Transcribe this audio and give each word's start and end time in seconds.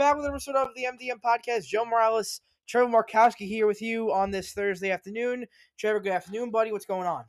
back 0.00 0.16
with 0.16 0.24
an 0.24 0.30
episode 0.30 0.56
of 0.56 0.68
the 0.74 0.84
MDM 0.84 1.20
podcast. 1.22 1.66
Joe 1.66 1.84
Morales, 1.84 2.40
Trevor 2.66 2.90
Markowski 2.90 3.46
here 3.46 3.66
with 3.66 3.82
you 3.82 4.10
on 4.10 4.30
this 4.30 4.54
Thursday 4.54 4.90
afternoon. 4.90 5.44
Trevor, 5.78 6.00
good 6.00 6.12
afternoon, 6.12 6.50
buddy. 6.50 6.72
What's 6.72 6.86
going 6.86 7.06
on? 7.06 7.26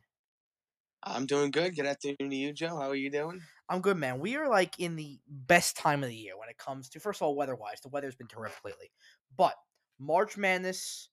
I'm 1.04 1.26
doing 1.26 1.52
good. 1.52 1.76
Good 1.76 1.86
afternoon 1.86 2.30
to 2.30 2.34
you, 2.34 2.54
Joe. 2.54 2.78
How 2.78 2.90
are 2.90 2.96
you 2.96 3.12
doing? 3.12 3.42
I'm 3.68 3.82
good, 3.82 3.98
man. 3.98 4.22
We 4.22 4.38
are 4.38 4.48
like 4.48 4.80
in 4.80 4.96
the 4.96 5.20
best 5.28 5.76
time 5.76 6.02
of 6.02 6.08
the 6.08 6.16
year 6.16 6.38
when 6.38 6.48
it 6.48 6.58
comes 6.58 6.88
to, 6.92 7.02
first 7.02 7.22
of 7.22 7.26
all, 7.26 7.36
weather 7.36 7.56
wise. 7.56 7.82
The 7.84 7.90
weather's 7.90 8.16
been 8.16 8.28
terrific 8.28 8.64
lately. 8.64 8.90
But 9.36 9.56
March 10.00 10.38
Madness, 10.38 11.10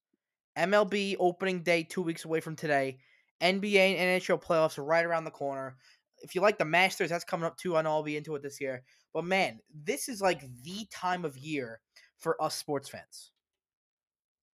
MLB 0.56 1.16
opening 1.18 1.64
day 1.64 1.82
two 1.82 2.02
weeks 2.02 2.24
away 2.24 2.38
from 2.38 2.54
today, 2.54 2.98
NBA 3.42 3.96
and 3.96 4.22
NHL 4.22 4.40
playoffs 4.40 4.78
are 4.78 4.84
right 4.84 5.04
around 5.04 5.24
the 5.24 5.32
corner. 5.32 5.76
If 6.22 6.36
you 6.36 6.40
like 6.40 6.58
the 6.58 6.64
Masters, 6.64 7.10
that's 7.10 7.24
coming 7.24 7.46
up 7.46 7.56
too. 7.56 7.76
I 7.76 7.82
know 7.82 7.90
I'll 7.90 8.04
be 8.04 8.16
into 8.16 8.36
it 8.36 8.44
this 8.44 8.60
year. 8.60 8.84
But 9.12 9.24
man, 9.24 9.60
this 9.72 10.08
is 10.08 10.20
like 10.20 10.42
the 10.62 10.86
time 10.90 11.24
of 11.24 11.36
year 11.36 11.80
for 12.18 12.40
us 12.42 12.54
sports 12.54 12.88
fans. 12.88 13.32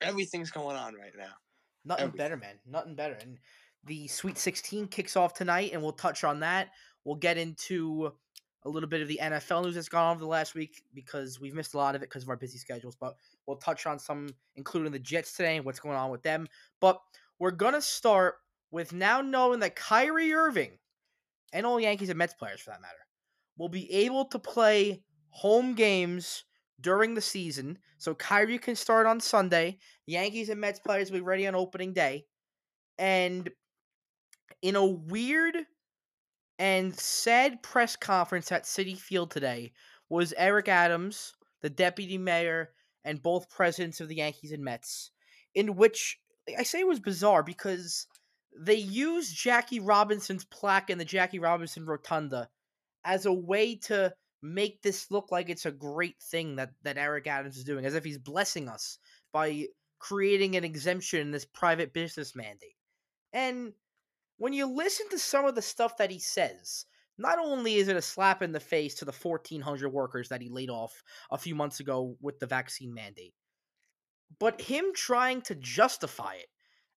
Everything's 0.00 0.50
going 0.50 0.76
on 0.76 0.94
right 0.94 1.12
now. 1.16 1.32
Nothing 1.84 2.04
Everything. 2.04 2.18
better, 2.18 2.36
man. 2.36 2.58
Nothing 2.66 2.94
better. 2.94 3.14
And 3.20 3.38
the 3.84 4.08
Sweet 4.08 4.38
16 4.38 4.88
kicks 4.88 5.16
off 5.16 5.34
tonight, 5.34 5.70
and 5.72 5.82
we'll 5.82 5.92
touch 5.92 6.24
on 6.24 6.40
that. 6.40 6.70
We'll 7.04 7.16
get 7.16 7.36
into 7.36 8.12
a 8.64 8.68
little 8.68 8.88
bit 8.88 9.02
of 9.02 9.08
the 9.08 9.20
NFL 9.22 9.64
news 9.64 9.74
that's 9.74 9.90
gone 9.90 10.12
over 10.12 10.20
the 10.20 10.26
last 10.26 10.54
week 10.54 10.82
because 10.94 11.38
we've 11.38 11.54
missed 11.54 11.74
a 11.74 11.76
lot 11.76 11.94
of 11.94 12.02
it 12.02 12.08
because 12.08 12.22
of 12.22 12.30
our 12.30 12.36
busy 12.36 12.56
schedules. 12.58 12.96
But 12.98 13.16
we'll 13.46 13.58
touch 13.58 13.86
on 13.86 13.98
some, 13.98 14.30
including 14.56 14.92
the 14.92 14.98
Jets 14.98 15.36
today 15.36 15.56
and 15.56 15.64
what's 15.66 15.80
going 15.80 15.96
on 15.96 16.10
with 16.10 16.22
them. 16.22 16.46
But 16.80 16.98
we're 17.38 17.50
going 17.50 17.74
to 17.74 17.82
start 17.82 18.36
with 18.70 18.92
now 18.92 19.20
knowing 19.20 19.60
that 19.60 19.76
Kyrie 19.76 20.32
Irving 20.32 20.78
and 21.52 21.66
all 21.66 21.78
Yankees 21.78 22.08
and 22.08 22.18
Mets 22.18 22.34
players, 22.34 22.60
for 22.60 22.70
that 22.70 22.80
matter, 22.80 22.94
will 23.56 23.68
be 23.68 23.90
able 23.92 24.26
to 24.26 24.38
play 24.38 25.02
home 25.30 25.74
games 25.74 26.44
during 26.80 27.14
the 27.14 27.20
season. 27.20 27.78
So 27.98 28.14
Kyrie 28.14 28.58
can 28.58 28.76
start 28.76 29.06
on 29.06 29.20
Sunday. 29.20 29.78
Yankees 30.06 30.48
and 30.48 30.60
Mets 30.60 30.80
players 30.80 31.10
will 31.10 31.18
be 31.18 31.24
ready 31.24 31.46
on 31.46 31.54
opening 31.54 31.92
day. 31.92 32.26
And 32.98 33.50
in 34.62 34.76
a 34.76 34.84
weird 34.84 35.56
and 36.58 36.94
sad 36.94 37.62
press 37.62 37.96
conference 37.96 38.52
at 38.52 38.64
Citi 38.64 38.96
Field 38.96 39.30
today 39.30 39.72
was 40.08 40.34
Eric 40.36 40.68
Adams, 40.68 41.34
the 41.62 41.70
deputy 41.70 42.18
mayor, 42.18 42.70
and 43.04 43.22
both 43.22 43.50
presidents 43.50 44.00
of 44.00 44.08
the 44.08 44.16
Yankees 44.16 44.52
and 44.52 44.64
Mets, 44.64 45.10
in 45.54 45.76
which 45.76 46.18
I 46.58 46.62
say 46.62 46.80
it 46.80 46.86
was 46.86 47.00
bizarre 47.00 47.42
because 47.42 48.06
they 48.56 48.76
used 48.76 49.36
Jackie 49.36 49.80
Robinson's 49.80 50.44
plaque 50.44 50.90
in 50.90 50.98
the 50.98 51.04
Jackie 51.04 51.38
Robinson 51.38 51.86
Rotunda 51.86 52.48
as 53.04 53.26
a 53.26 53.32
way 53.32 53.76
to 53.76 54.12
make 54.42 54.82
this 54.82 55.10
look 55.10 55.32
like 55.32 55.48
it's 55.48 55.66
a 55.66 55.72
great 55.72 56.20
thing 56.22 56.56
that, 56.56 56.70
that 56.82 56.98
Eric 56.98 57.26
Adams 57.26 57.56
is 57.56 57.64
doing, 57.64 57.86
as 57.86 57.94
if 57.94 58.04
he's 58.04 58.18
blessing 58.18 58.68
us 58.68 58.98
by 59.32 59.66
creating 59.98 60.56
an 60.56 60.64
exemption 60.64 61.20
in 61.20 61.30
this 61.30 61.46
private 61.46 61.92
business 61.92 62.36
mandate. 62.36 62.76
And 63.32 63.72
when 64.36 64.52
you 64.52 64.66
listen 64.66 65.08
to 65.10 65.18
some 65.18 65.46
of 65.46 65.54
the 65.54 65.62
stuff 65.62 65.96
that 65.96 66.10
he 66.10 66.18
says, 66.18 66.84
not 67.16 67.38
only 67.38 67.76
is 67.76 67.88
it 67.88 67.96
a 67.96 68.02
slap 68.02 68.42
in 68.42 68.52
the 68.52 68.60
face 68.60 68.96
to 68.96 69.04
the 69.04 69.12
1,400 69.12 69.88
workers 69.88 70.28
that 70.28 70.42
he 70.42 70.48
laid 70.48 70.70
off 70.70 71.02
a 71.30 71.38
few 71.38 71.54
months 71.54 71.80
ago 71.80 72.16
with 72.20 72.38
the 72.40 72.46
vaccine 72.46 72.92
mandate, 72.92 73.34
but 74.38 74.60
him 74.60 74.86
trying 74.94 75.40
to 75.42 75.54
justify 75.54 76.34
it 76.34 76.48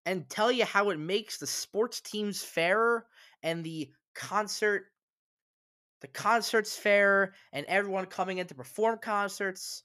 and 0.05 0.29
tell 0.29 0.51
you 0.51 0.65
how 0.65 0.89
it 0.89 0.99
makes 0.99 1.37
the 1.37 1.47
sports 1.47 2.01
teams 2.01 2.41
fairer 2.41 3.05
and 3.43 3.63
the 3.63 3.91
concert 4.15 4.87
the 6.01 6.07
concerts 6.07 6.75
fair 6.75 7.33
and 7.51 7.65
everyone 7.67 8.05
coming 8.05 8.37
in 8.37 8.47
to 8.47 8.55
perform 8.55 8.99
concerts. 9.01 9.83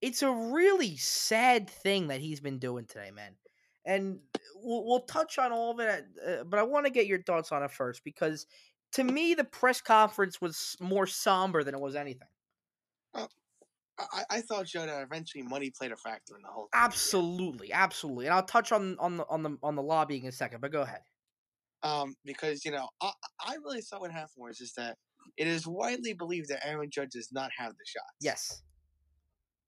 It's 0.00 0.22
a 0.22 0.30
really 0.30 0.96
sad 0.96 1.70
thing 1.70 2.08
that 2.08 2.20
he's 2.20 2.40
been 2.40 2.58
doing 2.58 2.86
today 2.86 3.10
man. 3.10 3.36
And 3.84 4.18
we'll, 4.56 4.84
we'll 4.84 5.00
touch 5.00 5.38
on 5.38 5.52
all 5.52 5.70
of 5.70 5.80
it 5.80 6.04
uh, 6.26 6.44
but 6.44 6.58
i 6.58 6.62
want 6.64 6.86
to 6.86 6.90
get 6.90 7.06
your 7.06 7.22
thoughts 7.22 7.52
on 7.52 7.62
it 7.62 7.70
first 7.70 8.02
because 8.02 8.46
to 8.92 9.04
me 9.04 9.34
the 9.34 9.44
press 9.44 9.80
conference 9.80 10.40
was 10.40 10.76
more 10.80 11.06
somber 11.06 11.62
than 11.62 11.74
it 11.74 11.80
was 11.80 11.94
anything. 11.94 12.28
I, 13.98 14.24
I 14.28 14.40
thought, 14.42 14.66
Joe, 14.66 14.84
that 14.84 15.02
eventually 15.02 15.42
money 15.42 15.70
played 15.70 15.92
a 15.92 15.96
factor 15.96 16.36
in 16.36 16.42
the 16.42 16.48
whole 16.48 16.64
thing. 16.64 16.80
absolutely 16.82 17.72
absolutely 17.72 18.26
and 18.26 18.34
i'll 18.34 18.42
touch 18.42 18.72
on 18.72 18.96
on 18.98 19.16
the 19.16 19.26
on 19.28 19.42
the 19.42 19.56
on 19.62 19.74
the 19.74 19.82
lobbying 19.82 20.22
in 20.22 20.28
a 20.28 20.32
second 20.32 20.60
but 20.60 20.72
go 20.72 20.82
ahead. 20.82 21.00
Um, 21.82 22.14
because 22.24 22.64
you 22.64 22.72
know, 22.72 22.88
I, 23.00 23.12
I 23.40 23.54
really 23.64 23.80
thought 23.80 24.00
what 24.00 24.10
happened 24.10 24.30
was 24.38 24.60
is 24.60 24.72
that 24.74 24.96
it 25.36 25.46
is 25.46 25.66
widely 25.66 26.12
believed 26.12 26.48
that 26.48 26.66
Aaron 26.66 26.90
Judge 26.90 27.10
does 27.12 27.30
not 27.32 27.50
have 27.56 27.72
the 27.72 27.84
shot. 27.86 28.10
yes 28.20 28.62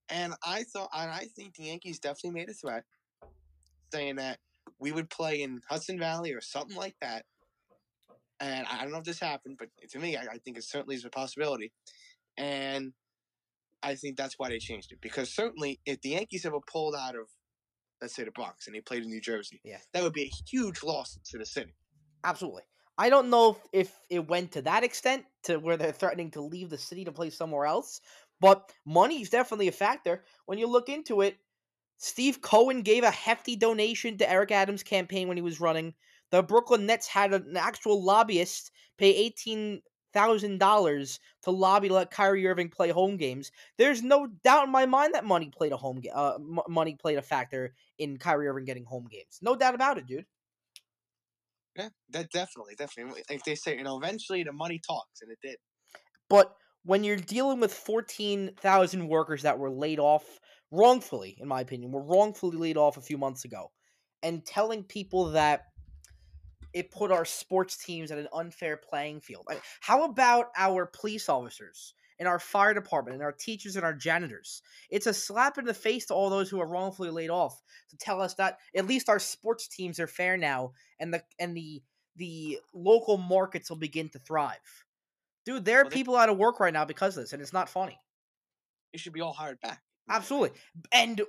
And 0.08 0.34
I 0.44 0.64
thought, 0.64 0.88
and 0.94 1.10
I 1.10 1.26
think 1.36 1.54
the 1.54 1.64
Yankees 1.64 1.98
definitely 1.98 2.40
made 2.40 2.48
a 2.48 2.54
threat, 2.54 2.84
saying 3.92 4.16
that 4.16 4.38
we 4.78 4.92
would 4.92 5.10
play 5.10 5.42
in 5.42 5.60
Hudson 5.68 5.98
Valley 5.98 6.32
or 6.32 6.40
something 6.40 6.76
like 6.76 6.96
that. 7.02 7.24
And 8.40 8.66
I 8.68 8.82
don't 8.82 8.92
know 8.92 8.98
if 8.98 9.04
this 9.04 9.18
happened, 9.20 9.56
but 9.58 9.68
to 9.90 9.98
me, 9.98 10.16
I, 10.16 10.22
I 10.22 10.38
think 10.38 10.56
it 10.56 10.64
certainly 10.64 10.94
is 10.94 11.04
a 11.04 11.10
possibility. 11.10 11.72
And 12.36 12.92
I 13.82 13.96
think 13.96 14.16
that's 14.16 14.38
why 14.38 14.48
they 14.48 14.58
changed 14.58 14.92
it 14.92 15.00
because 15.00 15.28
certainly, 15.34 15.80
if 15.86 16.00
the 16.02 16.10
Yankees 16.10 16.46
ever 16.46 16.58
pulled 16.72 16.94
out 16.94 17.16
of, 17.16 17.26
let's 18.00 18.14
say, 18.14 18.24
the 18.24 18.30
Bronx 18.30 18.66
and 18.66 18.76
they 18.76 18.80
played 18.80 19.02
in 19.02 19.08
New 19.08 19.20
Jersey, 19.20 19.60
Yeah. 19.64 19.78
that 19.92 20.02
would 20.02 20.12
be 20.12 20.22
a 20.24 20.32
huge 20.48 20.82
loss 20.84 21.18
to 21.30 21.38
the 21.38 21.46
city. 21.46 21.74
Absolutely. 22.24 22.62
I 22.98 23.10
don't 23.10 23.30
know 23.30 23.50
if, 23.72 23.88
if 23.88 24.00
it 24.10 24.28
went 24.28 24.52
to 24.52 24.62
that 24.62 24.84
extent 24.84 25.24
to 25.44 25.58
where 25.58 25.76
they're 25.76 25.92
threatening 25.92 26.32
to 26.32 26.40
leave 26.42 26.68
the 26.68 26.78
city 26.78 27.04
to 27.04 27.12
play 27.12 27.30
somewhere 27.30 27.64
else, 27.66 28.00
but 28.40 28.72
money 28.84 29.22
is 29.22 29.30
definitely 29.30 29.68
a 29.68 29.72
factor. 29.72 30.24
When 30.46 30.58
you 30.58 30.66
look 30.66 30.88
into 30.88 31.20
it, 31.20 31.38
Steve 31.98 32.40
Cohen 32.42 32.82
gave 32.82 33.04
a 33.04 33.10
hefty 33.10 33.56
donation 33.56 34.18
to 34.18 34.30
Eric 34.30 34.52
Adams' 34.52 34.82
campaign 34.82 35.28
when 35.28 35.36
he 35.36 35.42
was 35.42 35.60
running. 35.60 35.94
The 36.30 36.42
Brooklyn 36.42 36.86
Nets 36.86 37.06
had 37.08 37.32
an 37.32 37.56
actual 37.56 38.02
lobbyist 38.02 38.70
pay 38.98 39.14
eighteen 39.14 39.82
thousand 40.12 40.58
dollars 40.58 41.20
to 41.42 41.50
lobby 41.50 41.88
to 41.88 41.94
let 41.94 42.10
Kyrie 42.10 42.46
Irving 42.46 42.68
play 42.68 42.90
home 42.90 43.16
games. 43.16 43.50
There's 43.76 44.02
no 44.02 44.26
doubt 44.44 44.64
in 44.64 44.70
my 44.70 44.86
mind 44.86 45.14
that 45.14 45.24
money 45.24 45.50
played 45.56 45.72
a 45.72 45.76
home 45.76 46.00
ga- 46.00 46.10
uh, 46.14 46.34
m- 46.36 46.60
money 46.68 46.96
played 47.00 47.18
a 47.18 47.22
factor 47.22 47.74
in 47.98 48.16
Kyrie 48.16 48.48
Irving 48.48 48.64
getting 48.64 48.84
home 48.84 49.06
games. 49.10 49.38
No 49.42 49.54
doubt 49.56 49.74
about 49.74 49.98
it, 49.98 50.06
dude. 50.06 50.26
Yeah, 51.78 51.90
that 52.10 52.30
definitely, 52.32 52.74
definitely. 52.74 53.22
Like 53.30 53.44
they 53.44 53.54
say, 53.54 53.76
you 53.76 53.84
know, 53.84 53.96
eventually 53.98 54.42
the 54.42 54.52
money 54.52 54.80
talks, 54.84 55.22
and 55.22 55.30
it 55.30 55.38
did. 55.40 55.58
But 56.28 56.56
when 56.84 57.04
you're 57.04 57.16
dealing 57.16 57.60
with 57.60 57.72
14,000 57.72 59.08
workers 59.08 59.42
that 59.42 59.58
were 59.58 59.70
laid 59.70 59.98
off 60.00 60.40
wrongfully, 60.70 61.36
in 61.40 61.48
my 61.48 61.60
opinion, 61.60 61.92
were 61.92 62.02
wrongfully 62.02 62.56
laid 62.58 62.76
off 62.76 62.96
a 62.96 63.02
few 63.02 63.18
months 63.18 63.44
ago, 63.44 63.72
and 64.22 64.44
telling 64.46 64.84
people 64.84 65.32
that 65.32 65.66
it 66.74 66.90
put 66.90 67.10
our 67.10 67.24
sports 67.24 67.82
teams 67.82 68.10
at 68.10 68.18
an 68.18 68.28
unfair 68.32 68.76
playing 68.76 69.20
field. 69.20 69.46
How 69.80 70.04
about 70.04 70.48
our 70.56 70.86
police 70.86 71.28
officers 71.28 71.94
and 72.18 72.28
our 72.28 72.38
fire 72.38 72.74
department 72.74 73.14
and 73.14 73.22
our 73.22 73.32
teachers 73.32 73.76
and 73.76 73.84
our 73.84 73.94
janitors? 73.94 74.62
It's 74.90 75.06
a 75.06 75.14
slap 75.14 75.58
in 75.58 75.64
the 75.64 75.74
face 75.74 76.06
to 76.06 76.14
all 76.14 76.30
those 76.30 76.50
who 76.50 76.60
are 76.60 76.66
wrongfully 76.68 77.10
laid 77.10 77.30
off 77.30 77.62
to 77.90 77.96
tell 77.96 78.20
us 78.20 78.34
that 78.34 78.58
at 78.74 78.86
least 78.86 79.08
our 79.08 79.18
sports 79.18 79.68
teams 79.68 80.00
are 80.00 80.06
fair 80.06 80.36
now 80.36 80.72
and 80.98 81.12
the 81.14 81.22
and 81.38 81.56
the 81.56 81.82
the 82.16 82.58
local 82.74 83.16
markets 83.16 83.70
will 83.70 83.76
begin 83.76 84.08
to 84.10 84.18
thrive. 84.18 84.84
Dude, 85.44 85.64
there 85.64 85.80
are 85.80 85.84
Well, 85.84 85.90
they- 85.90 85.94
people 85.94 86.16
out 86.16 86.28
of 86.28 86.36
work 86.38 86.60
right 86.60 86.72
now 86.72 86.84
because 86.84 87.16
of 87.16 87.22
this, 87.24 87.32
and 87.32 87.42
it's 87.42 87.52
not 87.52 87.68
funny. 87.68 87.98
It 88.92 89.00
should 89.00 89.12
be 89.14 89.22
all 89.22 89.32
hired 89.32 89.60
back. 89.60 89.82
Absolutely. 90.10 90.58
And 90.90 91.20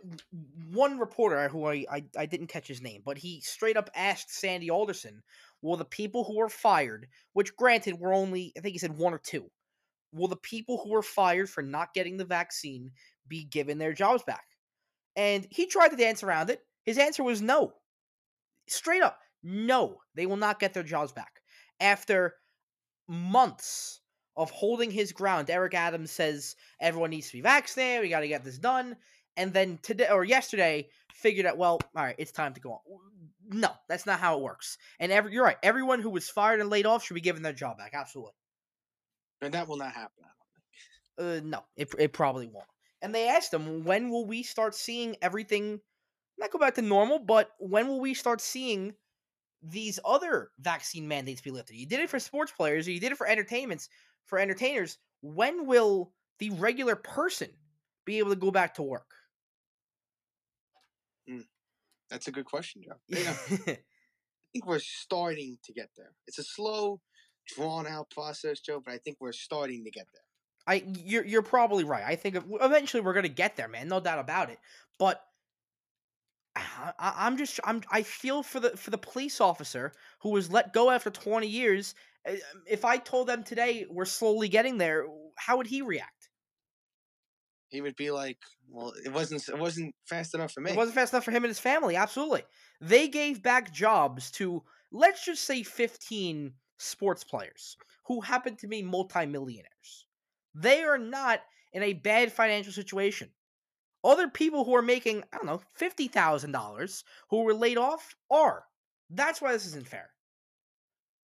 one 0.72 1.00
reporter 1.00 1.50
who 1.50 1.66
I, 1.66 1.86
I 1.92 2.06
I 2.18 2.26
didn't 2.26 2.48
catch 2.48 2.68
his 2.68 2.82
name, 2.82 3.02
but 3.06 3.18
he 3.18 3.42
straight 3.42 3.76
up 3.78 3.90
asked 3.94 4.32
Sandy 4.32 4.70
Alderson, 4.70 5.22
"Will 5.62 5.76
the 5.76 5.84
people 5.86 6.24
who 6.24 6.38
were 6.38 6.50
fired, 6.50 7.10
which 7.34 7.56
granted 7.58 8.00
were 8.00 8.14
only 8.14 8.54
I 8.58 8.62
think 8.62 8.72
he 8.74 8.80
said 8.80 8.98
one 8.98 9.14
or 9.14 9.20
two, 9.20 9.52
will 10.12 10.28
the 10.28 10.36
people 10.36 10.82
who 10.82 10.90
were 10.92 11.02
fired 11.02 11.50
for 11.50 11.62
not 11.62 11.94
getting 11.94 12.18
the 12.18 12.26
vaccine 12.26 12.92
be 13.28 13.44
given 13.44 13.78
their 13.78 13.94
jobs 13.94 14.24
back?" 14.24 14.46
And 15.16 15.48
he 15.50 15.66
tried 15.66 15.90
to 15.90 15.96
dance 15.96 16.24
around 16.24 16.50
it. 16.50 16.66
His 16.86 16.98
answer 16.98 17.24
was 17.24 17.42
no. 17.42 17.74
Straight 18.68 19.02
up, 19.02 19.20
no. 19.44 20.02
They 20.16 20.26
will 20.26 20.38
not 20.38 20.60
get 20.60 20.74
their 20.74 20.84
jobs 20.84 21.12
back. 21.12 21.42
After 21.80 22.36
months 23.08 24.02
of 24.38 24.52
holding 24.52 24.92
his 24.92 25.12
ground, 25.12 25.50
Eric 25.50 25.74
Adams 25.74 26.12
says 26.12 26.56
everyone 26.80 27.10
needs 27.10 27.28
to 27.28 27.34
be 27.34 27.42
vaccinated. 27.42 28.04
We 28.04 28.10
got 28.10 28.22
to 28.22 28.28
get 28.28 28.44
this 28.44 28.58
done. 28.58 28.96
And 29.36 29.54
then 29.54 29.80
today 29.82 30.10
or 30.10 30.24
yesterday, 30.24 30.90
figured 31.14 31.46
out, 31.46 31.58
well, 31.58 31.80
all 31.96 32.04
right, 32.04 32.16
it's 32.18 32.32
time 32.32 32.54
to 32.54 32.62
go 32.62 32.74
on. 32.74 32.80
No, 33.52 33.72
that's 33.88 34.06
not 34.06 34.20
how 34.20 34.38
it 34.38 34.44
works. 34.44 34.78
And 35.00 35.12
every, 35.12 35.34
you're 35.34 35.44
right. 35.44 35.58
Everyone 35.64 36.02
who 36.02 36.10
was 36.10 36.30
fired 36.30 36.62
and 36.62 36.70
laid 36.70 36.86
off 36.86 37.04
should 37.04 37.16
be 37.16 37.22
given 37.22 37.42
their 37.42 37.54
job 37.54 37.78
back. 37.78 37.92
Absolutely. 37.94 38.34
And 39.42 39.54
that 39.54 39.68
will 39.68 39.78
not 39.78 39.94
happen. 39.94 40.24
I 40.24 41.26
don't 41.26 41.38
think. 41.38 41.46
Uh, 41.46 41.48
no, 41.48 41.64
it, 41.76 41.94
it 41.98 42.14
probably 42.14 42.48
won't. 42.48 42.66
And 43.02 43.16
they 43.16 43.30
asked 43.30 43.54
him, 43.54 43.84
when 43.84 44.10
will 44.10 44.26
we 44.26 44.44
start 44.44 44.76
seeing 44.76 45.16
everything 45.22 45.80
not 46.38 46.52
go 46.52 46.60
back 46.60 46.76
to 46.76 46.82
normal, 46.82 47.20
but 47.20 47.50
when 47.60 47.88
will 47.88 48.00
we 48.00 48.14
start 48.14 48.42
seeing 48.42 48.94
these 49.62 50.00
other 50.06 50.52
vaccine 50.60 51.08
mandates 51.08 51.42
be 51.42 51.52
lifted? 51.52 51.76
You 51.76 51.86
did 51.86 52.00
it 52.00 52.10
for 52.10 52.20
sports 52.20 52.52
players, 52.52 52.88
or 52.88 52.92
you 52.92 53.00
did 53.00 53.12
it 53.12 53.18
for 53.18 53.28
entertainments, 53.28 53.90
for 54.26 54.40
entertainers. 54.40 54.98
When 55.22 55.66
will 55.68 56.14
the 56.40 56.52
regular 56.52 56.96
person 56.96 57.50
be 58.06 58.20
able 58.20 58.30
to 58.30 58.38
go 58.38 58.52
back 58.52 58.76
to 58.76 58.84
work? 58.84 59.12
That's 62.10 62.28
a 62.28 62.32
good 62.32 62.46
question, 62.46 62.82
Joe. 62.84 62.96
Know, 63.10 63.20
I 63.68 63.78
think 64.54 64.66
we're 64.66 64.80
starting 64.80 65.60
to 65.66 65.74
get 65.74 65.90
there. 65.96 66.14
It's 66.26 66.40
a 66.40 66.44
slow, 66.44 67.02
drawn 67.56 67.88
out 67.88 68.10
process, 68.10 68.60
Joe, 68.60 68.80
but 68.80 68.94
I 68.94 68.98
think 68.98 69.18
we're 69.20 69.32
starting 69.34 69.84
to 69.86 69.92
get 69.92 70.08
there. 70.14 70.24
I 70.68 70.84
you're 70.86 71.26
you're 71.26 71.42
probably 71.42 71.84
right. 71.84 72.04
I 72.06 72.16
think 72.16 72.36
eventually 72.36 73.02
we're 73.02 73.14
gonna 73.14 73.30
get 73.30 73.56
there, 73.56 73.68
man. 73.68 73.88
No 73.88 74.00
doubt 74.00 74.20
about 74.20 74.50
it. 74.50 74.60
But 74.98 75.24
I, 76.56 76.94
I- 77.00 77.26
I'm 77.26 77.38
just 77.38 77.60
I'm 77.64 77.82
I 77.92 78.04
feel 78.04 78.44
for 78.44 78.60
the 78.60 78.76
for 78.78 78.92
the 78.92 78.98
police 78.98 79.40
officer 79.42 79.94
who 80.22 80.30
was 80.30 80.52
let 80.52 80.74
go 80.74 80.90
after 80.92 81.10
20 81.10 81.48
years. 81.48 81.96
Uh, 82.26 82.36
If 82.68 82.86
I 82.86 82.98
told 82.98 83.28
them 83.28 83.44
today 83.44 83.86
we're 83.90 84.06
slowly 84.06 84.50
getting 84.50 84.78
there, 84.78 85.08
how 85.38 85.58
would 85.58 85.68
he 85.68 85.82
react? 85.82 86.30
He 87.70 87.82
would 87.82 87.96
be 87.96 88.12
like, 88.12 88.40
"Well, 88.68 88.92
it 89.06 89.10
wasn't. 89.10 89.48
It 89.48 89.58
wasn't 89.58 89.96
fast 90.06 90.34
enough 90.34 90.52
for 90.54 90.62
me." 90.62 90.72
It 90.72 90.78
wasn't 90.78 90.96
fast 90.96 91.14
enough 91.14 91.24
for 91.26 91.32
him 91.32 91.44
and 91.44 91.50
his 91.50 91.60
family. 91.60 91.96
Absolutely, 91.96 92.44
they 92.82 93.08
gave 93.08 93.42
back 93.44 93.72
jobs 93.72 94.32
to 94.32 94.64
let's 94.92 95.24
just 95.26 95.44
say 95.46 95.64
15 95.64 96.56
sports 96.80 97.24
players 97.24 97.78
who 98.06 98.22
happen 98.22 98.56
to 98.56 98.68
be 98.68 98.82
multimillionaires. 98.82 100.08
They 100.56 100.84
are 100.84 100.98
not 100.98 101.42
in 101.74 101.84
a 101.84 101.94
bad 101.94 102.32
financial 102.32 102.74
situation. 102.74 103.30
Other 104.04 104.28
people 104.30 104.64
who 104.64 104.76
are 104.76 104.82
making, 104.82 105.24
I 105.32 105.38
don't 105.38 105.46
know, 105.46 105.62
$50,000 105.80 107.04
who 107.30 107.44
were 107.44 107.54
laid 107.54 107.78
off 107.78 108.16
are. 108.32 108.64
That's 109.10 109.42
why 109.42 109.52
this 109.52 109.66
isn't 109.68 109.88
fair. 109.88 110.10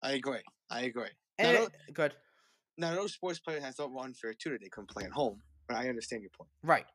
I 0.01 0.13
agree. 0.13 0.41
I 0.69 0.81
agree. 0.81 1.09
And 1.37 1.57
tho- 1.57 1.63
it- 1.65 1.93
good. 1.93 2.15
now, 2.77 2.91
eh, 2.91 2.95
those 2.95 3.13
sports 3.13 3.39
players 3.39 3.63
has 3.63 3.75
thought 3.75 3.91
were 3.91 4.03
unfair 4.03 4.33
too 4.33 4.49
that 4.51 4.61
they 4.61 4.69
couldn't 4.69 4.89
play 4.89 5.03
at 5.03 5.11
home. 5.11 5.41
But 5.67 5.77
I 5.77 5.89
understand 5.89 6.21
your 6.21 6.31
point. 6.31 6.49
Right. 6.63 6.85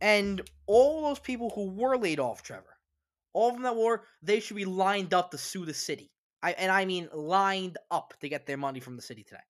And 0.00 0.48
all 0.66 1.02
those 1.02 1.18
people 1.18 1.50
who 1.50 1.70
were 1.70 1.96
laid 1.96 2.20
off, 2.20 2.42
Trevor, 2.42 2.76
all 3.32 3.48
of 3.48 3.54
them 3.54 3.62
that 3.62 3.76
were, 3.76 4.04
they 4.22 4.40
should 4.40 4.56
be 4.56 4.64
lined 4.64 5.14
up 5.14 5.30
to 5.30 5.38
sue 5.38 5.64
the 5.64 5.74
city. 5.74 6.12
I 6.42 6.52
and 6.52 6.70
I 6.70 6.84
mean 6.84 7.08
lined 7.12 7.78
up 7.90 8.14
to 8.20 8.28
get 8.28 8.46
their 8.46 8.56
money 8.56 8.80
from 8.80 8.96
the 8.96 9.02
city 9.02 9.24
today. 9.24 9.40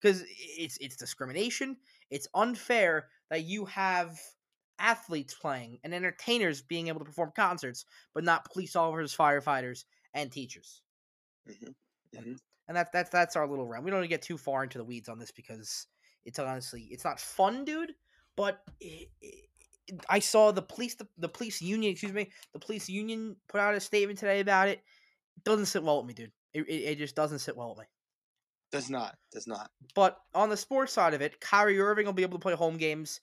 Because 0.00 0.24
it's 0.28 0.76
it's 0.78 0.96
discrimination. 0.96 1.76
It's 2.10 2.28
unfair 2.34 3.08
that 3.30 3.44
you 3.44 3.64
have 3.66 4.18
athletes 4.78 5.34
playing 5.34 5.78
and 5.82 5.94
entertainers 5.94 6.60
being 6.62 6.88
able 6.88 6.98
to 7.00 7.04
perform 7.06 7.32
concerts, 7.34 7.84
but 8.14 8.24
not 8.24 8.44
police 8.52 8.76
officers, 8.76 9.16
firefighters, 9.16 9.84
and 10.14 10.30
teachers. 10.30 10.82
hmm 11.46 11.72
hmm 12.14 12.32
And 12.68 12.76
that's 12.76 12.90
that's 12.92 13.10
that's 13.10 13.36
our 13.36 13.48
little 13.48 13.66
round. 13.66 13.84
We 13.84 13.90
don't 13.90 14.00
want 14.00 14.04
to 14.04 14.14
get 14.14 14.22
too 14.22 14.38
far 14.38 14.62
into 14.64 14.78
the 14.78 14.84
weeds 14.84 15.08
on 15.08 15.18
this 15.18 15.30
because 15.32 15.86
it's 16.24 16.38
honestly 16.38 16.88
it's 16.90 17.04
not 17.04 17.20
fun, 17.20 17.64
dude. 17.64 17.92
But 18.36 18.60
i 18.82 19.06
i 19.24 19.28
I 20.08 20.18
saw 20.18 20.50
the 20.50 20.62
police 20.62 20.96
the, 20.96 21.06
the 21.16 21.28
police 21.28 21.62
union, 21.62 21.92
excuse 21.92 22.12
me, 22.12 22.32
the 22.52 22.58
police 22.58 22.88
union 22.88 23.36
put 23.48 23.60
out 23.60 23.74
a 23.74 23.80
statement 23.80 24.18
today 24.18 24.40
about 24.40 24.68
it. 24.68 24.82
Doesn't 25.44 25.66
sit 25.66 25.82
well 25.82 25.98
with 25.98 26.06
me, 26.06 26.14
dude. 26.14 26.32
It, 26.54 26.68
it, 26.68 26.72
it 26.72 26.98
just 26.98 27.14
doesn't 27.14 27.40
sit 27.40 27.56
well 27.56 27.70
with 27.70 27.78
me. 27.80 27.84
Does 28.72 28.90
not. 28.90 29.16
Does 29.32 29.46
not. 29.46 29.70
But 29.94 30.16
on 30.34 30.48
the 30.48 30.56
sports 30.56 30.92
side 30.92 31.14
of 31.14 31.20
it, 31.22 31.40
Kyrie 31.40 31.78
Irving 31.78 32.06
will 32.06 32.12
be 32.12 32.22
able 32.22 32.38
to 32.38 32.42
play 32.42 32.54
home 32.54 32.76
games. 32.78 33.20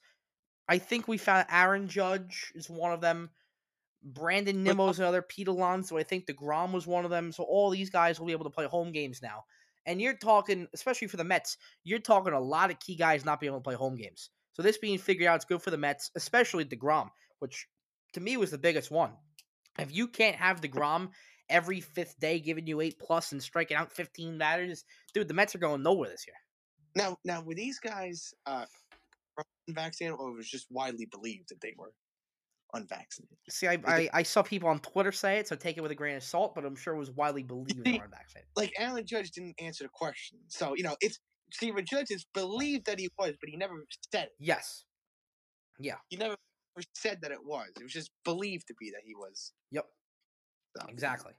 I 0.68 0.78
think 0.78 1.06
we 1.06 1.18
found 1.18 1.46
Aaron 1.50 1.88
Judge 1.88 2.52
is 2.54 2.70
one 2.70 2.92
of 2.92 3.00
them. 3.00 3.30
Brandon 4.02 4.64
But- 4.64 4.76
Nimmo's 4.76 5.00
uh 5.00 5.02
another. 5.02 5.22
Pete 5.22 5.48
Alonso, 5.48 5.96
I 5.98 6.02
think 6.02 6.26
DeGrom 6.26 6.72
was 6.72 6.86
one 6.86 7.04
of 7.04 7.10
them. 7.10 7.32
So 7.32 7.42
all 7.44 7.70
these 7.70 7.90
guys 7.90 8.18
will 8.18 8.26
be 8.26 8.32
able 8.32 8.44
to 8.44 8.50
play 8.50 8.66
home 8.66 8.92
games 8.92 9.20
now. 9.22 9.44
And 9.86 10.00
you're 10.00 10.16
talking, 10.16 10.66
especially 10.72 11.08
for 11.08 11.18
the 11.18 11.24
Mets, 11.24 11.58
you're 11.82 11.98
talking 11.98 12.32
a 12.32 12.40
lot 12.40 12.70
of 12.70 12.80
key 12.80 12.96
guys 12.96 13.24
not 13.24 13.38
being 13.40 13.50
able 13.50 13.60
to 13.60 13.64
play 13.64 13.74
home 13.74 13.96
games. 13.96 14.30
So 14.54 14.62
this 14.62 14.78
being 14.78 14.98
figured 14.98 15.26
out 15.26 15.40
is 15.40 15.44
good 15.44 15.60
for 15.60 15.70
the 15.70 15.76
Mets, 15.76 16.10
especially 16.14 16.64
DeGrom, 16.64 17.10
which 17.40 17.66
to 18.14 18.20
me 18.20 18.36
was 18.38 18.50
the 18.50 18.58
biggest 18.58 18.90
one. 18.90 19.12
If 19.78 19.94
you 19.94 20.08
can't 20.08 20.36
have 20.36 20.60
DeGrom 20.62 21.10
every 21.54 21.80
fifth 21.80 22.18
day 22.18 22.40
giving 22.40 22.66
you 22.66 22.80
eight 22.80 22.98
plus 22.98 23.30
and 23.30 23.40
striking 23.40 23.76
out 23.76 23.92
15 23.92 24.36
batters, 24.36 24.84
dude, 25.14 25.28
the 25.28 25.34
Mets 25.34 25.54
are 25.54 25.58
going 25.58 25.82
nowhere 25.82 26.10
this 26.10 26.26
year. 26.26 26.36
Now, 26.96 27.16
now, 27.24 27.42
were 27.42 27.54
these 27.54 27.78
guys 27.78 28.34
uh, 28.46 28.66
unvaccinated, 29.68 30.18
or 30.18 30.30
it 30.30 30.36
was 30.36 30.48
just 30.48 30.66
widely 30.70 31.06
believed 31.06 31.48
that 31.48 31.60
they 31.60 31.74
were 31.78 31.92
unvaccinated? 32.72 33.36
See, 33.48 33.68
I, 33.68 33.78
I, 33.86 34.08
I 34.12 34.22
saw 34.24 34.42
people 34.42 34.68
on 34.68 34.80
Twitter 34.80 35.12
say 35.12 35.38
it, 35.38 35.48
so 35.48 35.56
take 35.56 35.76
it 35.76 35.80
with 35.80 35.92
a 35.92 35.96
grain 35.96 36.16
of 36.16 36.22
salt, 36.24 36.54
but 36.54 36.64
I'm 36.64 36.76
sure 36.76 36.94
it 36.94 36.98
was 36.98 37.10
widely 37.12 37.42
believed 37.42 37.84
they 37.84 37.98
were 37.98 38.04
unvaccinated. 38.04 38.48
Like 38.56 38.72
Aaron 38.78 39.06
Judge 39.06 39.30
didn't 39.30 39.54
answer 39.60 39.84
the 39.84 39.90
question, 39.92 40.38
so 40.48 40.74
you 40.76 40.82
know 40.82 40.96
it's 41.00 41.18
Steven 41.52 41.84
Judge 41.84 42.10
is 42.10 42.26
believed 42.34 42.86
that 42.86 42.98
he 42.98 43.08
was, 43.18 43.32
but 43.40 43.48
he 43.48 43.56
never 43.56 43.74
said 44.12 44.24
it. 44.24 44.32
Yes. 44.40 44.84
Yeah. 45.78 45.96
He 46.08 46.16
never 46.16 46.36
said 46.94 47.20
that 47.22 47.30
it 47.30 47.44
was. 47.44 47.68
It 47.76 47.82
was 47.82 47.92
just 47.92 48.10
believed 48.24 48.66
to 48.68 48.74
be 48.78 48.90
that 48.90 49.02
he 49.04 49.14
was. 49.14 49.52
Yep. 49.70 49.84
So, 50.76 50.86
Exactly. 50.88 51.32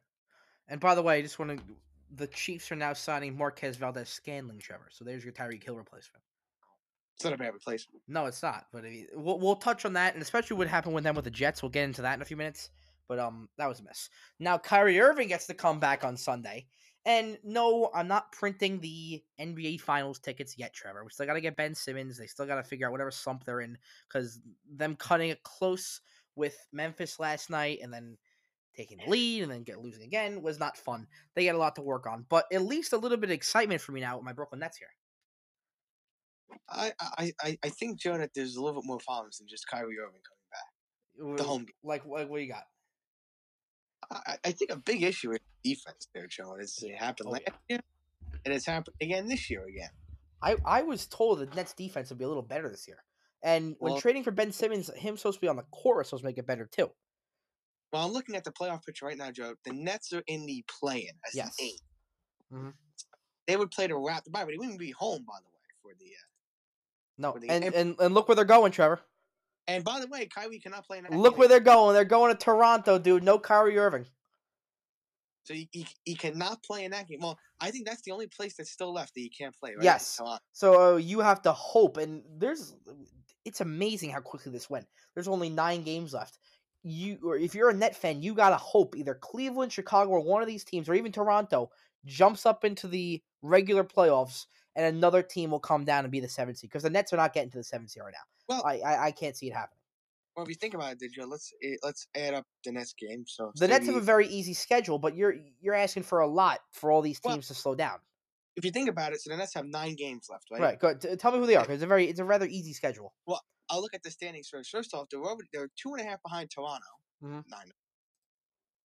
And 0.68 0.80
by 0.80 0.96
the 0.96 1.02
way, 1.02 1.18
I 1.18 1.22
just 1.22 1.40
want 1.40 1.58
to. 1.58 1.64
The 2.16 2.28
Chiefs 2.28 2.72
are 2.72 2.76
now 2.76 2.94
signing 2.94 3.38
Marquez 3.38 3.76
Valdes-Scantling, 3.78 4.60
Trevor. 4.60 4.88
So 4.90 5.04
there's 5.04 5.24
your 5.24 5.34
Tyreek 5.34 5.64
Hill 5.64 5.76
replacement. 5.76 6.24
It's 7.16 7.24
not 7.24 7.34
a 7.34 7.38
bad 7.38 7.54
replacement. 7.54 8.02
No, 8.08 8.26
it's 8.26 8.44
not. 8.44 8.68
But 8.72 8.84
we'll, 9.14 9.40
we'll 9.40 9.56
touch 9.56 9.86
on 9.86 9.94
that, 9.94 10.14
and 10.14 10.22
especially 10.22 10.58
what 10.58 10.68
happened 10.68 10.94
with 10.94 11.04
them 11.04 11.16
with 11.16 11.26
the 11.26 11.32
Jets. 11.32 11.62
We'll 11.62 11.70
get 11.70 11.84
into 11.84 12.02
that 12.02 12.14
in 12.14 12.22
a 12.22 12.26
few 12.26 12.38
minutes. 12.38 12.70
But 13.08 13.20
um, 13.20 13.50
that 13.58 13.68
was 13.68 13.80
a 13.80 13.84
mess. 13.84 14.10
Now 14.40 14.58
Kyrie 14.58 15.00
Irving 15.00 15.28
gets 15.28 15.48
to 15.48 15.54
come 15.54 15.80
back 15.80 16.04
on 16.04 16.18
Sunday, 16.18 16.66
and 17.06 17.38
no, 17.44 17.92
I'm 17.94 18.08
not 18.08 18.32
printing 18.32 18.80
the 18.80 19.24
NBA 19.40 19.80
Finals 19.80 20.20
tickets 20.20 20.58
yet, 20.58 20.74
Trevor. 20.74 21.04
We 21.04 21.12
still 21.12 21.28
got 21.28 21.36
to 21.36 21.42
get 21.42 21.56
Ben 21.56 21.76
Simmons. 21.76 22.18
They 22.18 22.26
still 22.26 22.48
got 22.48 22.56
to 22.56 22.64
figure 22.64 22.88
out 22.88 22.92
whatever 22.92 23.12
slump 23.12 23.46
they're 23.46 23.62
in 23.62 23.78
because 24.08 24.40
them 24.76 24.96
cutting 24.96 25.30
it 25.30 25.44
close 25.44 26.02
with 26.36 26.58
Memphis 26.74 27.20
last 27.20 27.50
night, 27.50 27.80
and 27.82 27.94
then 27.94 28.18
taking 28.76 28.98
the 28.98 29.10
lead, 29.10 29.44
and 29.44 29.52
then 29.52 29.64
get 29.64 29.82
losing 29.82 30.04
again 30.04 30.42
was 30.42 30.60
not 30.60 30.78
fun. 30.78 31.08
They 31.36 31.46
got 31.46 31.56
a 31.56 31.60
lot 31.60 31.76
to 31.76 31.82
work 31.82 32.08
on, 32.08 32.26
but 32.30 32.46
at 32.52 32.62
least 32.62 32.94
a 32.94 32.98
little 32.98 33.18
bit 33.18 33.30
of 33.30 33.34
excitement 33.34 33.82
for 33.82 33.92
me 33.92 34.02
now 34.02 34.18
with 34.18 34.26
my 34.26 34.34
Brooklyn 34.34 34.60
Nets 34.60 34.78
here. 34.78 34.90
I, 36.70 36.94
I, 37.42 37.58
I, 37.64 37.70
think 37.70 38.00
Joe 38.00 38.18
that 38.18 38.34
there's 38.34 38.56
a 38.56 38.62
little 38.64 38.82
bit 38.82 38.88
more 38.88 39.00
problems 39.06 39.38
than 39.38 39.48
just 39.48 39.68
Kyrie 39.68 39.98
Irving 40.00 40.22
coming 41.18 41.36
back. 41.36 41.38
The 41.38 41.44
home 41.44 41.66
game. 41.66 41.74
like, 41.84 42.06
what 42.06 42.28
do 42.30 42.38
you 42.38 42.48
got? 42.48 42.64
I, 44.12 44.38
I 44.46 44.52
think 44.52 44.72
a 44.72 44.78
big 44.78 45.04
issue 45.04 45.32
is 45.32 45.40
defense 45.64 46.08
there, 46.14 46.28
Joe. 46.28 46.58
It's, 46.60 46.82
it 46.84 46.96
happened 46.96 47.28
Oh, 47.30 47.32
last 47.32 47.44
yeah. 47.48 47.54
year, 47.70 47.80
and 48.46 48.54
it's 48.54 48.66
happened 48.66 48.96
again 49.02 49.28
this 49.28 49.50
year 49.50 49.66
again. 49.66 49.90
I, 50.42 50.58
I 50.66 50.82
was 50.84 51.08
told 51.08 51.40
the 51.40 51.48
Nets 51.56 51.74
defense 51.74 52.10
would 52.10 52.20
be 52.20 52.26
a 52.26 52.28
little 52.28 52.44
better 52.44 52.70
this 52.70 52.88
year. 52.88 53.04
And 53.44 53.76
when 53.80 53.94
Well- 53.94 54.02
trading 54.02 54.24
for 54.24 54.32
Ben 54.32 54.52
Simmons, 54.52 54.90
him 54.96 55.18
supposed 55.18 55.38
to 55.38 55.42
be 55.42 55.48
on 55.48 55.56
the 55.56 55.64
court 55.64 56.06
supposed 56.08 56.24
to 56.24 56.28
make 56.28 56.38
it 56.38 56.48
better 56.48 56.68
too. 56.72 56.92
Well, 57.96 58.06
I'm 58.06 58.12
looking 58.12 58.36
at 58.36 58.44
the 58.44 58.52
playoff 58.52 58.86
picture 58.86 59.06
right 59.06 59.18
now, 59.18 59.32
Joe. 59.32 59.56
The 59.64 59.72
Nets 59.72 60.12
are 60.12 60.22
in 60.28 60.46
the 60.46 60.66
play-in 60.68 61.14
as 61.26 61.34
Yes. 61.34 61.56
the 61.56 61.64
eight. 61.64 61.82
Mhm. 62.54 62.74
They 63.48 63.56
would 63.56 63.72
play 63.72 63.88
to 63.88 63.96
wrap 63.98 64.26
the 64.26 64.32
Raptors, 64.32 64.34
but 64.34 64.48
they 64.48 64.58
wouldn't 64.58 64.80
be 64.80 64.92
home, 64.92 65.24
by 65.26 65.38
the 65.40 65.48
way, 65.50 65.64
for 65.82 65.94
the. 65.98 66.08
Uh, 66.08 66.28
No, 67.18 67.32
For 67.32 67.40
the- 67.40 67.50
and, 67.50 67.64
and- 67.64 67.74
and 67.74 67.96
and 68.02 68.14
look 68.14 68.28
where 68.28 68.36
they're 68.36 68.44
going, 68.44 68.74
Trevor. 68.74 69.00
and 69.68 69.86
by 69.86 70.02
the 70.02 70.08
way, 70.08 70.26
Kyrie 70.26 70.60
cannot 70.60 70.86
play 70.86 70.98
in. 70.98 71.06
Look 71.06 71.36
game. 71.36 71.40
where 71.40 71.48
they're 71.48 71.62
going. 71.62 71.94
They're 71.94 72.04
going 72.04 72.36
to 72.36 72.38
Toronto, 72.38 73.00
dude. 73.00 73.24
No 73.24 73.40
Kyrie 73.40 73.78
Irving. 73.78 74.06
So 75.46 75.54
he, 75.54 75.70
he, 75.72 75.88
he 76.04 76.16
cannot 76.16 76.62
play 76.64 76.84
in 76.84 76.92
that 76.92 77.08
game. 77.08 77.20
Well, 77.22 77.40
I 77.62 77.72
think 77.72 77.86
that's 77.86 78.02
the 78.02 78.12
only 78.12 78.28
place 78.28 78.56
that's 78.58 78.72
still 78.72 78.92
left 78.92 79.14
that 79.14 79.22
he 79.22 79.30
can't 79.30 79.56
play. 79.58 79.74
Right? 79.76 79.84
Yes. 79.86 80.20
So 80.52 80.96
uh, 80.96 80.98
you 80.98 81.22
have 81.22 81.42
to 81.44 81.54
hope, 81.54 81.96
and 81.96 82.24
there's. 82.38 82.76
It's 83.46 83.62
amazing 83.62 84.10
how 84.10 84.20
quickly 84.20 84.52
this 84.52 84.70
went. 84.70 84.88
There's 85.14 85.28
only 85.30 85.50
nine 85.50 85.84
games 85.84 86.14
left. 86.14 86.38
You, 86.88 87.18
or 87.24 87.36
if 87.36 87.56
you're 87.56 87.72
a 87.72 87.74
net 87.74 87.96
fan, 87.96 88.22
you 88.22 88.36
gotta 88.36 88.58
hope 88.58 88.96
either 88.96 89.16
Cleveland, 89.16 89.74
Chicago, 89.74 90.12
or 90.12 90.20
one 90.20 90.44
of 90.44 90.48
these 90.48 90.64
teams, 90.64 90.88
or 90.88 90.94
even 90.94 91.12
Toronto, 91.12 91.72
jumps 92.06 92.46
up 92.46 92.64
into 92.64 92.88
the 92.88 93.24
regular 93.42 93.84
playoffs, 93.84 94.46
and 94.76 94.86
another 94.96 95.24
team 95.24 95.50
will 95.50 95.60
come 95.60 95.84
down 95.84 96.06
and 96.06 96.12
be 96.12 96.20
the 96.20 96.30
seventh 96.30 96.60
seed 96.60 96.70
because 96.70 96.84
the 96.84 96.90
Nets 96.92 97.12
are 97.12 97.18
not 97.18 97.34
getting 97.34 97.50
to 97.50 97.58
the 97.58 97.64
seventh 97.64 97.90
seed 97.90 98.04
right 98.04 98.14
now. 98.14 98.20
Well- 98.48 98.64
I, 98.66 98.80
I 98.82 99.06
I 99.08 99.12
can't 99.12 99.36
see 99.36 99.48
it 99.48 99.54
happening. 99.54 99.80
Well, 100.36 100.44
if 100.44 100.50
you 100.50 100.56
think 100.56 100.74
about 100.74 101.02
it, 101.02 101.12
Joe, 101.14 101.26
let's 101.26 101.54
let's 101.82 102.08
add 102.16 102.34
up 102.34 102.46
the 102.64 102.72
Nets 102.74 102.94
game. 102.94 103.24
So 103.26 103.52
The 103.56 103.68
Nets 103.68 103.86
have 103.88 103.96
a 103.96 104.02
very 104.02 104.28
easy 104.28 104.54
schedule, 104.54 105.00
but 105.00 105.16
you're 105.16 105.36
you're 105.62 105.74
asking 105.74 106.04
for 106.04 106.20
a 106.20 106.28
lot 106.28 106.60
for 106.72 106.92
all 106.92 107.02
these 107.02 107.20
Well, 107.24 107.34
teams 107.34 107.48
to 107.48 107.54
slow 107.56 107.74
down. 107.74 108.00
If 108.56 108.66
you 108.66 108.72
think 108.72 108.90
about 108.90 109.14
it, 109.14 109.22
so 109.22 109.30
the 109.30 109.38
Nets 109.38 109.54
have 109.56 109.66
nine 109.66 109.96
games 109.96 110.28
left, 110.30 110.46
right? 110.52 110.62
Right. 110.62 110.80
Go, 110.80 110.96
t- 110.96 111.16
tell 111.16 111.32
me 111.32 111.40
who 111.40 111.46
they 111.46 111.56
are. 111.56 111.66
'cause 111.66 111.76
it's 111.76 111.84
a 111.84 111.88
very 111.88 112.08
it's 112.10 112.20
a 112.20 112.26
rather 112.26 112.46
easy 112.46 112.74
schedule. 112.74 113.14
Well, 113.26 113.42
I'll 113.70 113.82
look 113.82 113.94
at 113.94 114.04
the 114.04 114.12
standings 114.12 114.48
first. 114.50 114.70
First 114.70 114.94
off, 114.94 115.08
they're 115.10 115.24
over, 115.24 115.44
they're 115.52 115.70
two 115.82 115.94
and 115.94 116.02
a 116.02 116.10
half 116.10 116.22
behind 116.24 116.52
Toronto. 116.52 116.86
Mhm. 117.24 117.44
Nine. 117.48 117.72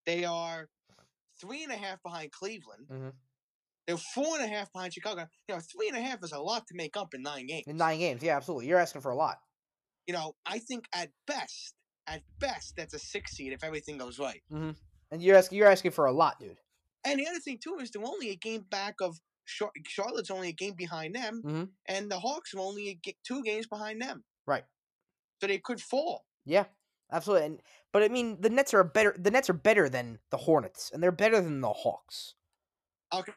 They 0.07 0.25
are 0.25 0.69
three 1.41 1.62
and 1.62 1.73
a 1.73 1.77
half 1.77 2.03
behind 2.03 2.33
Cleveland. 2.33 2.89
Mhm. 2.89 3.12
They're 3.87 3.97
four 3.97 4.37
and 4.39 4.45
a 4.45 4.49
half 4.49 4.73
behind 4.73 4.95
Chicago. 4.95 5.27
You 5.49 5.55
know, 5.57 5.61
three 5.61 5.89
and 5.89 5.97
a 5.97 6.00
half 6.00 6.23
is 6.23 6.33
a 6.33 6.39
lot 6.41 6.67
to 6.69 6.75
make 6.75 6.97
up 6.97 7.15
in 7.15 7.23
nine 7.23 7.47
games. 7.47 7.65
In 7.67 7.77
nine 7.77 7.99
games, 7.99 8.23
yeah, 8.23 8.37
absolutely. 8.37 8.67
You're 8.69 8.79
asking 8.79 9.00
for 9.00 9.11
a 9.11 9.17
lot. 9.17 9.39
You 10.07 10.15
know, 10.15 10.37
I 10.47 10.59
think 10.61 10.87
at 10.93 11.11
best, 11.27 11.75
at 12.07 12.23
best, 12.39 12.75
that's 12.77 12.95
a 12.95 12.99
six 12.99 13.33
seed 13.33 13.53
if 13.53 13.62
everything 13.65 13.99
goes 13.99 14.19
right. 14.19 14.43
And 14.50 14.77
you're 15.23 15.37
asking 15.37 15.59
you're 15.59 15.69
asking 15.69 15.91
for 15.91 16.07
a 16.07 16.12
lot, 16.12 16.39
dude. 16.39 16.59
And 17.05 17.19
the 17.19 17.27
other 17.27 17.41
thing 17.41 17.59
too 17.59 17.79
is 17.81 17.91
they're 17.91 18.05
only 18.05 18.31
a 18.31 18.37
game 18.37 18.62
back 18.62 18.95
of 19.00 19.19
Charlotte's 19.87 20.30
only 20.30 20.49
a 20.49 20.52
game 20.52 20.75
behind 20.75 21.14
them, 21.14 21.42
Mhm. 21.42 21.73
and 21.87 22.11
the 22.11 22.21
Hawks 22.21 22.54
are 22.54 22.61
only 22.61 22.88
a 22.90 23.14
two 23.25 23.42
games 23.42 23.66
behind 23.66 24.00
them. 24.02 24.25
Right. 24.47 24.64
so 25.40 25.47
they 25.47 25.59
could 25.59 25.80
fall. 25.80 26.26
Yeah, 26.45 26.66
absolutely. 27.11 27.47
And 27.47 27.62
but 27.92 28.02
I 28.02 28.09
mean, 28.09 28.40
the 28.42 28.50
Nets 28.50 28.75
are 28.75 28.85
better. 28.85 29.14
The 29.19 29.30
Nets 29.30 29.49
are 29.49 29.54
better 29.54 29.88
than 29.88 30.21
the 30.30 30.37
Hornets, 30.37 30.90
and 30.90 31.02
they're 31.02 31.12
better 31.12 31.40
than 31.40 31.61
the 31.62 31.73
Hawks. 31.73 32.35
Okay, 33.12 33.33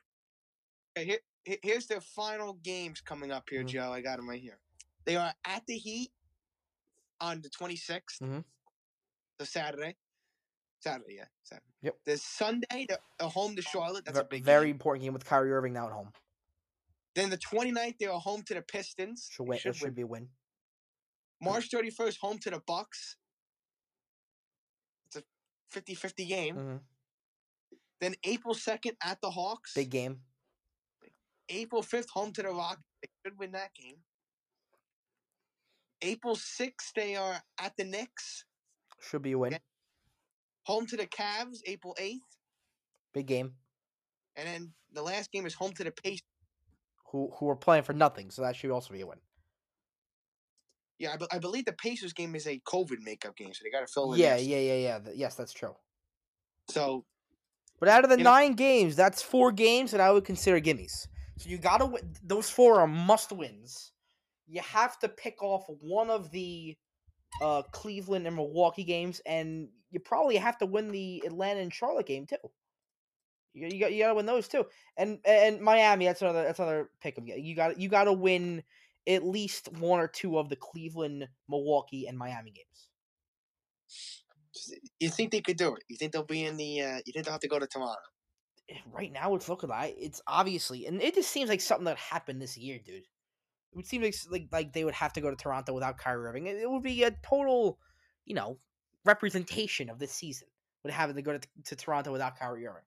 here, 0.97 1.19
here's 1.63 1.87
their 1.87 2.01
final 2.01 2.53
games 2.55 3.01
coming 3.01 3.31
up 3.31 3.49
here, 3.49 3.63
Mhm. 3.63 3.67
Joe. 3.67 3.93
I 3.93 4.01
got 4.01 4.17
them 4.17 4.29
right 4.29 4.41
here. 4.41 4.59
They 5.05 5.15
are 5.15 5.33
at 5.45 5.65
the 5.65 5.77
Heat 5.77 6.13
on 7.21 7.41
the 7.41 7.49
26th, 7.49 8.19
Mhm. 8.19 8.43
so 9.39 9.45
Saturday. 9.45 9.97
Saturday, 10.83 11.15
yeah, 11.15 11.25
Saturday. 11.43 11.65
Yep. 11.81 11.95
The 12.05 12.17
Sunday, 12.17 12.85
they're 12.89 12.97
they're 13.19 13.29
home 13.29 13.55
to 13.55 13.61
Charlotte. 13.61 14.05
That's 14.05 14.19
a 14.19 14.23
big 14.25 14.43
very 14.43 14.65
game. 14.67 14.71
important 14.75 15.03
game 15.03 15.13
with 15.13 15.25
Kyrie 15.25 15.51
Irving 15.51 15.73
now 15.73 15.87
at 15.87 15.93
home. 15.93 16.09
Then 17.15 17.29
the 17.29 17.37
29th, 17.37 17.95
they're 17.99 18.11
home 18.11 18.41
to 18.47 18.53
the 18.55 18.61
Pistons. 18.61 19.29
Should 19.31 19.45
They 19.45 19.49
win. 19.49 19.59
should 19.59 19.69
It 19.69 19.75
should 19.77 19.85
win. 19.87 19.93
be 19.93 20.01
a 20.01 20.07
win. 20.07 20.29
March 21.41 21.69
31st, 21.71 22.17
home 22.19 22.37
to 22.39 22.49
the 22.49 22.59
Bucks. 22.65 23.17
It's 25.07 25.17
a 25.17 25.23
50-50 25.79 26.27
game. 26.27 26.55
hmm 26.55 26.75
Then 28.01 28.15
April 28.23 28.55
2nd 28.55 28.93
at 29.03 29.21
the 29.21 29.29
Hawks. 29.31 29.73
Big 29.73 29.89
game. 29.89 30.21
April 31.49 31.83
5th, 31.83 32.09
home 32.09 32.31
to 32.33 32.41
the 32.41 32.49
Rockets. 32.49 32.83
They 33.01 33.09
should 33.23 33.37
win 33.37 33.51
that 33.51 33.73
game. 33.75 33.97
April 36.01 36.35
6th, 36.35 36.93
they 36.95 37.15
are 37.15 37.41
at 37.59 37.73
the 37.77 37.83
Knicks. 37.83 38.45
Should 39.01 39.21
be 39.21 39.33
a 39.33 39.37
win. 39.37 39.57
Home 40.63 40.85
to 40.87 40.97
the 40.97 41.07
Cavs, 41.07 41.57
April 41.65 41.95
8th. 41.99 42.19
Big 43.13 43.27
game. 43.27 43.53
And 44.35 44.47
then 44.47 44.73
the 44.93 45.01
last 45.01 45.31
game 45.31 45.45
is 45.45 45.53
home 45.53 45.73
to 45.73 45.83
the 45.83 45.91
Pacers. 45.91 46.21
Who 47.11 47.29
who 47.37 47.47
are 47.49 47.55
playing 47.55 47.83
for 47.83 47.93
nothing, 47.93 48.31
so 48.31 48.41
that 48.41 48.55
should 48.55 48.71
also 48.71 48.91
be 48.93 49.01
a 49.01 49.05
win. 49.07 49.19
Yeah, 50.99 51.13
I, 51.13 51.17
be- 51.17 51.27
I 51.31 51.37
believe 51.39 51.65
the 51.65 51.73
Pacers 51.73 52.13
game 52.13 52.33
is 52.35 52.47
a 52.47 52.59
COVID 52.67 52.99
makeup 53.03 53.35
game, 53.35 53.53
so 53.53 53.61
they 53.63 53.69
got 53.69 53.85
to 53.85 53.91
fill 53.91 54.13
in. 54.13 54.19
Yeah, 54.19 54.37
yeah, 54.37 54.57
yeah, 54.57 54.75
yeah. 54.75 54.99
Yes, 55.13 55.35
that's 55.35 55.53
true. 55.53 55.75
So 56.69 57.05
But 57.79 57.89
out 57.89 58.03
of 58.03 58.09
the 58.09 58.17
You 58.17 58.23
know- 58.23 58.31
nine 58.31 58.53
games, 58.53 58.95
that's 58.95 59.21
four 59.21 59.51
games 59.51 59.91
that 59.91 59.99
I 60.01 60.11
would 60.11 60.25
consider 60.25 60.59
gimmies. 60.59 61.07
So 61.37 61.49
you 61.49 61.57
gotta 61.57 61.85
win. 61.85 62.13
Those 62.23 62.49
four 62.49 62.79
are 62.79 62.87
must 62.87 63.31
wins. 63.31 63.91
You 64.47 64.61
have 64.61 64.97
to 64.99 65.09
pick 65.09 65.41
off 65.43 65.65
one 65.81 66.09
of 66.09 66.31
the 66.31 66.75
uh, 67.41 67.63
Cleveland 67.71 68.25
and 68.27 68.35
Milwaukee 68.35 68.83
games, 68.83 69.19
and 69.25 69.67
you 69.93 69.99
probably 69.99 70.37
have 70.37 70.57
to 70.57 70.65
win 70.65 70.89
the 70.89 71.23
Atlanta 71.25 71.61
and 71.61 71.73
Charlotte 71.73 72.07
game 72.07 72.25
too. 72.25 72.35
You, 73.53 73.67
you 73.67 73.79
got 73.79 73.93
you 73.93 74.03
gotta 74.03 74.15
win 74.15 74.25
those 74.25 74.47
too, 74.47 74.65
and 74.97 75.19
and 75.25 75.61
Miami. 75.61 76.05
That's 76.05 76.21
another 76.21 76.43
that's 76.43 76.59
another 76.59 76.89
pick. 76.99 77.17
You 77.23 77.55
got 77.55 77.79
you 77.79 77.87
got 77.87 78.05
to 78.05 78.13
win 78.13 78.63
at 79.07 79.23
least 79.23 79.71
one 79.77 79.99
or 79.99 80.07
two 80.07 80.39
of 80.39 80.49
the 80.49 80.55
Cleveland, 80.55 81.27
Milwaukee, 81.47 82.07
and 82.07 82.17
Miami 82.17 82.51
games. 82.51 82.89
you 84.99 85.09
think 85.09 85.31
they 85.31 85.41
could 85.41 85.57
do 85.57 85.75
it? 85.75 85.83
You 85.87 85.97
think 85.97 86.11
they'll 86.11 86.23
be 86.23 86.45
in 86.45 86.57
the? 86.57 86.81
Uh, 86.81 86.99
you 87.05 87.13
think 87.13 87.25
they'll 87.25 87.33
have 87.33 87.41
to 87.41 87.47
go 87.47 87.59
to 87.59 87.67
Toronto? 87.67 88.01
Eh, 88.69 88.77
right 88.91 89.11
now 89.11 89.35
it's 89.35 89.49
looking 89.49 89.69
like 89.69 89.95
it's 89.99 90.21
obviously 90.25 90.85
and 90.85 91.01
it 91.01 91.15
just 91.15 91.29
seems 91.29 91.49
like 91.49 91.59
something 91.61 91.85
that 91.85 91.97
happened 91.97 92.41
this 92.41 92.57
year, 92.57 92.79
dude. 92.83 92.95
It 92.95 93.75
would 93.75 93.85
seem 93.85 94.01
like 94.01 94.15
like, 94.29 94.47
like 94.51 94.73
they 94.73 94.83
would 94.83 94.93
have 94.95 95.13
to 95.13 95.21
go 95.21 95.29
to 95.29 95.35
Toronto 95.35 95.73
without 95.73 95.97
Kyrie 95.97 96.27
Irving. 96.27 96.47
It, 96.47 96.57
it 96.57 96.69
would 96.69 96.83
be 96.83 97.03
a 97.03 97.11
total, 97.11 97.77
you 98.25 98.35
know, 98.35 98.57
representation 99.05 99.89
of 99.89 99.99
this 99.99 100.11
season. 100.11 100.47
Would 100.83 100.93
having 100.93 101.15
to 101.15 101.21
go 101.21 101.37
to, 101.37 101.47
to 101.65 101.75
Toronto 101.77 102.11
without 102.11 102.37
Kyrie 102.37 102.67
Irving. 102.67 102.81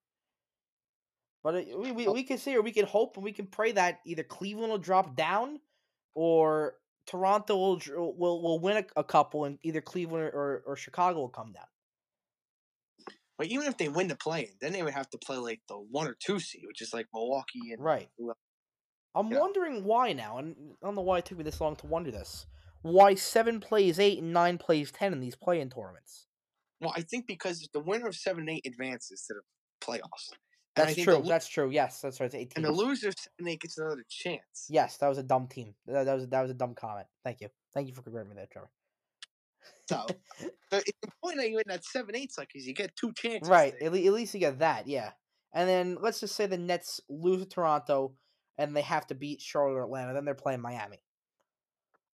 But 1.43 1.67
we, 1.67 1.93
we, 1.93 2.07
Oh. 2.07 2.13
we 2.13 2.25
can 2.25 2.37
see 2.39 2.55
or 2.57 2.61
we 2.61 2.73
can 2.73 2.85
hope 2.85 3.17
and 3.17 3.25
we 3.25 3.33
can 3.33 3.47
pray 3.47 3.73
that 3.73 4.01
either 4.05 4.23
Cleveland 4.23 4.71
will 4.71 4.79
drop 4.79 5.17
down 5.17 5.61
or 6.15 6.75
Toronto 7.07 7.57
will 7.57 7.81
will, 8.17 8.43
will 8.43 8.59
win 8.59 8.79
a, 8.79 9.01
a 9.01 9.05
couple 9.05 9.45
and 9.45 9.59
either 9.63 9.81
Cleveland 9.81 10.31
or, 10.35 10.63
or 10.67 10.77
Chicago 10.77 11.21
will 11.21 11.29
come 11.31 11.53
down. 11.53 11.65
But 13.39 13.47
even 13.49 13.67
if 13.67 13.77
they 13.79 13.89
win 13.89 14.09
the 14.09 14.17
play, 14.17 14.53
then 14.61 14.73
they 14.73 14.83
would 14.83 14.95
have 14.95 15.09
to 15.11 15.19
play 15.19 15.37
like 15.37 15.61
the 15.69 15.77
one 15.77 16.07
or 16.09 16.15
two 16.15 16.41
seed, 16.41 16.65
which 16.67 16.83
is 16.83 16.93
like 16.93 17.07
Milwaukee 17.15 17.73
and 17.73 17.83
Right. 17.83 18.09
I'm 19.15 19.31
Yeah. 19.31 19.41
wondering 19.41 19.85
why 19.85 20.13
now, 20.13 20.39
and 20.39 20.57
I 20.83 20.87
don't 20.87 20.95
know 20.95 21.03
why 21.03 21.19
it 21.19 21.25
took 21.27 21.39
me 21.39 21.45
this 21.45 21.61
long 21.61 21.77
to 21.77 21.87
wonder 21.87 22.11
this. 22.11 22.47
Why 22.87 23.15
seven 23.15 23.59
plays 23.59 23.99
eight 23.99 24.23
and 24.23 24.33
nine 24.33 24.59
plays 24.59 24.93
ten 24.93 25.13
in 25.13 25.21
these 25.21 25.35
play-in 25.35 25.71
tournaments? 25.71 26.27
Well, 26.81 26.93
I 26.95 27.03
think 27.03 27.27
because 27.27 27.69
the 27.73 27.81
winner 27.81 28.07
of 28.07 28.15
seven 28.15 28.41
and 28.43 28.51
eight 28.51 28.67
advances 28.67 29.25
to 29.27 29.35
the 29.35 29.41
playoffs. 29.85 30.31
And 30.77 30.89
That's 30.89 31.03
true. 31.03 31.15
Lo- 31.15 31.23
That's 31.23 31.49
true. 31.49 31.71
Yes, 31.71 32.01
that's 32.01 32.21
right. 32.21 32.33
It's 32.33 32.55
and 32.55 32.65
the 32.65 32.71
loser 32.71 33.09
of 33.09 33.15
and 33.39 33.49
eight 33.49 33.63
gets 33.63 33.79
another 33.79 34.05
chance. 34.09 34.67
Yes, 34.69 34.99
that 34.99 35.09
was 35.09 35.19
a 35.19 35.23
dumb 35.23 35.49
team. 35.49 35.75
That, 35.87 36.05
that 36.05 36.15
was 36.15 36.29
that 36.29 36.43
was 36.43 36.51
a 36.51 36.55
dumb 36.55 36.75
comment. 36.75 37.07
Thank 37.25 37.41
you. 37.41 37.49
Thank 37.75 37.89
you 37.89 37.95
for 37.95 38.03
correcting 38.03 38.31
me 38.31 38.37
there, 38.37 38.47
Trevor. 38.53 38.71
So, 39.89 40.07
so 40.39 40.77
it's 40.77 40.93
important 41.03 41.43
that 41.43 41.51
you 41.51 41.57
win 41.57 41.65
that 41.67 41.85
seven 41.85 42.15
eight 42.15 42.31
like 42.39 42.49
because 42.53 42.67
you 42.67 42.75
get 42.75 42.95
two 42.95 43.13
chances. 43.15 43.49
Right. 43.49 43.75
At, 43.83 43.93
le- 43.93 43.99
at 44.05 44.13
least 44.13 44.35
you 44.35 44.41
get 44.41 44.59
that. 44.61 44.87
Yeah. 44.87 45.11
And 45.55 45.69
then 45.69 45.97
let's 46.01 46.21
just 46.21 46.37
say 46.37 46.47
the 46.47 46.59
Nets 46.59 47.01
lose 47.09 47.41
to 47.43 47.49
Toronto, 47.49 48.13
and 48.59 48.77
they 48.77 48.83
have 48.83 49.07
to 49.07 49.15
beat 49.15 49.41
Charlotte 49.41 49.77
or 49.77 49.85
Atlanta. 49.85 50.13
Then 50.13 50.25
they're 50.25 50.35
playing 50.35 50.61
Miami. 50.61 50.99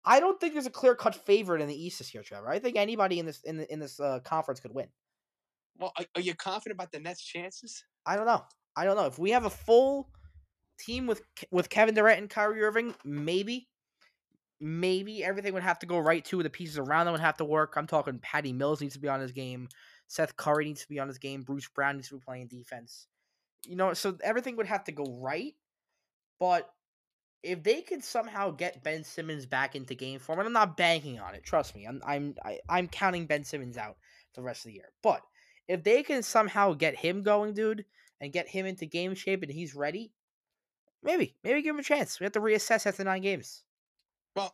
I 0.05 0.19
don't 0.19 0.39
think 0.39 0.53
there's 0.53 0.65
a 0.65 0.71
clear-cut 0.71 1.15
favorite 1.15 1.61
in 1.61 1.67
the 1.67 1.75
East 1.85 1.99
this 1.99 2.13
year, 2.13 2.23
Trevor. 2.23 2.49
I 2.49 2.59
think 2.59 2.77
anybody 2.77 3.19
in 3.19 3.25
this 3.25 3.41
in 3.43 3.57
the, 3.57 3.71
in 3.71 3.79
this 3.79 3.99
uh, 3.99 4.19
conference 4.23 4.59
could 4.59 4.73
win. 4.73 4.87
Well, 5.77 5.93
are, 5.97 6.05
are 6.15 6.21
you 6.21 6.33
confident 6.35 6.77
about 6.77 6.91
the 6.91 6.99
Nets' 6.99 7.21
chances? 7.21 7.83
I 8.05 8.15
don't 8.15 8.25
know. 8.25 8.43
I 8.75 8.85
don't 8.85 8.95
know 8.95 9.05
if 9.05 9.19
we 9.19 9.31
have 9.31 9.45
a 9.45 9.49
full 9.49 10.09
team 10.79 11.05
with 11.05 11.21
with 11.51 11.69
Kevin 11.69 11.95
Durant 11.95 12.19
and 12.19 12.29
Kyrie 12.29 12.63
Irving. 12.63 12.95
Maybe, 13.03 13.67
maybe 14.59 15.23
everything 15.23 15.53
would 15.53 15.63
have 15.63 15.79
to 15.79 15.85
go 15.85 15.99
right 15.99 16.23
too. 16.23 16.41
The 16.43 16.49
pieces 16.49 16.77
around 16.77 17.05
them 17.05 17.13
would 17.13 17.21
have 17.21 17.37
to 17.37 17.45
work. 17.45 17.73
I'm 17.75 17.87
talking 17.87 18.19
Patty 18.19 18.53
Mills 18.53 18.81
needs 18.81 18.93
to 18.93 18.99
be 18.99 19.09
on 19.09 19.19
his 19.19 19.31
game. 19.31 19.67
Seth 20.07 20.35
Curry 20.37 20.65
needs 20.65 20.81
to 20.81 20.89
be 20.89 20.99
on 20.99 21.07
his 21.07 21.17
game. 21.17 21.43
Bruce 21.43 21.67
Brown 21.67 21.97
needs 21.97 22.09
to 22.09 22.15
be 22.15 22.21
playing 22.25 22.47
defense. 22.47 23.07
You 23.67 23.75
know, 23.75 23.93
so 23.93 24.17
everything 24.23 24.55
would 24.55 24.67
have 24.67 24.85
to 24.85 24.91
go 24.91 25.19
right. 25.21 25.53
But 26.39 26.69
if 27.43 27.63
they 27.63 27.81
could 27.81 28.03
somehow 28.03 28.51
get 28.51 28.83
Ben 28.83 29.03
Simmons 29.03 29.45
back 29.45 29.75
into 29.75 29.95
game 29.95 30.19
form, 30.19 30.39
and 30.39 30.47
I'm 30.47 30.53
not 30.53 30.77
banking 30.77 31.19
on 31.19 31.35
it, 31.35 31.43
trust 31.43 31.75
me, 31.75 31.85
I'm 31.85 32.01
I'm 32.05 32.35
I, 32.43 32.59
I'm 32.67 32.87
counting 32.87 33.25
Ben 33.25 33.43
Simmons 33.43 33.77
out 33.77 33.97
the 34.35 34.41
rest 34.41 34.61
of 34.65 34.69
the 34.69 34.75
year. 34.75 34.89
But 35.01 35.21
if 35.67 35.83
they 35.83 36.03
can 36.03 36.23
somehow 36.23 36.73
get 36.73 36.95
him 36.95 37.21
going, 37.21 37.53
dude, 37.53 37.85
and 38.19 38.33
get 38.33 38.47
him 38.47 38.65
into 38.65 38.85
game 38.85 39.15
shape 39.15 39.43
and 39.43 39.51
he's 39.51 39.75
ready, 39.75 40.11
maybe, 41.03 41.35
maybe 41.43 41.61
give 41.61 41.75
him 41.75 41.79
a 41.79 41.83
chance. 41.83 42.19
We 42.19 42.25
have 42.25 42.33
to 42.33 42.41
reassess 42.41 42.85
after 42.85 43.03
nine 43.03 43.21
games. 43.21 43.63
Well, 44.35 44.53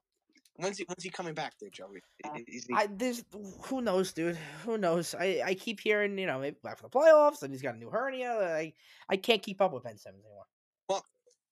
when's 0.58 0.78
he 0.78 0.84
when's 0.86 1.04
he 1.04 1.10
coming 1.10 1.34
back 1.34 1.54
there, 1.60 1.70
Joey? 1.70 2.02
I- 2.24 2.30
uh, 2.30 2.40
Is 2.48 2.66
he, 2.66 2.74
I 2.76 2.88
there's 2.88 3.24
who 3.64 3.82
knows, 3.82 4.14
dude. 4.14 4.38
Who 4.64 4.78
knows? 4.78 5.16
I, 5.16 5.42
I 5.46 5.54
keep 5.56 5.80
hearing, 5.80 6.18
you 6.18 6.28
know, 6.28 6.40
maybe 6.40 6.58
for 6.62 6.76
the 6.84 6.90
playoffs, 6.90 7.42
and 7.42 7.52
he's 7.52 7.62
got 7.62 7.76
a 7.76 7.78
new 7.80 7.90
hernia. 7.90 8.32
I 8.34 8.74
I 9.10 9.18
can't 9.18 9.42
keep 9.42 9.62
up 9.62 9.74
with 9.74 9.84
Ben 9.84 9.98
Simmons 9.98 10.26
anymore. 10.26 10.46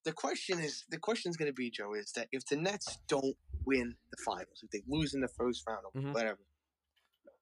The 0.05 0.11
question 0.13 0.59
is 0.59 0.83
the 0.89 0.97
question 0.97 1.29
is 1.29 1.37
going 1.37 1.49
to 1.49 1.53
be 1.53 1.69
Joe 1.69 1.93
is 1.93 2.11
that 2.13 2.27
if 2.31 2.45
the 2.45 2.55
Nets 2.57 2.97
don't 3.07 3.35
win 3.65 3.95
the 4.11 4.17
finals, 4.25 4.59
if 4.63 4.69
they 4.71 4.81
lose 4.87 5.13
in 5.13 5.21
the 5.21 5.27
first 5.27 5.63
round 5.67 5.85
or 5.85 5.91
Mhm. 6.01 6.13
whatever, 6.13 6.39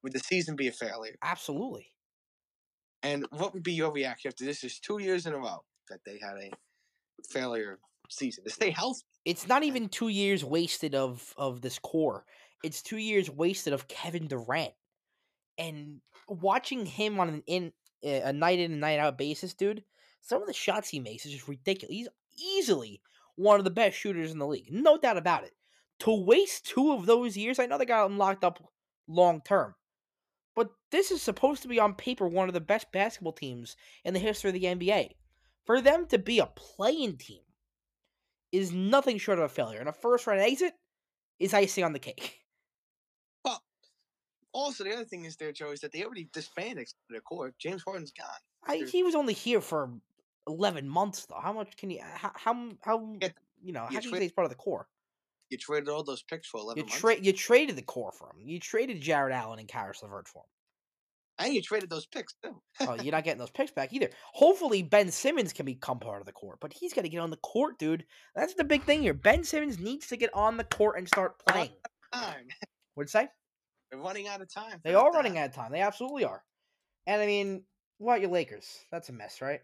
would 0.03 0.13
the 0.13 0.19
season 0.19 0.55
be 0.55 0.67
a 0.67 0.71
failure? 0.71 1.15
Absolutely. 1.21 1.93
And 3.03 3.25
what 3.31 3.53
would 3.53 3.63
be 3.63 3.73
your 3.73 3.91
reaction 3.91 4.29
after 4.29 4.45
this 4.45 4.63
is 4.63 4.79
two 4.79 4.99
years 4.99 5.25
in 5.25 5.33
a 5.33 5.37
row 5.37 5.65
that 5.89 6.03
they 6.05 6.19
had 6.19 6.37
a 6.37 6.51
failure 7.29 7.79
season 8.09 8.43
to 8.43 8.49
stay 8.51 8.69
healthy? 8.69 9.01
It's 9.25 9.47
not 9.47 9.63
even 9.63 9.89
two 9.89 10.09
years 10.09 10.43
wasted 10.45 10.93
of 10.95 11.33
of 11.37 11.61
this 11.61 11.79
core. 11.79 12.25
It's 12.63 12.81
two 12.81 12.97
years 12.97 13.29
wasted 13.29 13.73
of 13.73 13.87
Kevin 13.87 14.27
Durant, 14.27 14.73
and 15.57 16.01
watching 16.27 16.85
him 16.85 17.19
on 17.19 17.29
an 17.29 17.43
in 17.47 17.73
a 18.03 18.33
night 18.33 18.59
in 18.59 18.71
and 18.71 18.81
night 18.81 18.99
out 18.99 19.17
basis, 19.17 19.53
dude. 19.53 19.83
Some 20.21 20.41
of 20.41 20.47
the 20.47 20.53
shots 20.53 20.89
he 20.89 20.99
makes 20.99 21.25
is 21.25 21.31
just 21.31 21.47
ridiculous. 21.47 21.95
He's 21.95 22.07
easily 22.41 23.01
one 23.35 23.59
of 23.59 23.63
the 23.63 23.71
best 23.71 23.97
shooters 23.97 24.31
in 24.31 24.39
the 24.39 24.47
league, 24.47 24.71
no 24.71 24.97
doubt 24.97 25.17
about 25.17 25.43
it. 25.43 25.53
To 25.99 26.13
waste 26.13 26.65
two 26.65 26.93
of 26.93 27.05
those 27.05 27.37
years, 27.37 27.59
I 27.59 27.65
know 27.65 27.77
they 27.77 27.85
got 27.85 28.05
him 28.05 28.17
locked 28.17 28.43
up 28.43 28.63
long 29.07 29.41
term, 29.41 29.75
but 30.55 30.69
this 30.91 31.11
is 31.11 31.21
supposed 31.21 31.61
to 31.61 31.67
be 31.67 31.79
on 31.79 31.93
paper 31.93 32.27
one 32.27 32.47
of 32.47 32.53
the 32.53 32.61
best 32.61 32.91
basketball 32.91 33.33
teams 33.33 33.75
in 34.03 34.13
the 34.13 34.19
history 34.19 34.49
of 34.49 34.53
the 34.55 34.63
NBA. 34.63 35.11
For 35.65 35.81
them 35.81 36.07
to 36.07 36.17
be 36.17 36.39
a 36.39 36.47
playing 36.47 37.17
team 37.17 37.41
is 38.51 38.71
nothing 38.71 39.17
short 39.17 39.39
of 39.39 39.45
a 39.45 39.49
failure. 39.49 39.79
And 39.79 39.89
a 39.89 39.93
first 39.93 40.27
round 40.27 40.41
exit 40.41 40.73
is 41.39 41.53
icing 41.53 41.83
on 41.83 41.93
the 41.93 41.99
cake. 41.99 42.37
But 43.43 43.59
also, 44.53 44.83
the 44.83 44.93
other 44.93 45.05
thing 45.05 45.25
is 45.25 45.37
there, 45.37 45.51
Joe, 45.51 45.71
is 45.71 45.79
that 45.79 45.91
they 45.91 46.03
already 46.03 46.29
disbanded 46.33 46.89
their 47.09 47.21
core. 47.21 47.53
James 47.57 47.81
Harden's 47.83 48.11
gone. 48.11 48.27
I, 48.67 48.85
he 48.85 49.01
was 49.01 49.15
only 49.15 49.33
here 49.33 49.61
for 49.61 49.89
eleven 50.47 50.87
months, 50.87 51.25
though. 51.25 51.39
How 51.41 51.53
much 51.53 51.75
can 51.77 51.89
you? 51.91 51.99
Uh, 51.99 52.05
how 52.17 52.31
how, 52.35 52.69
how 52.81 53.17
you 53.61 53.73
know? 53.73 53.81
How 53.81 53.89
you 53.89 53.97
can 53.97 54.03
you 54.03 54.09
tra- 54.09 54.17
say 54.17 54.23
he's 54.23 54.31
part 54.31 54.45
of 54.45 54.51
the 54.51 54.55
core? 54.57 54.87
You 55.49 55.57
traded 55.57 55.89
all 55.89 56.03
those 56.03 56.23
picks 56.23 56.47
for 56.47 56.59
eleven 56.59 56.85
You 56.85 57.01
months, 57.03 57.25
you 57.25 57.33
traded 57.33 57.75
the 57.75 57.81
core 57.81 58.11
for 58.11 58.27
him. 58.27 58.41
You 58.47 58.59
traded 58.59 59.01
Jarrett 59.01 59.33
Allen 59.33 59.59
and 59.59 59.67
Caris 59.67 60.01
LeVert 60.01 60.27
for 60.27 60.39
him. 60.43 61.45
and 61.45 61.53
you 61.53 61.61
traded 61.61 61.89
those 61.89 62.05
picks 62.05 62.35
too. 62.41 62.61
Oh, 62.79 62.95
you're 62.95 63.11
not 63.11 63.23
getting 63.25 63.39
those 63.39 63.49
picks 63.51 63.71
back 63.71 63.91
either. 63.93 64.09
Hopefully, 64.33 64.81
Ben 64.81 65.11
Simmons 65.11 65.51
can 65.51 65.65
become 65.65 65.99
part 65.99 66.21
of 66.21 66.25
the 66.25 66.31
court, 66.31 66.59
but 66.61 66.71
he's 66.71 66.93
got 66.93 67.01
to 67.01 67.09
get 67.09 67.19
on 67.19 67.31
the 67.31 67.37
court, 67.37 67.77
dude. 67.79 68.05
That's 68.35 68.53
the 68.53 68.63
big 68.63 68.83
thing 68.83 69.01
here. 69.01 69.13
Ben 69.13 69.43
Simmons 69.43 69.77
needs 69.79 70.07
to 70.07 70.15
get 70.17 70.33
on 70.33 70.55
the 70.57 70.63
court 70.63 70.97
and 70.97 71.07
start 71.07 71.35
playing. 71.45 71.71
What'd 72.95 73.07
you 73.07 73.07
say? 73.07 73.27
They're 73.89 73.99
running 73.99 74.27
out 74.29 74.41
of 74.41 74.53
time. 74.53 74.79
They 74.83 74.93
are 74.93 75.11
running 75.11 75.37
out 75.37 75.49
of 75.49 75.55
time. 75.55 75.71
They 75.73 75.81
absolutely 75.81 76.23
are. 76.23 76.43
And 77.07 77.21
I 77.21 77.25
mean, 77.25 77.63
what 77.97 78.21
your 78.21 78.29
Lakers? 78.29 78.67
That's 78.91 79.09
a 79.09 79.13
mess, 79.13 79.41
right? 79.41 79.59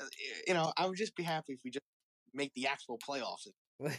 Uh, 0.00 0.04
You 0.46 0.54
know, 0.54 0.72
I 0.76 0.86
would 0.86 0.96
just 0.96 1.14
be 1.16 1.22
happy 1.22 1.52
if 1.54 1.60
we 1.64 1.70
just 1.70 1.84
make 2.34 2.52
the 2.54 2.66
actual 2.66 2.98
playoffs. 2.98 3.46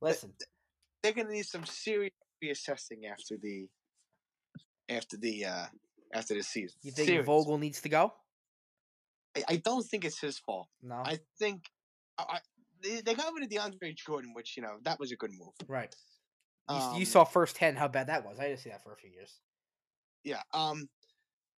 Listen, 0.00 0.32
They're 1.02 1.12
gonna 1.12 1.30
need 1.30 1.46
some 1.46 1.64
serious 1.66 2.12
reassessing 2.42 3.06
after 3.10 3.36
the 3.40 3.68
after 4.88 5.16
the 5.16 5.44
uh 5.44 5.66
after 6.12 6.34
the 6.34 6.42
season. 6.42 6.76
you 6.82 6.90
think 6.90 7.06
Serious. 7.06 7.26
Vogel 7.26 7.58
needs 7.58 7.80
to 7.82 7.88
go? 7.88 8.12
I, 9.36 9.44
I 9.48 9.56
don't 9.56 9.84
think 9.86 10.04
it's 10.04 10.18
his 10.18 10.38
fault. 10.38 10.68
No. 10.82 11.02
I 11.04 11.20
think 11.38 11.64
I, 12.18 12.24
I, 12.28 12.38
they, 12.82 13.00
they 13.02 13.14
got 13.14 13.32
rid 13.34 13.44
of 13.44 13.50
DeAndre 13.50 13.94
Jordan, 13.94 14.32
which 14.34 14.56
you 14.56 14.62
know 14.62 14.78
that 14.84 14.98
was 14.98 15.12
a 15.12 15.16
good 15.16 15.30
move. 15.32 15.54
right. 15.68 15.94
You, 16.70 16.76
s- 16.76 16.82
you 16.94 16.98
Um, 17.00 17.04
saw 17.04 17.24
firsthand 17.24 17.78
how 17.78 17.88
bad 17.88 18.06
that 18.08 18.24
was. 18.24 18.38
I 18.38 18.48
didn't 18.48 18.60
see 18.60 18.70
that 18.70 18.82
for 18.82 18.92
a 18.92 18.96
few 18.96 19.10
years. 19.10 19.38
Yeah. 20.24 20.42
Um. 20.54 20.88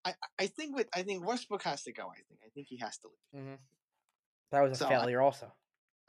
I 0.04 0.10
I- 0.10 0.14
I 0.40 0.46
think 0.46 0.76
with 0.76 0.88
I 0.94 1.02
think 1.02 1.26
Westbrook 1.26 1.62
has 1.64 1.82
to 1.84 1.92
go. 1.92 2.08
I 2.08 2.20
think 2.28 2.40
I 2.44 2.48
think 2.54 2.66
he 2.68 2.78
has 2.78 2.98
to 2.98 3.08
leave. 3.08 3.44
hmm 3.44 3.54
That 4.50 4.62
was 4.62 4.72
a 4.72 4.76
So, 4.76 4.86
I- 4.86 4.90
failure, 4.90 5.20
also. 5.20 5.52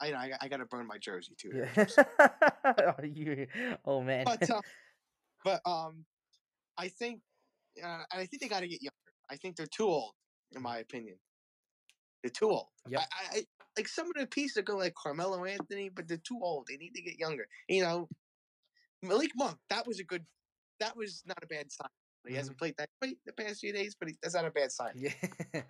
I 0.00 0.10
know 0.10 0.16
I, 0.18 0.28
got- 0.30 0.38
I 0.42 0.48
got 0.48 0.56
to 0.56 0.66
burn 0.66 0.86
my 0.88 0.98
jersey 0.98 1.34
too. 1.38 1.52
Yeah. 1.54 1.86
oh, 2.64 3.02
you, 3.04 3.46
oh 3.84 4.02
man. 4.02 4.24
But 4.24 4.50
uh, 4.50 4.60
but 5.44 5.60
um, 5.64 6.04
I 6.76 6.88
think 6.88 7.20
uh, 7.82 8.02
and 8.12 8.20
I 8.20 8.26
think 8.26 8.42
they 8.42 8.48
got 8.48 8.60
to 8.60 8.68
get 8.68 8.82
younger. 8.82 9.12
I 9.30 9.36
think 9.36 9.56
they're 9.56 9.66
too 9.66 9.86
old, 9.86 10.14
in 10.52 10.62
my 10.62 10.78
opinion. 10.78 11.16
They're 12.22 12.30
too 12.30 12.50
old. 12.50 12.68
Yep. 12.88 13.00
I, 13.00 13.04
I, 13.04 13.38
I 13.38 13.44
like 13.76 13.88
some 13.88 14.06
of 14.08 14.14
the 14.18 14.26
pieces 14.26 14.56
are 14.56 14.62
good, 14.62 14.76
like 14.78 14.94
Carmelo 14.94 15.44
Anthony, 15.44 15.88
but 15.88 16.08
they're 16.08 16.18
too 16.18 16.40
old. 16.42 16.66
They 16.68 16.76
need 16.76 16.94
to 16.94 17.02
get 17.02 17.18
younger. 17.18 17.46
You 17.68 17.82
know, 17.84 18.08
Malik 19.02 19.30
Monk. 19.36 19.58
That 19.70 19.86
was 19.86 20.00
a 20.00 20.04
good. 20.04 20.26
That 20.80 20.96
was 20.96 21.22
not 21.24 21.38
a 21.42 21.46
bad 21.46 21.70
sign. 21.70 21.88
He 22.24 22.30
Mm-hmm. 22.30 22.38
hasn't 22.38 22.58
played 22.58 22.74
that 22.78 22.88
great 23.00 23.18
the 23.26 23.32
past 23.32 23.60
few 23.60 23.72
days, 23.72 23.94
but 23.98 24.08
he, 24.08 24.16
that's 24.22 24.34
not 24.34 24.44
a 24.46 24.50
bad 24.50 24.72
sign. 24.72 24.92
yeah. 24.96 25.62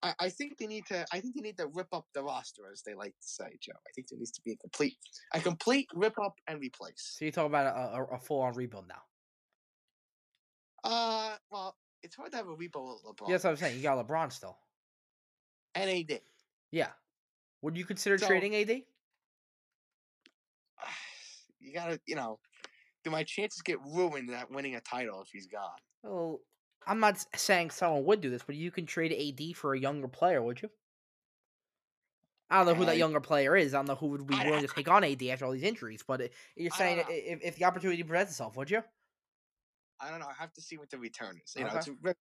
I, 0.03 0.13
I 0.19 0.29
think 0.29 0.57
they 0.57 0.65
need 0.65 0.85
to. 0.87 1.05
I 1.13 1.19
think 1.19 1.35
they 1.35 1.41
need 1.41 1.57
to 1.57 1.67
rip 1.67 1.87
up 1.93 2.07
the 2.15 2.23
roster, 2.23 2.63
as 2.71 2.81
they 2.81 2.95
like 2.95 3.11
to 3.11 3.27
say, 3.27 3.57
Joe. 3.59 3.73
I 3.87 3.91
think 3.93 4.07
there 4.09 4.17
needs 4.17 4.31
to 4.31 4.41
be 4.41 4.53
a 4.53 4.57
complete, 4.57 4.97
a 5.33 5.39
complete 5.39 5.87
rip 5.93 6.17
up 6.19 6.33
and 6.47 6.59
replace. 6.59 7.15
So 7.19 7.25
you're 7.25 7.31
talking 7.31 7.51
about 7.51 7.67
a, 7.75 7.97
a, 7.97 8.03
a 8.15 8.19
full 8.19 8.41
on 8.41 8.53
rebuild 8.55 8.87
now. 8.87 9.01
Uh, 10.83 11.35
well, 11.51 11.75
it's 12.01 12.15
hard 12.15 12.31
to 12.31 12.37
have 12.37 12.47
a 12.47 12.53
rebuild 12.55 12.99
with 13.05 13.15
LeBron 13.15 13.27
Yeah, 13.27 13.33
that's 13.35 13.43
what 13.43 13.49
I'm 13.51 13.57
saying. 13.57 13.77
You 13.77 13.83
got 13.83 14.07
LeBron 14.07 14.31
still. 14.31 14.57
and 15.75 15.87
AD. 15.87 16.19
Yeah. 16.71 16.87
Would 17.61 17.77
you 17.77 17.85
consider 17.85 18.17
So- 18.17 18.25
trading 18.27 18.55
AD? 18.55 18.69
You 21.63 21.73
gotta, 21.73 21.99
you 22.07 22.15
know, 22.15 22.39
do 23.03 23.09
my 23.11 23.23
chances 23.23 23.61
get 23.61 23.79
ruined 23.85 24.29
at 24.31 24.51
winning 24.51 24.75
a 24.75 24.81
title 24.81 25.21
if 25.21 25.29
he's 25.31 25.47
gone? 25.47 25.69
Well, 26.03 26.39
I'm 26.87 26.99
not 26.99 27.23
saying 27.35 27.71
someone 27.71 28.05
would 28.05 28.21
do 28.21 28.29
this, 28.29 28.43
but 28.45 28.55
you 28.55 28.71
can 28.71 28.85
trade 28.85 29.11
AD 29.13 29.55
for 29.55 29.73
a 29.73 29.79
younger 29.79 30.07
player, 30.07 30.41
would 30.41 30.61
you? 30.61 30.69
I 32.49 32.57
don't 32.57 32.65
know 32.65 32.73
who 32.73 32.85
that 32.85 32.97
younger 32.97 33.21
player 33.21 33.55
is. 33.55 33.73
I 33.73 33.77
don't 33.77 33.87
know 33.87 33.95
who 33.95 34.07
would 34.07 34.27
be 34.27 34.35
willing 34.35 34.61
to 34.61 34.67
take 34.67 34.89
on 34.89 35.05
AD 35.05 35.23
after 35.23 35.45
all 35.45 35.51
these 35.53 35.63
injuries. 35.63 36.03
But 36.05 36.21
uh, 36.21 36.23
i- 36.25 36.29
you're 36.57 36.71
saying 36.71 36.97
know. 36.97 37.03
if, 37.07 37.39
if 37.41 37.55
the 37.55 37.63
opportunity 37.63 38.03
presents 38.03 38.33
itself, 38.33 38.57
would 38.57 38.69
you? 38.69 38.83
I 40.01 40.09
don't 40.09 40.19
know. 40.19 40.25
I 40.27 40.33
have 40.37 40.51
to 40.53 40.61
see 40.61 40.77
what 40.77 40.89
the 40.89 40.97
return 40.97 41.39
is. 41.43 41.53
You 41.55 41.63
know, 41.63 41.69
Okay. 41.69 41.77
it's 41.77 41.87
a 41.87 42.15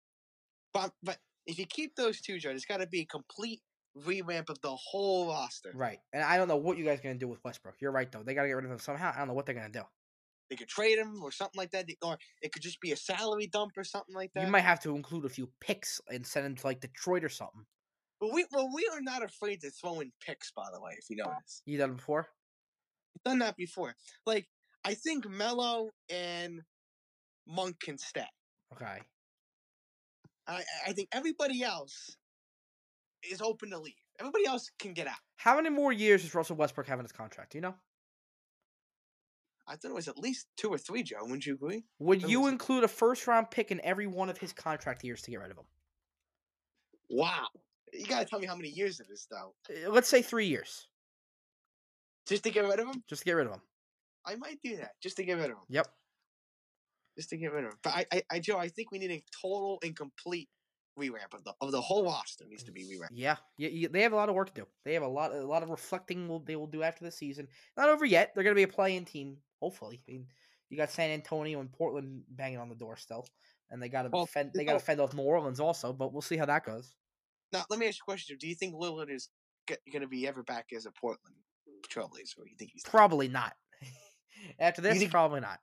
but 0.72 0.92
but 1.02 1.18
if 1.46 1.58
you 1.58 1.66
keep 1.66 1.96
those 1.96 2.20
two, 2.20 2.38
Joe, 2.38 2.50
it's 2.50 2.64
got 2.64 2.76
to 2.76 2.86
be 2.86 3.00
a 3.00 3.06
complete 3.06 3.60
revamp 3.94 4.50
of 4.50 4.60
the 4.60 4.70
whole 4.76 5.26
roster. 5.28 5.72
Right. 5.74 5.98
And 6.12 6.22
I 6.22 6.36
don't 6.36 6.46
know 6.46 6.56
what 6.58 6.78
you 6.78 6.84
guys 6.84 7.00
are 7.00 7.02
gonna 7.02 7.16
do 7.16 7.26
with 7.26 7.42
Westbrook. 7.42 7.76
You're 7.80 7.90
right 7.90 8.10
though. 8.12 8.22
They 8.22 8.34
gotta 8.34 8.46
get 8.46 8.54
rid 8.54 8.66
of 8.66 8.70
him 8.70 8.78
somehow. 8.78 9.12
I 9.12 9.18
don't 9.18 9.26
know 9.28 9.34
what 9.34 9.46
they're 9.46 9.54
gonna 9.54 9.68
do. 9.70 9.82
They 10.50 10.56
could 10.56 10.68
trade 10.68 10.98
him 10.98 11.22
or 11.22 11.30
something 11.30 11.56
like 11.56 11.70
that, 11.70 11.86
they- 11.86 11.96
or 12.02 12.18
it 12.42 12.52
could 12.52 12.62
just 12.62 12.80
be 12.80 12.90
a 12.92 12.96
salary 12.96 13.46
dump 13.46 13.78
or 13.78 13.84
something 13.84 14.14
like 14.14 14.32
that. 14.34 14.44
You 14.44 14.50
might 14.50 14.60
have 14.62 14.80
to 14.80 14.96
include 14.96 15.24
a 15.24 15.28
few 15.28 15.46
picks 15.60 16.00
and 16.08 16.26
send 16.26 16.44
him 16.44 16.56
to 16.56 16.66
like 16.66 16.80
Detroit 16.80 17.22
or 17.24 17.28
something. 17.28 17.64
But 18.18 18.32
we 18.32 18.44
well, 18.50 18.68
we 18.74 18.86
are 18.92 19.00
not 19.00 19.22
afraid 19.22 19.60
to 19.62 19.70
throw 19.70 20.00
in 20.00 20.12
picks. 20.20 20.50
By 20.50 20.66
the 20.72 20.80
way, 20.80 20.96
if 20.98 21.08
you 21.08 21.16
notice, 21.16 21.62
You 21.64 21.78
done 21.78 21.92
it 21.92 21.96
before? 21.96 22.28
we've 23.14 23.22
done 23.22 23.38
that 23.38 23.56
before. 23.56 23.94
Like 24.26 24.48
I 24.84 24.94
think 24.94 25.28
Melo 25.28 25.90
and 26.08 26.62
Monk 27.46 27.78
can 27.80 27.96
stay. 27.96 28.26
Okay. 28.72 29.00
I 30.46 30.64
I 30.86 30.92
think 30.92 31.08
everybody 31.12 31.62
else 31.62 32.16
is 33.22 33.40
open 33.40 33.70
to 33.70 33.78
leave. 33.78 33.94
Everybody 34.18 34.46
else 34.46 34.70
can 34.78 34.94
get 34.94 35.06
out. 35.06 35.18
How 35.36 35.56
many 35.56 35.70
more 35.70 35.92
years 35.92 36.22
does 36.22 36.34
Russell 36.34 36.56
Westbrook 36.56 36.86
have 36.88 36.98
in 36.98 37.04
his 37.04 37.12
contract? 37.12 37.52
Do 37.52 37.58
you 37.58 37.62
know? 37.62 37.74
I 39.66 39.76
thought 39.76 39.90
it 39.90 39.94
was 39.94 40.08
at 40.08 40.18
least 40.18 40.46
two 40.56 40.68
or 40.68 40.78
three, 40.78 41.02
Joe. 41.02 41.18
Wouldn't 41.22 41.46
you 41.46 41.54
agree? 41.54 41.84
Would 42.00 42.22
you 42.22 42.48
include 42.48 42.84
a 42.84 42.88
first 42.88 43.26
round 43.26 43.50
pick 43.50 43.70
in 43.70 43.80
every 43.84 44.06
one 44.06 44.28
of 44.28 44.36
his 44.38 44.52
contract 44.52 45.04
years 45.04 45.22
to 45.22 45.30
get 45.30 45.38
rid 45.40 45.50
of 45.50 45.58
him? 45.58 45.64
Wow. 47.08 47.46
You 47.92 48.06
gotta 48.06 48.24
tell 48.24 48.38
me 48.38 48.46
how 48.46 48.56
many 48.56 48.68
years 48.68 49.00
it 49.00 49.08
is, 49.10 49.26
though. 49.30 49.54
Uh, 49.68 49.90
Let's 49.90 50.08
say 50.08 50.22
three 50.22 50.46
years, 50.46 50.88
Just 52.26 52.44
to 52.44 52.50
get 52.50 52.64
rid 52.64 52.78
of 52.78 52.88
him? 52.88 53.02
just 53.08 53.22
to 53.22 53.26
get 53.26 53.32
rid 53.32 53.46
of 53.46 53.52
him. 53.54 53.60
I 54.26 54.36
might 54.36 54.60
do 54.62 54.76
that. 54.76 54.92
Just 55.02 55.16
to 55.16 55.24
get 55.24 55.34
rid 55.34 55.46
of 55.46 55.50
him. 55.52 55.64
Yep. 55.68 55.88
Just 57.16 57.30
to 57.30 57.36
get 57.36 57.52
rid 57.52 57.64
of 57.64 57.72
him. 57.72 57.78
But 57.82 57.92
I, 57.94 58.06
I, 58.12 58.22
I 58.30 58.38
Joe, 58.38 58.58
I 58.58 58.68
think 58.68 58.92
we 58.92 58.98
need 58.98 59.10
a 59.10 59.22
total 59.42 59.78
and 59.82 59.96
complete 59.96 60.48
revamp 60.96 61.34
of 61.34 61.42
the 61.44 61.54
of 61.60 61.72
the 61.72 61.80
whole 61.80 62.04
roster 62.04 62.44
needs 62.48 62.62
to 62.64 62.72
be. 62.72 62.88
Yeah, 63.12 63.36
yeah, 63.56 63.68
yeah, 63.72 63.88
they 63.90 64.02
have 64.02 64.12
a 64.12 64.16
lot 64.16 64.28
of 64.28 64.34
work 64.34 64.54
to 64.54 64.62
do. 64.62 64.66
They 64.84 64.94
have 64.94 65.02
a 65.02 65.08
lot, 65.08 65.32
a 65.32 65.44
lot 65.44 65.62
of 65.62 65.70
reflecting. 65.70 66.28
Will 66.28 66.40
they 66.40 66.56
will 66.56 66.66
do 66.66 66.82
after 66.82 67.04
the 67.04 67.10
season? 67.10 67.48
Not 67.76 67.88
over 67.88 68.04
yet. 68.04 68.32
They're 68.34 68.44
going 68.44 68.54
to 68.54 68.58
be 68.58 68.64
a 68.64 68.68
play-in 68.68 69.04
team, 69.04 69.38
hopefully. 69.60 70.02
I 70.08 70.12
mean, 70.12 70.26
you 70.68 70.76
got 70.76 70.90
San 70.90 71.10
Antonio 71.10 71.60
and 71.60 71.72
Portland 71.72 72.22
banging 72.28 72.58
on 72.58 72.68
the 72.68 72.74
door 72.74 72.96
still, 72.96 73.26
and 73.70 73.82
they 73.82 73.88
got 73.88 74.02
to 74.02 74.10
Well, 74.10 74.26
fend. 74.26 74.52
They 74.54 74.64
got 74.64 74.74
to 74.74 74.78
fend 74.80 75.00
off 75.00 75.14
New 75.14 75.22
Orleans 75.22 75.60
also, 75.60 75.92
but 75.92 76.12
we'll 76.12 76.22
see 76.22 76.36
how 76.36 76.46
that 76.46 76.64
goes. 76.64 76.94
Now, 77.52 77.64
let 77.68 77.78
me 77.78 77.88
ask 77.88 77.98
you 77.98 78.02
a 78.06 78.10
question. 78.10 78.36
Do 78.38 78.48
you 78.48 78.54
think 78.54 78.74
Lillard 78.74 79.10
is 79.10 79.28
going 79.66 80.02
to 80.02 80.08
be 80.08 80.26
ever 80.26 80.42
back 80.42 80.66
as 80.74 80.86
a 80.86 80.92
Portland 80.92 81.34
Trailblazer, 81.88 82.38
or 82.38 82.46
you 82.46 82.56
think 82.58 82.70
he's 82.72 82.82
Probably 82.82 83.28
not. 83.28 83.52
after 84.58 84.82
this, 84.82 84.98
think- 84.98 85.10
probably 85.10 85.40
not. 85.40 85.58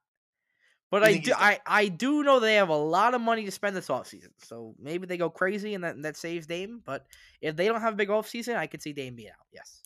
But 0.90 1.04
I 1.04 1.18
do, 1.18 1.34
I, 1.36 1.60
I 1.68 1.88
do 1.90 2.24
know 2.24 2.40
they 2.40 2.56
have 2.56 2.70
a 2.70 2.76
lot 2.76 3.14
of 3.14 3.20
money 3.20 3.44
to 3.44 3.52
spend 3.52 3.76
this 3.76 3.90
offseason. 3.90 4.30
So 4.38 4.74
maybe 4.80 5.06
they 5.06 5.18
go 5.18 5.30
crazy 5.30 5.74
and 5.74 5.84
that, 5.84 6.02
that 6.04 6.16
saves 6.16 6.48
Dame. 6.48 6.82
But 6.86 7.06
if 7.42 7.58
they 7.58 7.68
don't 7.68 7.82
have 7.82 7.96
a 7.96 7.98
big 7.98 8.08
offseason, 8.08 8.56
I 8.56 8.68
could 8.68 8.82
see 8.82 8.94
Dame 8.94 9.16
being 9.16 9.28
out. 9.28 9.46
Yes. 9.52 9.84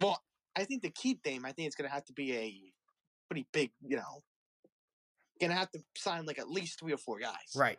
Well, 0.00 0.22
I 0.56 0.64
think 0.64 0.82
to 0.84 0.88
keep 0.90 1.22
Dame, 1.22 1.44
I 1.44 1.52
think 1.52 1.66
it's 1.66 1.76
going 1.76 1.90
to 1.90 1.94
have 1.94 2.06
to 2.06 2.14
be 2.14 2.32
a 2.32 2.72
pretty 3.34 3.46
big, 3.52 3.70
you 3.86 3.96
know, 3.96 4.22
to 5.40 5.52
have 5.52 5.70
to 5.72 5.80
sign 5.96 6.24
like 6.24 6.38
at 6.38 6.48
least 6.48 6.78
three 6.78 6.92
or 6.92 6.96
four 6.96 7.18
guys. 7.18 7.34
Right. 7.54 7.78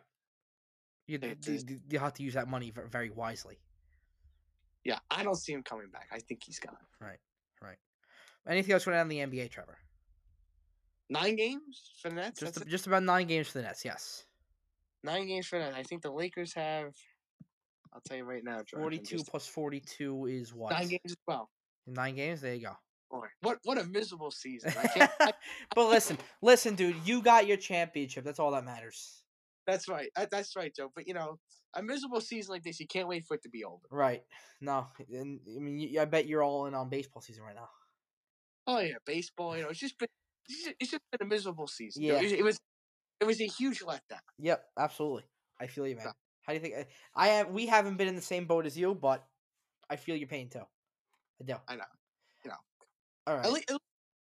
You, 1.06 1.18
you, 1.88 1.98
have 1.98 2.14
to 2.14 2.22
use 2.22 2.34
that 2.34 2.48
money 2.48 2.72
very 2.90 3.10
wisely. 3.10 3.58
Yeah, 4.84 4.98
I 5.10 5.22
don't 5.22 5.36
see 5.36 5.52
him 5.52 5.62
coming 5.62 5.88
back. 5.92 6.08
I 6.12 6.18
think 6.18 6.42
he's 6.44 6.58
gone. 6.58 6.76
Right. 7.00 7.18
Right. 7.62 7.76
Anything 8.48 8.72
else 8.74 8.84
going 8.84 8.96
on 8.96 9.10
in 9.10 9.30
the 9.30 9.38
NBA, 9.38 9.50
Trevor? 9.50 9.78
Nine 11.08 11.36
games 11.36 11.92
for 12.02 12.08
the 12.08 12.16
Nets. 12.16 12.40
Just 12.40 12.60
it? 12.60 12.68
just 12.68 12.86
about 12.86 13.02
nine 13.02 13.26
games 13.26 13.48
for 13.48 13.58
the 13.58 13.64
Nets. 13.64 13.84
Yes. 13.84 14.24
Nine 15.04 15.26
games 15.26 15.46
for 15.46 15.58
the 15.58 15.66
Nets. 15.66 15.76
I 15.78 15.82
think 15.84 16.02
the 16.02 16.10
Lakers 16.10 16.52
have. 16.54 16.92
I'll 17.92 18.00
tell 18.04 18.16
you 18.16 18.24
right 18.24 18.42
now, 18.44 18.62
Jordan. 18.62 18.82
Forty-two 18.82 19.16
just- 19.18 19.30
plus 19.30 19.46
forty-two 19.46 20.26
is 20.26 20.52
what? 20.52 20.72
Nine 20.72 20.88
games 20.88 21.00
as 21.06 21.16
well. 21.26 21.48
Nine 21.86 22.16
games. 22.16 22.40
There 22.40 22.54
you 22.54 22.62
go. 22.62 22.76
What 23.08 23.58
what 23.64 23.78
a 23.78 23.84
miserable 23.84 24.30
season! 24.30 24.72
I 24.78 24.86
can't. 24.88 25.10
I, 25.20 25.32
but 25.74 25.88
listen, 25.88 26.18
listen, 26.42 26.74
dude. 26.74 26.96
You 27.04 27.22
got 27.22 27.46
your 27.46 27.56
championship. 27.56 28.24
That's 28.24 28.38
all 28.38 28.50
that 28.52 28.64
matters. 28.64 29.22
that's 29.66 29.88
right. 29.88 30.08
That, 30.16 30.30
that's 30.30 30.56
right, 30.56 30.74
Joe. 30.74 30.90
But 30.94 31.06
you 31.06 31.14
know, 31.14 31.38
a 31.74 31.82
miserable 31.82 32.20
season 32.20 32.52
like 32.52 32.62
this, 32.62 32.80
you 32.80 32.86
can't 32.86 33.08
wait 33.08 33.24
for 33.24 33.34
it 33.34 33.42
to 33.42 33.48
be 33.48 33.64
over. 33.64 33.86
Right. 33.90 34.22
No. 34.60 34.86
And 35.12 35.40
I 35.56 35.60
mean, 35.60 35.98
I 35.98 36.04
bet 36.04 36.26
you're 36.26 36.42
all 36.42 36.66
in 36.66 36.74
on 36.74 36.88
baseball 36.88 37.22
season 37.22 37.44
right 37.44 37.54
now. 37.54 37.68
Oh 38.66 38.80
yeah, 38.80 38.96
baseball. 39.04 39.56
You 39.56 39.62
know, 39.62 39.68
it's 39.68 39.80
just 39.80 39.98
been 39.98 40.08
it's 40.48 40.64
just, 40.64 40.76
it's 40.80 40.90
just 40.90 41.02
been 41.12 41.26
a 41.26 41.28
miserable 41.28 41.66
season. 41.66 42.02
Yeah. 42.02 42.20
It 42.20 42.42
was, 42.42 42.58
it 43.20 43.24
was 43.24 43.40
a 43.40 43.46
huge 43.46 43.80
letdown. 43.80 44.20
Yep. 44.38 44.64
Absolutely. 44.78 45.24
I 45.60 45.66
feel 45.66 45.86
you, 45.86 45.96
man. 45.96 46.06
How 46.42 46.52
do 46.52 46.54
you 46.54 46.60
think? 46.60 46.74
uh, 46.78 46.84
I 47.14 47.28
have. 47.28 47.50
We 47.50 47.66
haven't 47.66 47.96
been 47.96 48.08
in 48.08 48.16
the 48.16 48.22
same 48.22 48.46
boat 48.46 48.66
as 48.66 48.76
you, 48.78 48.94
but 48.94 49.26
I 49.90 49.96
feel 49.96 50.16
your 50.16 50.28
pain 50.28 50.48
too. 50.48 50.60
I 51.40 51.44
do. 51.44 51.54
I 51.68 51.76
know. 51.76 51.84
All 53.26 53.36
right. 53.36 53.44
At, 53.46 53.52
least, 53.52 53.72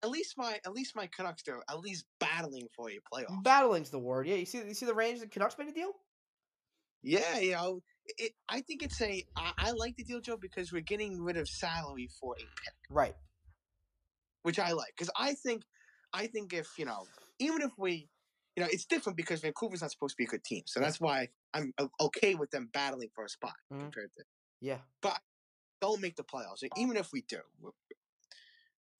at 0.04 0.10
least 0.10 0.34
my 0.38 0.60
at 0.66 0.74
least 0.74 0.96
my 0.96 1.08
Canucks 1.16 1.44
are 1.48 1.64
at 1.70 1.80
least 1.80 2.06
battling 2.20 2.68
for 2.76 2.90
a 2.90 3.00
playoff. 3.14 3.44
Battling's 3.44 3.90
the 3.90 4.00
word. 4.00 4.28
Yeah. 4.28 4.36
You 4.36 4.46
see. 4.46 4.60
You 4.60 4.74
see 4.74 4.86
the 4.86 4.94
Rangers 4.94 5.22
and 5.22 5.32
Canucks 5.32 5.58
made 5.58 5.68
a 5.68 5.74
deal. 5.74 5.92
Yeah, 7.08 7.38
you 7.38 7.52
know, 7.52 7.82
it, 8.18 8.32
I 8.50 8.62
think 8.62 8.82
it's 8.82 9.00
a. 9.00 9.24
I, 9.38 9.52
I 9.60 9.72
like 9.74 9.96
the 9.96 10.04
deal, 10.04 10.20
Joe, 10.22 10.38
because 10.42 10.72
we're 10.74 10.82
getting 10.82 11.22
rid 11.22 11.38
of 11.38 11.48
salary 11.48 12.10
for 12.20 12.34
a 12.34 12.40
pick, 12.40 12.74
Right. 12.90 13.14
which 14.42 14.58
I 14.58 14.72
like. 14.72 14.94
Because 14.98 15.12
I 15.16 15.36
think, 15.36 15.62
I 16.14 16.26
think 16.26 16.52
if 16.52 16.68
you 16.80 16.86
know, 16.86 17.06
even 17.38 17.62
if 17.62 17.70
we, 17.78 18.10
you 18.56 18.64
know, 18.64 18.70
it's 18.72 18.86
different 18.86 19.18
because 19.18 19.42
Vancouver's 19.42 19.82
not 19.82 19.92
supposed 19.92 20.14
to 20.14 20.18
be 20.18 20.24
a 20.24 20.28
good 20.28 20.44
team, 20.44 20.64
so 20.66 20.80
that's 20.80 21.00
why 21.00 21.28
I'm 21.54 21.74
okay 22.02 22.34
with 22.34 22.50
them 22.50 22.70
battling 22.74 23.10
for 23.14 23.24
a 23.24 23.30
spot 23.30 23.54
Mhm. 23.72 23.82
compared 23.82 24.10
to 24.18 24.24
Yeah. 24.62 24.80
But 25.04 25.20
don't 25.82 26.02
make 26.02 26.16
the 26.16 26.24
playoffs. 26.24 26.64
Even 26.76 26.98
if 26.98 27.10
we 27.14 27.22
do, 27.22 27.38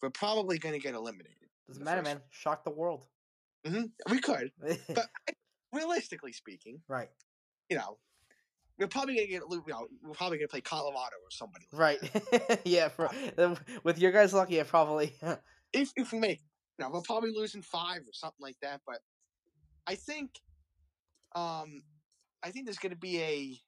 we're, 0.02 0.10
probably 0.10 0.58
going 0.58 0.74
to 0.74 0.80
get 0.80 0.94
eliminated. 0.94 1.50
Doesn't 1.68 1.84
matter, 1.84 2.02
man. 2.02 2.22
Shock 2.30 2.64
the 2.64 2.72
world. 2.72 3.06
Mhm, 3.66 3.92
We 4.12 4.20
could, 4.20 4.52
but 4.94 5.10
realistically 5.74 6.32
speaking, 6.32 6.82
right, 6.88 7.10
you 7.68 7.78
know, 7.78 7.98
we're 8.78 8.86
probably 8.86 9.16
gonna 9.16 9.28
get 9.28 9.42
you 9.50 9.64
know 9.68 9.88
we're 10.04 10.14
probably 10.14 10.38
gonna 10.38 10.48
play 10.48 10.62
Colorado 10.62 11.16
or 11.24 11.32
somebody. 11.32 11.66
like 11.72 12.00
right. 12.32 12.62
yeah, 12.64 12.90
for, 12.90 13.10
uh, 13.40 13.56
with 13.84 13.98
your 13.98 14.12
guys 14.12 14.36
lucky, 14.36 14.56
yeah, 14.56 14.64
probably. 14.64 15.16
if 15.74 15.92
if 15.96 16.12
we 16.12 16.20
make 16.20 16.42
you 16.78 16.86
know 16.86 16.92
we're 16.92 17.02
probably 17.02 17.32
losing 17.36 17.62
five 17.62 18.02
or 18.02 18.14
something 18.14 18.42
like 18.42 18.58
that 18.62 18.82
but 18.86 19.00
i 19.88 19.96
think 19.96 20.40
um 21.36 21.82
i 22.44 22.50
think 22.50 22.66
there's 22.66 22.78
going 22.78 22.92
to 22.92 22.98
be 22.98 23.22
a 23.22 23.60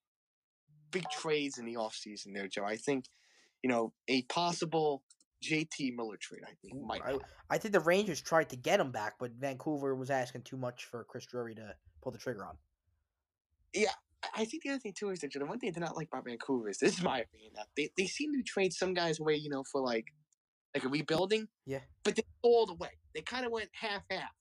big 0.91 1.03
trades 1.09 1.57
in 1.57 1.65
the 1.65 1.75
off 1.75 1.93
season 1.95 2.33
there 2.33 2.47
joe 2.47 2.63
i 2.63 2.77
think 2.77 3.05
you 3.63 3.69
know 3.69 3.93
a 4.07 4.21
possible 4.23 5.03
jt 5.43 5.95
miller 5.95 6.17
trade 6.17 6.41
i 6.45 6.51
think 6.61 6.81
might 6.81 7.01
I, 7.03 7.17
I 7.49 7.57
think 7.57 7.71
the 7.73 7.79
Rangers 7.79 8.21
tried 8.21 8.49
to 8.49 8.55
get 8.57 8.79
him 8.79 8.91
back, 8.91 9.13
but 9.19 9.31
Vancouver 9.31 9.95
was 9.95 10.09
asking 10.09 10.41
too 10.41 10.57
much 10.57 10.83
for 10.85 11.05
Chris 11.05 11.25
Drury 11.25 11.55
to 11.55 11.73
pull 12.01 12.11
the 12.11 12.17
trigger 12.17 12.45
on. 12.45 12.57
Yeah, 13.73 13.91
I 14.35 14.45
think 14.45 14.63
the 14.63 14.71
other 14.71 14.79
thing 14.79 14.93
too 14.97 15.09
is 15.11 15.19
that 15.19 15.31
the 15.31 15.45
one 15.45 15.59
thing 15.59 15.69
I 15.69 15.71
do 15.71 15.79
not 15.79 15.95
like 15.95 16.09
about 16.11 16.25
Vancouver 16.25 16.69
is 16.69 16.77
this 16.77 16.97
is 16.97 17.03
my 17.03 17.19
opinion 17.19 17.53
that 17.55 17.67
they, 17.75 17.89
they 17.97 18.05
seem 18.05 18.33
to 18.33 18.43
trade 18.43 18.73
some 18.73 18.93
guys 18.93 19.19
away, 19.19 19.35
you 19.35 19.49
know, 19.49 19.63
for 19.71 19.81
like 19.81 20.07
like 20.75 20.83
a 20.83 20.89
rebuilding. 20.89 21.47
Yeah. 21.65 21.79
But 22.03 22.15
they 22.15 22.23
all 22.41 22.65
the 22.65 22.73
way. 22.75 22.89
They 23.15 23.21
kind 23.21 23.45
of 23.45 23.51
went 23.51 23.69
half 23.71 24.03
half. 24.09 24.31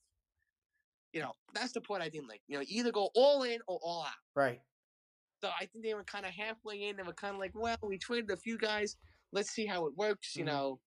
You 1.13 1.21
know, 1.23 1.33
that's 1.55 1.73
the 1.73 1.81
point 1.81 2.03
I 2.03 2.09
didn't 2.09 2.29
like. 2.29 2.43
You 2.49 2.59
know, 2.59 2.65
either 2.67 2.91
go 2.93 3.11
all 3.15 3.45
in 3.45 3.61
or 3.69 3.79
all 3.83 4.03
out. 4.03 4.13
Right. 4.35 4.61
So 5.43 5.49
I 5.49 5.67
think 5.67 5.85
they 5.85 5.95
were 5.95 6.05
kind 6.05 6.27
of 6.27 6.33
halfway 6.33 6.89
in. 6.89 6.97
They 6.97 7.03
were 7.05 7.13
kind 7.13 7.35
of 7.35 7.41
like, 7.41 7.53
well, 7.55 7.79
we 7.83 7.99
traded 7.99 8.31
a 8.31 8.37
few 8.37 8.59
guys. 8.59 8.97
Let's 9.33 9.51
see 9.51 9.67
how 9.67 9.87
it 9.87 9.97
works. 9.97 10.35
You 10.35 10.43
Mhm. 10.45 10.47
know, 10.49 10.81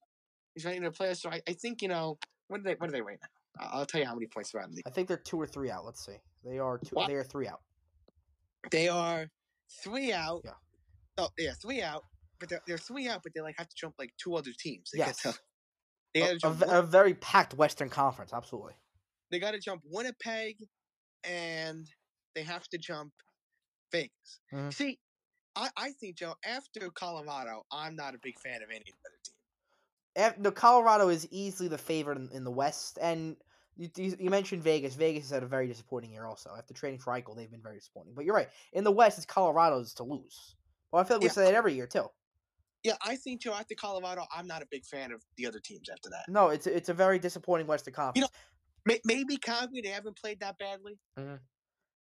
he's 0.63 0.81
to 0.81 0.91
play. 0.91 1.13
So 1.13 1.29
I, 1.29 1.41
I 1.47 1.53
think 1.53 1.81
you 1.81 1.87
know 1.87 2.17
what 2.47 2.61
are 2.61 2.63
they 2.63 2.75
what 2.75 2.89
are 2.89 2.93
they 2.93 3.01
right 3.01 3.17
now? 3.21 3.67
I'll 3.71 3.85
tell 3.85 3.99
you 4.01 4.07
how 4.07 4.13
many 4.13 4.27
points 4.27 4.51
they're 4.51 4.61
at. 4.61 4.69
in 4.69 4.75
the- 4.75 4.83
I 4.85 4.89
think 4.89 5.07
they're 5.07 5.17
two 5.17 5.39
or 5.39 5.47
three 5.47 5.69
out. 5.69 5.85
Let's 5.85 6.05
see. 6.05 6.17
They 6.45 6.59
are 6.59 6.77
two. 6.77 6.95
What? 6.95 7.07
They 7.07 7.15
are 7.15 7.23
three 7.23 7.47
out. 7.47 7.61
They 8.71 8.87
are 8.87 9.29
three 9.83 10.13
out. 10.13 10.41
Yeah. 10.45 10.51
Oh 11.17 11.29
yeah, 11.37 11.53
three 11.61 11.81
out. 11.81 12.03
But 12.39 12.49
they're, 12.49 12.61
they're 12.67 12.77
three 12.77 13.07
out, 13.09 13.21
but 13.23 13.33
they 13.33 13.41
like 13.41 13.55
have 13.57 13.67
to 13.67 13.75
jump 13.75 13.95
like 13.99 14.13
two 14.17 14.35
other 14.35 14.51
teams. 14.57 14.91
They 14.93 14.99
Yes. 14.99 15.21
To, 15.23 15.35
they 16.13 16.21
A, 16.21 16.23
got 16.23 16.29
to 16.29 16.35
a 16.35 16.39
jump. 16.39 16.61
a 16.71 16.81
very 16.81 17.13
packed 17.15 17.53
Western 17.53 17.89
Conference. 17.89 18.31
Absolutely. 18.33 18.73
they 19.31 19.39
got 19.39 19.51
to 19.51 19.59
jump 19.59 19.81
Winnipeg, 19.85 20.57
and 21.25 21.85
they 22.35 22.43
have 22.43 22.67
to 22.69 22.77
jump 22.77 23.11
Vegas. 23.91 24.39
Mhm. 24.53 24.73
See, 24.73 24.99
I, 25.55 25.69
I 25.75 25.91
think 25.91 26.15
Joe 26.15 26.35
after 26.45 26.89
Colorado, 26.91 27.65
I'm 27.71 27.95
not 27.95 28.15
a 28.15 28.19
big 28.23 28.39
fan 28.39 28.61
of 28.63 28.69
any 28.69 28.79
other 28.79 29.17
team. 29.25 29.35
The 30.39 30.51
Colorado 30.51 31.09
is 31.09 31.27
easily 31.31 31.69
the 31.69 31.77
favorite 31.77 32.17
in, 32.17 32.29
in 32.31 32.43
the 32.43 32.51
West, 32.51 32.97
and 33.01 33.35
you, 33.77 33.89
you 33.95 34.15
you 34.19 34.29
mentioned 34.29 34.61
Vegas. 34.63 34.95
Vegas 34.95 35.23
has 35.25 35.31
had 35.31 35.43
a 35.43 35.47
very 35.47 35.67
disappointing 35.67 36.11
year. 36.11 36.25
Also, 36.25 36.51
after 36.57 36.73
trading 36.73 36.99
for 36.99 37.13
Eichel, 37.13 37.35
they've 37.35 37.49
been 37.51 37.61
very 37.61 37.77
disappointing. 37.77 38.13
But 38.15 38.25
you're 38.25 38.35
right. 38.35 38.49
In 38.73 38.83
the 38.83 38.91
West, 38.91 39.17
it's 39.17 39.25
Colorado's 39.25 39.93
to 39.95 40.03
lose. 40.03 40.55
Well, 40.91 41.01
I 41.01 41.05
feel 41.05 41.17
like 41.17 41.23
we 41.23 41.29
say 41.29 41.45
that 41.45 41.53
every 41.53 41.73
year 41.73 41.87
too. 41.87 42.05
Yeah, 42.83 42.93
I 43.05 43.15
think 43.17 43.41
Joe 43.41 43.53
after 43.53 43.75
Colorado, 43.75 44.23
I'm 44.35 44.47
not 44.47 44.61
a 44.61 44.67
big 44.71 44.85
fan 44.85 45.11
of 45.11 45.21
the 45.37 45.45
other 45.47 45.59
teams 45.59 45.89
after 45.89 46.09
that. 46.09 46.25
No, 46.29 46.49
it's 46.49 46.65
a- 46.65 46.75
it's 46.75 46.89
a 46.89 46.93
very 46.93 47.19
disappointing 47.19 47.67
Western 47.67 47.93
Conference. 47.93 48.27
You 48.29 48.39
May- 48.85 49.01
Maybe 49.05 49.37
Calgary, 49.37 49.81
they 49.81 49.89
haven't 49.89 50.17
played 50.17 50.39
that 50.39 50.57
badly. 50.57 50.97
Mm-hmm. 51.17 51.35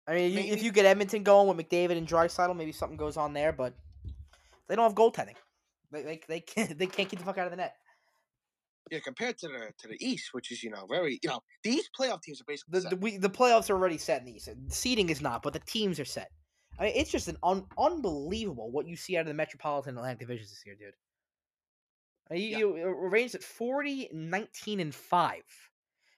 I 0.09 0.15
mean, 0.15 0.33
you, 0.33 0.53
if 0.53 0.63
you 0.63 0.71
get 0.73 0.85
Edmonton 0.85 1.23
going 1.23 1.49
with 1.49 1.57
McDavid 1.69 1.97
and 1.97 2.07
Draisaitl, 2.07 2.57
maybe 2.57 2.73
something 2.73 2.97
goes 2.97 3.17
on 3.17 3.33
there. 3.33 3.53
But 3.53 3.75
they 4.69 4.77
don't 4.77 4.85
have 4.85 4.95
goaltending. 4.95 5.35
They 5.91 6.03
they 6.03 6.21
they 6.29 6.41
can't 6.41 6.77
they 6.79 6.87
can't 6.87 7.09
keep 7.09 7.19
the 7.21 7.25
fuck 7.25 7.39
out 7.39 7.47
of 7.47 7.51
the 7.53 7.57
net. 7.57 7.75
Yeah, 8.91 9.01
compared 9.01 9.37
to 9.39 9.49
the 9.49 9.73
to 9.79 9.89
the 9.89 9.97
East, 10.01 10.29
which 10.33 10.53
is 10.53 10.63
you 10.63 10.71
know 10.71 10.87
very 10.89 11.19
you 11.23 11.29
know 11.29 11.41
the 11.65 11.71
East 11.71 11.91
playoff 11.99 12.23
teams 12.23 12.41
are 12.41 12.45
basically 12.47 12.73
The 12.79 12.81
set. 12.83 12.91
the, 12.91 12.97
we, 12.97 13.17
the 13.17 13.31
playoffs 13.31 13.69
are 13.71 13.75
already 13.75 13.99
set 13.99 14.21
in 14.21 14.27
the 14.27 14.33
East. 14.37 14.49
Seeding 14.69 15.09
is 15.09 15.21
not, 15.21 15.43
but 15.43 15.53
the 15.53 15.59
teams 15.61 15.99
are 15.99 16.05
set. 16.05 16.31
I 16.79 16.85
mean, 16.85 16.93
it's 16.95 17.11
just 17.11 17.27
an 17.29 17.37
un, 17.43 17.65
unbelievable 17.79 18.71
what 18.71 18.87
you 18.87 18.97
see 18.97 19.17
out 19.17 19.23
of 19.23 19.27
the 19.29 19.35
Metropolitan 19.35 19.97
Atlantic 19.97 20.21
divisions 20.21 20.51
this 20.51 20.63
year, 20.67 20.77
dude. 20.77 20.95
Uh, 22.31 22.35
You, 22.35 22.49
Yeah. 22.49 22.59
you 22.59 22.87
uh, 22.87 23.09
ranged 23.09 23.35
at 23.35 23.43
40, 23.43 24.11
19, 24.13 24.81
and 24.81 24.95
5. 24.95 25.43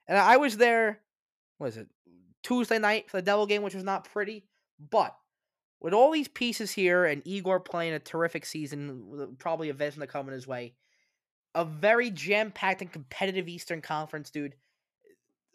And 0.09 0.19
I 0.19 0.37
was 0.37 0.57
there, 0.57 1.01
what 1.59 1.69
is 1.69 1.77
it, 1.77 1.89
Tuesday 2.43 2.79
night 2.79 3.11
for 3.11 3.19
the 3.19 3.23
Devil 3.23 3.47
game, 3.47 3.63
which 3.63 3.75
was 3.75 3.85
not 3.85 4.05
pretty. 4.05 4.47
But 4.91 5.17
with 5.81 5.95
all 5.95 6.11
these 6.11 6.29
pieces 6.29 6.73
here 6.73 7.05
and 7.05 7.23
Igor 7.25 7.61
playing 7.61 7.93
a 7.93 7.99
terrific 7.99 8.45
season, 8.45 9.37
probably 9.39 9.69
a 9.71 9.75
Vezina 9.75 10.09
coming 10.09 10.33
his 10.33 10.47
way, 10.47 10.75
a 11.55 11.65
very 11.65 12.11
jam 12.11 12.51
packed 12.51 12.83
and 12.83 12.93
competitive 12.93 13.49
Eastern 13.49 13.81
Conference, 13.81 14.31
dude. 14.31 14.55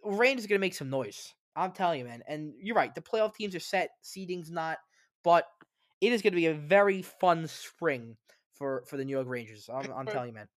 Rangers 0.03 0.47
going 0.47 0.60
to 0.60 0.65
make 0.65 0.73
some 0.73 0.89
noise. 0.89 1.34
I'm 1.56 1.71
telling 1.71 1.99
you, 1.99 2.06
man. 2.06 2.23
And 2.27 2.53
you're 2.60 2.75
right. 2.75 2.93
The 2.93 3.01
playoff 3.01 3.36
teams 3.36 3.56
are 3.56 3.60
set. 3.60 3.91
Seeding's 4.01 4.51
not. 4.51 4.79
But 5.23 5.45
it 6.01 6.12
is 6.12 6.21
going 6.21 6.34
to 6.34 6.38
be 6.38 6.47
a 6.47 6.53
very 6.53 7.01
fun 7.01 7.47
spring 7.47 8.17
for, 8.56 8.84
for 8.88 8.97
the 8.97 9.06
New 9.06 9.13
York 9.13 9.27
Rangers. 9.27 9.69
I'm, 9.73 9.91
I'm 9.95 10.06
telling 10.06 10.29
you, 10.29 10.34
man. 10.34 10.47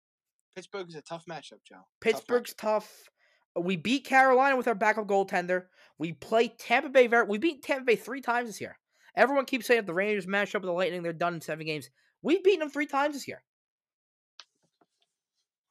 Pittsburgh 0.56 0.88
is 0.88 0.94
a 0.94 1.02
tough 1.02 1.26
matchup, 1.26 1.62
Joe. 1.64 1.76
Tough 1.76 1.86
Pittsburgh's 2.00 2.54
matchup. 2.54 2.56
tough. 2.56 3.10
We 3.58 3.76
beat 3.76 4.04
Carolina 4.04 4.56
with 4.56 4.68
our 4.68 4.74
backup 4.74 5.06
goaltender. 5.06 5.66
We 5.98 6.12
play 6.12 6.48
Tampa 6.48 6.88
Bay. 6.88 7.06
Very, 7.06 7.26
we 7.26 7.38
beat 7.38 7.62
Tampa 7.62 7.84
Bay 7.84 7.96
three 7.96 8.20
times 8.20 8.48
this 8.48 8.60
year. 8.60 8.78
Everyone 9.14 9.44
keeps 9.44 9.66
saying 9.66 9.80
if 9.80 9.86
the 9.86 9.94
Rangers 9.94 10.26
match 10.26 10.54
up 10.54 10.62
with 10.62 10.68
the 10.68 10.72
Lightning, 10.72 11.02
they're 11.02 11.12
done 11.12 11.34
in 11.34 11.40
seven 11.40 11.66
games. 11.66 11.88
We've 12.22 12.42
beaten 12.42 12.60
them 12.60 12.70
three 12.70 12.86
times 12.86 13.14
this 13.14 13.28
year. 13.28 13.42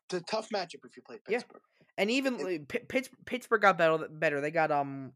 It's 0.06 0.22
a 0.22 0.22
tough 0.22 0.50
matchup 0.50 0.86
if 0.86 0.96
you 0.96 1.04
play 1.04 1.20
Pittsburgh. 1.26 1.62
Yeah. 1.80 1.86
And 1.98 2.12
even 2.12 2.40
It- 2.40 2.44
like, 2.44 2.68
Pitt, 2.68 2.90
Pitts, 2.90 3.10
Pittsburgh 3.26 3.62
got 3.62 3.78
better. 3.78 4.08
Better. 4.10 4.42
They 4.42 4.52
got 4.52 4.72
um 4.72 5.14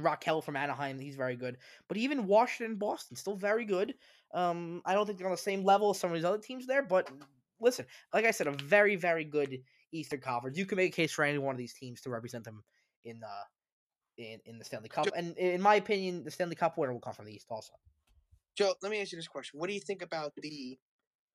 Rakell 0.00 0.42
from 0.42 0.56
Anaheim. 0.56 0.98
He's 0.98 1.16
very 1.16 1.36
good. 1.36 1.58
But 1.88 1.96
even 1.96 2.26
Washington, 2.26 2.72
and 2.72 2.78
Boston, 2.78 3.16
still 3.16 3.36
very 3.36 3.64
good. 3.64 3.94
Um, 4.32 4.82
I 4.84 4.94
don't 4.94 5.06
think 5.06 5.18
they're 5.18 5.28
on 5.28 5.32
the 5.32 5.38
same 5.38 5.64
level 5.64 5.90
as 5.90 5.98
some 5.98 6.10
of 6.10 6.14
these 6.16 6.24
other 6.24 6.38
teams 6.38 6.66
there. 6.66 6.82
But 6.82 7.08
listen, 7.60 7.86
like 8.12 8.24
I 8.24 8.32
said, 8.32 8.48
a 8.48 8.52
very, 8.52 8.96
very 8.96 9.24
good 9.24 9.58
Eastern 9.92 10.20
Conference. 10.20 10.58
You 10.58 10.66
can 10.66 10.76
make 10.76 10.92
a 10.92 10.96
case 10.96 11.12
for 11.12 11.24
any 11.24 11.38
one 11.38 11.54
of 11.54 11.58
these 11.58 11.74
teams 11.74 12.00
to 12.02 12.10
represent 12.10 12.44
them 12.44 12.64
in 13.04 13.22
uh 13.22 13.44
in, 14.16 14.40
in 14.46 14.58
the 14.58 14.64
Stanley 14.64 14.88
Cup. 14.88 15.08
And 15.16 15.36
in 15.36 15.60
my 15.60 15.76
opinion, 15.76 16.24
the 16.24 16.30
Stanley 16.30 16.56
Cup 16.56 16.78
winner 16.78 16.92
will 16.92 17.00
come 17.00 17.14
from 17.14 17.26
the 17.26 17.32
East 17.34 17.46
also. 17.50 17.72
Joe, 18.56 18.74
let 18.82 18.90
me 18.90 19.00
ask 19.00 19.12
you 19.12 19.18
this 19.18 19.28
question: 19.28 19.58
What 19.58 19.68
do 19.68 19.74
you 19.74 19.80
think 19.80 20.02
about 20.02 20.32
the 20.36 20.78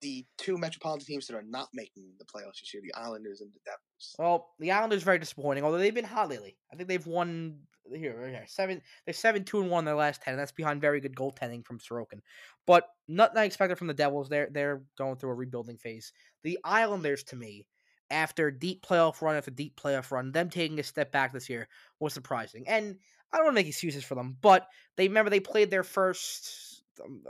the 0.02 0.26
two 0.38 0.58
metropolitan 0.58 1.06
teams 1.06 1.28
that 1.28 1.36
are 1.36 1.44
not 1.44 1.70
making 1.74 2.06
the 2.18 2.26
playoffs 2.26 2.60
this 2.62 2.74
year, 2.74 2.82
the 2.84 2.94
Islanders 2.94 3.42
and 3.42 3.52
the 3.54 3.60
Devils? 3.66 4.16
Well, 4.18 4.50
the 4.60 4.72
Islanders 4.72 5.04
very 5.04 5.20
disappointing, 5.20 5.64
although 5.64 5.78
they've 5.78 5.94
been 5.94 6.06
hot 6.06 6.30
lately. 6.30 6.58
I 6.72 6.76
think 6.76 6.88
they've 6.88 7.06
won 7.06 7.60
here, 7.94 8.20
right 8.20 8.30
here, 8.30 8.46
seven. 8.48 8.82
They're 9.06 9.14
seven 9.14 9.44
two 9.44 9.62
and 9.62 9.70
one 9.70 9.82
in 9.82 9.86
their 9.86 9.96
last 9.96 10.22
ten, 10.22 10.34
and 10.34 10.40
that's 10.40 10.52
behind 10.52 10.82
very 10.82 11.00
good 11.00 11.16
goaltending 11.16 11.66
from 11.66 11.80
Sorokin. 11.80 12.20
But 12.66 12.88
nothing 13.08 13.38
I 13.38 13.46
expected 13.46 13.78
from 13.78 13.88
the 13.88 13.94
Devils. 13.94 14.30
They're 14.30 14.50
they're 14.52 14.84
going 14.98 15.18
through 15.18 15.32
a 15.32 15.36
rebuilding 15.36 15.78
phase. 15.78 16.14
The 16.44 16.60
Islanders, 16.64 17.24
to 17.26 17.36
me, 17.36 17.66
after 18.12 18.52
deep 18.52 18.86
playoff 18.86 19.22
run 19.22 19.36
after 19.36 19.52
deep 19.52 19.76
playoff 19.80 20.12
run, 20.12 20.32
them 20.32 20.50
taking 20.50 20.80
a 20.80 20.84
step 20.84 21.12
back 21.12 21.34
this 21.34 21.50
year 21.50 21.68
was 22.00 22.14
surprising. 22.14 22.68
And 22.68 22.98
I 23.32 23.38
don't 23.38 23.46
want 23.46 23.56
to 23.56 23.62
make 23.62 23.68
excuses 23.68 24.04
for 24.04 24.16
them, 24.16 24.38
but 24.42 24.68
they 24.98 25.08
remember 25.08 25.30
they 25.30 25.40
played 25.40 25.70
their 25.70 25.84
first. 25.84 26.79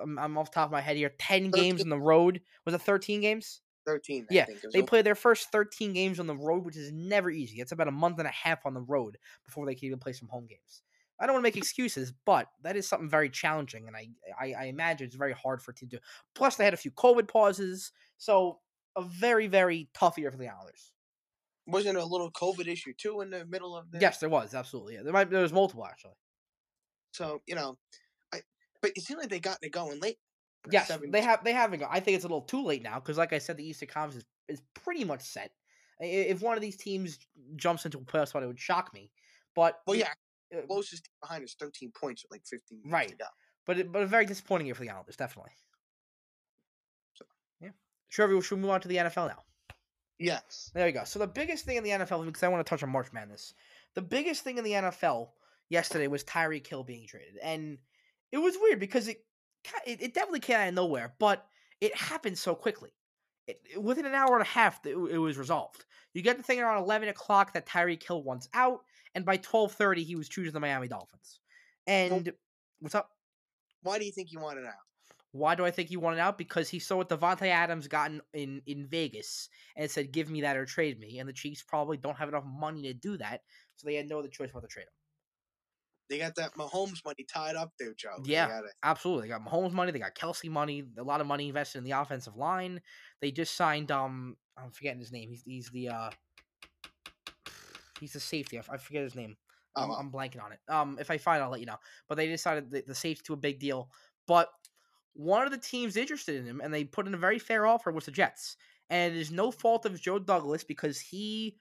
I'm, 0.01 0.17
I'm 0.19 0.37
off 0.37 0.51
the 0.51 0.55
top 0.55 0.65
of 0.67 0.71
my 0.71 0.81
head 0.81 0.97
here. 0.97 1.11
Ten 1.19 1.51
games 1.51 1.81
on 1.81 1.89
the 1.89 1.99
road. 1.99 2.41
Was 2.65 2.73
it 2.75 2.81
thirteen 2.81 3.21
games? 3.21 3.61
Thirteen. 3.85 4.27
I 4.29 4.33
Yeah, 4.33 4.45
think, 4.45 4.61
They 4.73 4.81
the- 4.81 4.85
play 4.87 5.01
their 5.01 5.15
first 5.15 5.51
13 5.51 5.93
games 5.93 6.19
on 6.19 6.27
the 6.27 6.35
road, 6.35 6.63
which 6.65 6.75
is 6.77 6.91
never 6.91 7.29
easy. 7.31 7.59
It's 7.61 7.71
about 7.71 7.87
a 7.87 7.91
month 7.91 8.19
and 8.19 8.27
a 8.27 8.31
half 8.31 8.65
on 8.65 8.73
the 8.73 8.81
road 8.81 9.17
before 9.45 9.65
they 9.65 9.73
can 9.73 9.85
even 9.87 9.99
play 9.99 10.13
some 10.13 10.27
home 10.27 10.45
games. 10.47 10.83
I 11.19 11.25
don't 11.25 11.33
want 11.33 11.43
to 11.43 11.47
make 11.47 11.57
excuses, 11.57 12.13
but 12.25 12.47
that 12.61 12.75
is 12.77 12.87
something 12.87 13.09
very 13.09 13.29
challenging, 13.29 13.87
and 13.87 13.95
I, 13.95 14.07
I, 14.39 14.53
I 14.53 14.63
imagine 14.65 15.07
it's 15.07 15.15
very 15.15 15.33
hard 15.33 15.61
for 15.61 15.71
a 15.71 15.75
team 15.75 15.89
to 15.89 15.97
do. 15.97 16.01
Plus, 16.35 16.55
they 16.55 16.63
had 16.65 16.73
a 16.73 16.77
few 16.77 16.91
COVID 16.91 17.27
pauses, 17.27 17.91
so 18.17 18.59
a 18.95 19.01
very, 19.01 19.47
very 19.47 19.89
tough 19.93 20.17
year 20.17 20.31
for 20.31 20.37
the 20.37 20.47
Islanders. 20.47 20.93
wasn't 21.67 21.97
a 21.97 22.05
little 22.05 22.31
COVID 22.31 22.67
issue 22.67 22.93
too 22.93 23.21
in 23.21 23.29
the 23.31 23.45
middle 23.45 23.75
of 23.75 23.91
the 23.91 23.99
Yes, 23.99 24.19
there 24.19 24.29
was 24.29 24.53
absolutely. 24.53 24.93
Yeah. 24.95 25.03
There 25.03 25.13
might 25.13 25.29
there 25.29 25.41
was 25.41 25.51
multiple 25.53 25.85
actually. 25.85 26.15
So 27.13 27.41
you 27.47 27.55
know, 27.55 27.77
but 28.81 28.91
it 28.95 29.03
seems 29.03 29.19
like 29.19 29.29
they 29.29 29.39
got 29.39 29.57
it 29.61 29.71
going 29.71 29.99
late. 29.99 30.17
Yes, 30.71 30.87
Seven- 30.87 31.11
they 31.11 31.21
have 31.21 31.43
they 31.43 31.53
haven't. 31.53 31.83
I 31.89 31.99
think 31.99 32.15
it's 32.15 32.25
a 32.25 32.27
little 32.27 32.41
too 32.41 32.63
late 32.63 32.83
now 32.83 32.99
because, 32.99 33.17
like 33.17 33.31
I 33.33 33.37
said, 33.37 33.57
the 33.57 33.65
Eastern 33.67 33.87
Conference 33.89 34.25
is, 34.49 34.57
is 34.59 34.61
pretty 34.73 35.03
much 35.05 35.21
set. 35.21 35.51
If 36.01 36.41
one 36.41 36.55
of 36.55 36.61
these 36.61 36.77
teams 36.77 37.19
jumps 37.55 37.85
into 37.85 37.97
a 37.97 38.01
playoff 38.01 38.29
spot, 38.29 38.43
it 38.43 38.47
would 38.47 38.59
shock 38.59 38.93
me. 38.93 39.11
But 39.55 39.79
Well, 39.87 39.95
yeah, 39.97 40.09
uh, 40.57 40.61
closest 40.67 41.05
team 41.05 41.11
behind 41.21 41.43
is 41.43 41.55
thirteen 41.59 41.91
points 41.91 42.23
with 42.23 42.31
like 42.31 42.45
fifteen. 42.45 42.81
Right. 42.85 43.13
But 43.65 43.79
it, 43.79 43.91
but 43.91 44.01
a 44.01 44.05
very 44.05 44.25
disappointing 44.25 44.65
year 44.67 44.75
for 44.75 44.81
the 44.83 44.89
Islanders, 44.89 45.15
definitely. 45.15 45.51
So- 47.13 47.25
Yeah. 47.61 47.69
Sure, 48.09 48.27
We 48.27 48.41
should 48.41 48.55
we 48.55 48.61
move 48.61 48.71
on 48.71 48.81
to 48.81 48.87
the 48.87 48.97
NFL 48.97 49.27
now? 49.29 49.43
Yes. 50.17 50.71
There 50.73 50.85
you 50.87 50.93
go. 50.93 51.03
So 51.05 51.19
the 51.19 51.27
biggest 51.27 51.65
thing 51.65 51.77
in 51.77 51.83
the 51.83 51.91
NFL, 51.91 52.25
because 52.25 52.43
I 52.43 52.47
want 52.49 52.65
to 52.65 52.69
touch 52.69 52.83
on 52.83 52.89
March 52.89 53.11
Madness, 53.13 53.53
the 53.95 54.01
biggest 54.01 54.43
thing 54.43 54.57
in 54.57 54.63
the 54.63 54.71
NFL 54.73 55.29
yesterday 55.69 56.07
was 56.07 56.23
Tyreek 56.23 56.67
Hill 56.67 56.83
being 56.83 57.07
traded, 57.07 57.37
and 57.41 57.77
it 58.31 58.37
was 58.37 58.57
weird 58.59 58.79
because 58.79 59.07
it 59.07 59.17
it, 59.85 60.01
it 60.01 60.13
definitely 60.13 60.39
came 60.39 60.57
out 60.57 60.67
of 60.69 60.73
nowhere, 60.73 61.15
but 61.19 61.45
it 61.81 61.95
happened 61.95 62.37
so 62.37 62.55
quickly. 62.55 62.91
it, 63.47 63.61
it- 63.73 63.83
within 63.83 64.05
an 64.05 64.13
hour 64.15 64.33
and 64.33 64.43
a 64.43 64.49
half, 64.49 64.85
it, 64.85 64.95
it 64.95 65.17
was 65.19 65.37
resolved. 65.37 65.85
You 66.13 66.21
get 66.23 66.37
the 66.37 66.43
thing 66.43 66.59
around 66.61 66.83
eleven 66.83 67.09
o'clock 67.09 67.53
that 67.53 67.67
Tyreek 67.67 68.03
Hill 68.05 68.23
wants 68.23 68.49
out, 68.53 68.81
and 69.15 69.25
by 69.25 69.37
twelve 69.37 69.73
thirty, 69.73 70.03
he 70.03 70.15
was 70.15 70.29
choosing 70.29 70.53
the 70.53 70.59
Miami 70.59 70.87
Dolphins. 70.87 71.39
And 71.87 72.31
what's 72.79 72.95
up? 72.95 73.09
Why 73.81 73.99
do 73.99 74.05
you 74.05 74.11
think 74.13 74.29
he 74.29 74.37
wanted 74.37 74.65
out? 74.65 74.73
Why 75.31 75.55
do 75.55 75.65
I 75.65 75.71
think 75.71 75.89
he 75.89 75.97
wanted 75.97 76.19
out? 76.19 76.37
Because 76.37 76.69
he 76.69 76.79
saw 76.79 76.97
what 76.97 77.09
Davante 77.09 77.47
Adams 77.47 77.87
got 77.87 78.11
in, 78.11 78.21
in, 78.33 78.61
in 78.65 78.87
Vegas 78.87 79.49
and 79.75 79.89
said, 79.91 80.11
"Give 80.11 80.29
me 80.29 80.41
that 80.41 80.57
or 80.57 80.65
trade 80.65 80.99
me." 80.99 81.19
And 81.19 81.29
the 81.29 81.33
Chiefs 81.33 81.63
probably 81.63 81.97
don't 81.97 82.17
have 82.17 82.29
enough 82.29 82.45
money 82.45 82.83
to 82.83 82.93
do 82.93 83.17
that, 83.17 83.41
so 83.75 83.85
they 83.87 83.95
had 83.95 84.09
no 84.09 84.19
other 84.19 84.29
choice 84.29 84.51
but 84.53 84.61
to 84.61 84.67
trade 84.67 84.83
him. 84.83 84.93
They 86.09 86.17
got 86.17 86.35
that 86.35 86.55
Mahomes 86.55 87.05
money 87.05 87.25
tied 87.31 87.55
up 87.55 87.71
there, 87.79 87.93
Joe. 87.93 88.17
Yeah. 88.23 88.59
it. 88.59 88.65
Absolutely, 88.83 89.27
they 89.27 89.29
got 89.29 89.45
Mahomes 89.45 89.73
money, 89.73 89.91
they 89.91 89.99
got 89.99 90.15
Kelce 90.15 90.49
money, 90.49 90.83
a 90.97 91.03
lot 91.03 91.21
of 91.21 91.27
money 91.27 91.47
invested 91.47 91.77
in 91.77 91.83
the 91.83 91.91
offensive 91.91 92.35
line. 92.35 92.81
They 93.21 93.31
just 93.31 93.55
signed 93.55 93.91
um, 93.91 94.35
I'm 94.57 94.71
forgetting 94.71 94.99
his 94.99 95.11
name. 95.11 95.29
He's 95.29 95.43
he's 95.45 95.69
the 95.69 95.89
uh, 95.89 96.09
he's 97.99 98.13
the 98.13 98.19
safety. 98.19 98.59
I 98.59 98.77
forget 98.77 99.03
his 99.03 99.15
name. 99.15 99.37
I'm. 99.75 99.91
I'm 99.91 100.11
blanking 100.11 100.43
on 100.43 100.51
it. 100.51 100.59
Um, 100.67 100.97
if 100.99 101.11
I 101.11 101.17
find, 101.17 101.39
it, 101.39 101.43
I'll 101.43 101.51
let 101.51 101.59
you 101.59 101.65
know. 101.65 101.77
But 102.07 102.15
they 102.15 102.27
decided 102.27 102.71
the, 102.71 102.83
the 102.85 102.95
safety 102.95 103.23
to 103.27 103.33
a 103.33 103.37
big 103.37 103.59
deal. 103.59 103.89
But 104.27 104.49
one 105.13 105.45
of 105.45 105.51
the 105.51 105.57
teams 105.57 105.95
interested 105.95 106.35
in 106.35 106.45
him, 106.45 106.61
and 106.63 106.73
they 106.73 106.83
put 106.83 107.07
in 107.07 107.13
a 107.13 107.17
very 107.17 107.39
fair 107.39 107.65
offer, 107.65 107.91
was 107.91 108.05
the 108.05 108.11
Jets. 108.11 108.57
And 108.89 109.15
it 109.15 109.19
is 109.19 109.31
no 109.31 109.51
fault 109.51 109.85
of 109.85 110.01
Joe 110.01 110.19
Douglas 110.19 110.63
because 110.63 110.99
he 110.99 111.55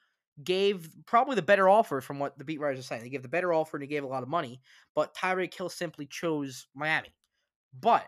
gave 0.44 0.88
probably 1.06 1.34
the 1.34 1.42
better 1.42 1.68
offer 1.68 2.00
from 2.00 2.18
what 2.18 2.38
the 2.38 2.44
beat 2.44 2.60
writers 2.60 2.80
are 2.80 2.82
saying. 2.82 3.02
They 3.02 3.08
gave 3.08 3.22
the 3.22 3.28
better 3.28 3.52
offer 3.52 3.76
and 3.76 3.82
he 3.82 3.88
gave 3.88 4.04
a 4.04 4.08
lot 4.08 4.22
of 4.22 4.28
money, 4.28 4.60
but 4.94 5.14
Tyreek 5.14 5.54
Hill 5.54 5.68
simply 5.68 6.06
chose 6.06 6.66
Miami. 6.74 7.14
But 7.80 8.06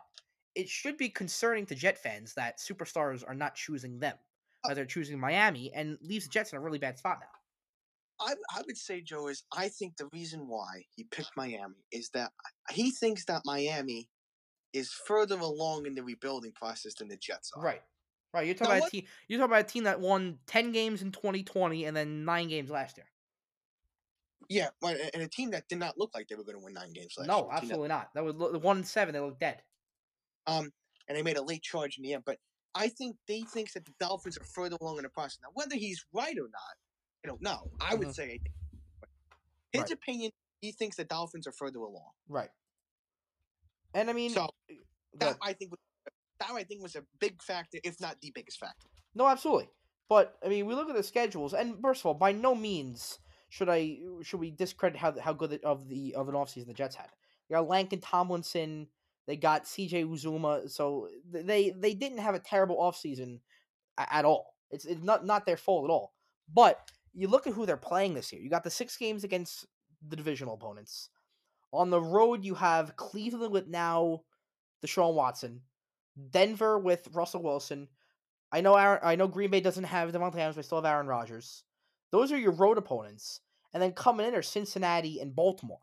it 0.55 0.69
should 0.69 0.97
be 0.97 1.09
concerning 1.09 1.67
to 1.67 1.75
Jet 1.75 1.99
fans 1.99 2.35
that 2.35 2.59
superstars 2.59 3.25
are 3.27 3.35
not 3.35 3.55
choosing 3.55 3.99
them. 3.99 4.17
Uh 4.65 4.69
that 4.69 4.75
they're 4.75 4.85
choosing 4.85 5.19
Miami 5.19 5.73
and 5.75 5.97
leaves 6.03 6.27
the 6.27 6.31
Jets 6.31 6.53
in 6.53 6.59
a 6.59 6.61
really 6.61 6.79
bad 6.79 6.99
spot 6.99 7.19
now. 7.21 8.27
I, 8.27 8.35
I 8.55 8.63
would 8.67 8.77
say, 8.77 9.01
Joe, 9.01 9.29
is 9.29 9.45
I 9.57 9.69
think 9.69 9.97
the 9.97 10.09
reason 10.13 10.47
why 10.47 10.85
he 10.95 11.05
picked 11.05 11.31
Miami 11.37 11.77
is 11.91 12.11
that 12.11 12.33
he 12.71 12.91
thinks 12.91 13.25
that 13.25 13.43
Miami 13.47 14.11
is 14.73 14.93
further 15.07 15.39
along 15.39 15.87
in 15.87 15.95
the 15.95 16.03
rebuilding 16.03 16.53
process 16.53 16.95
than 16.95 17.09
the 17.09 17.17
Jets 17.17 17.51
are. 17.57 17.63
Right. 17.63 17.83
Right. 18.33 18.47
You're 18.47 18.55
talking 18.55 18.69
Now 18.71 18.77
about 18.77 18.83
what- 18.83 18.89
a 18.89 18.91
team 18.91 19.07
you're 19.29 19.39
talking 19.41 19.51
about 19.53 19.65
a 19.65 19.69
team 19.69 19.85
that 19.85 20.01
won 20.01 20.39
ten 20.47 20.73
games 20.73 21.03
in 21.03 21.11
twenty 21.13 21.43
twenty 21.43 21.85
and 21.87 21.97
then 21.97 22.25
nine 22.25 22.49
games 22.49 22.71
last 22.71 22.97
year. 22.97 23.07
Yeah, 24.49 24.71
and- 24.83 25.23
a 25.23 25.29
team 25.29 25.51
that 25.51 25.69
did 25.69 25.79
not 25.79 25.97
look 25.99 26.13
like 26.15 26.29
they 26.29 26.35
were 26.35 26.45
going 26.45 26.59
to 26.59 26.65
win 26.65 26.75
nine 26.75 26.93
games 26.93 27.15
last 27.17 27.27
no, 27.29 27.37
year. 27.37 27.45
a 27.45 27.47
team 27.47 27.51
that- 27.51 27.63
absolutely 27.63 27.89
not. 27.89 28.15
That 28.15 28.25
was 28.25 28.35
the 28.53 28.59
one 28.59 28.79
and 28.79 28.87
seven, 28.87 29.13
they 29.15 29.21
looked 29.21 29.41
dead. 29.41 29.63
Um, 30.47 30.73
and 31.09 31.17
they 31.17 31.23
made 31.23 31.37
a 31.37 31.43
late 31.43 31.63
charge 31.63 31.99
in 31.99 32.03
the 32.03 32.15
end. 32.15 32.25
But 32.25 32.39
I 32.75 32.89
think 32.89 33.17
they 33.27 33.43
thinks 33.43 33.75
that 33.75 33.85
the 33.85 33.93
Dolphins 34.01 34.39
are 34.39 34.45
further 34.45 34.77
along 34.81 34.97
in 34.99 35.03
the 35.05 35.09
process. 35.09 35.39
Now, 35.43 35.51
whether 35.55 35.77
he's 35.77 36.05
right 36.13 36.37
or 36.39 36.49
not, 36.49 36.77
I 37.25 37.29
don't 37.29 37.43
know. 37.43 37.71
I 37.81 37.95
would 37.95 38.09
Mhm. 38.09 38.15
say 38.15 38.41
his 39.73 39.83
Right. 39.83 39.91
opinion. 39.91 40.33
He 40.61 40.73
thinks 40.73 40.97
the 40.97 41.05
Dolphins 41.05 41.47
are 41.47 41.53
further 41.53 41.79
along. 41.81 42.13
Right. 42.29 42.51
And 43.95 44.09
I 44.11 44.13
mean 44.13 44.31
So 44.31 44.49
that. 45.15 45.37
I 45.43 45.53
think 45.53 45.73
was, 45.73 45.81
that 46.41 46.51
I 46.51 46.65
think 46.65 46.83
was 46.83 46.97
a 46.97 47.05
big 47.21 47.43
factor, 47.43 47.79
if 47.85 48.01
not 48.01 48.17
the 48.21 48.33
biggest 48.35 48.59
factor. 48.59 48.89
No, 49.15 49.27
absolutely. 49.27 49.69
But 50.09 50.35
I 50.45 50.49
mean, 50.49 50.67
we 50.67 50.75
look 50.75 50.91
at 50.91 50.97
the 50.97 51.03
schedules, 51.03 51.55
and 51.55 51.81
first 51.81 52.03
of 52.03 52.07
all, 52.07 52.15
by 52.15 52.33
no 52.33 52.55
means 52.55 53.19
should 53.49 53.69
I 53.69 53.99
should 54.23 54.41
we 54.41 54.51
discredit 54.51 54.99
how 54.99 55.19
how 55.21 55.33
good 55.33 55.61
of 55.63 55.89
the 55.89 56.15
of 56.15 56.29
an 56.29 56.35
offseason 56.35 56.67
the 56.67 56.75
Jets 56.75 56.97
had. 56.97 57.09
They 57.49 57.55
got 57.55 57.69
Laken 57.69 58.01
Tomlinson, 58.03 58.89
they 59.27 59.37
got 59.37 59.67
C.J. 59.67 60.05
Uzomah, 60.05 60.69
so 60.71 61.09
they 61.31 61.71
they 61.71 61.95
didn't 61.95 62.19
have 62.19 62.35
a 62.35 62.41
terrible 62.41 62.77
offseason 62.79 63.41
at 63.97 64.25
all. 64.25 64.55
It's 64.71 64.85
it's 64.85 65.03
not 65.03 65.25
not 65.25 65.47
their 65.47 65.57
fault 65.57 65.85
at 65.85 65.93
all. 65.93 66.15
But 66.53 66.91
you 67.13 67.29
look 67.29 67.47
at 67.47 67.53
who 67.53 67.67
they're 67.67 67.77
playing 67.77 68.15
this 68.15 68.33
year. 68.33 68.43
You 68.43 68.51
got 68.51 68.65
the 68.65 68.71
six 68.71 68.97
games 68.97 69.25
against 69.25 69.67
the 70.09 70.17
divisional 70.17 70.55
opponents. 70.55 71.11
On 71.73 71.91
the 71.91 72.01
road, 72.01 72.45
you 72.45 72.55
have 72.55 72.97
Cleveland 72.97 73.53
with 73.53 73.69
now 73.69 74.23
Deshaun 74.85 75.15
Watson, 75.15 75.61
Denver 76.31 76.79
with 76.79 77.09
Russell 77.13 77.43
Wilson. 77.43 77.89
I 78.53 78.61
know 78.61 78.77
Aaron, 78.77 79.01
I 79.03 79.17
know 79.17 79.29
Green 79.29 79.51
Bay 79.51 79.61
doesn't 79.61 79.85
have 79.85 80.11
Davante 80.11 80.37
Adams, 80.37 80.57
but 80.57 80.63
they 80.63 80.67
still 80.67 80.79
have 80.79 80.93
Aaron 80.93 81.07
Rodgers. 81.07 81.65
Those 82.11 82.33
are 82.33 82.39
your 82.39 82.53
road 82.53 82.79
opponents, 82.79 83.41
and 83.73 83.83
then 83.83 83.93
coming 83.93 84.27
in 84.27 84.35
are 84.35 84.43
Cincinnati 84.43 85.21
and 85.21 85.35
Baltimore. 85.35 85.81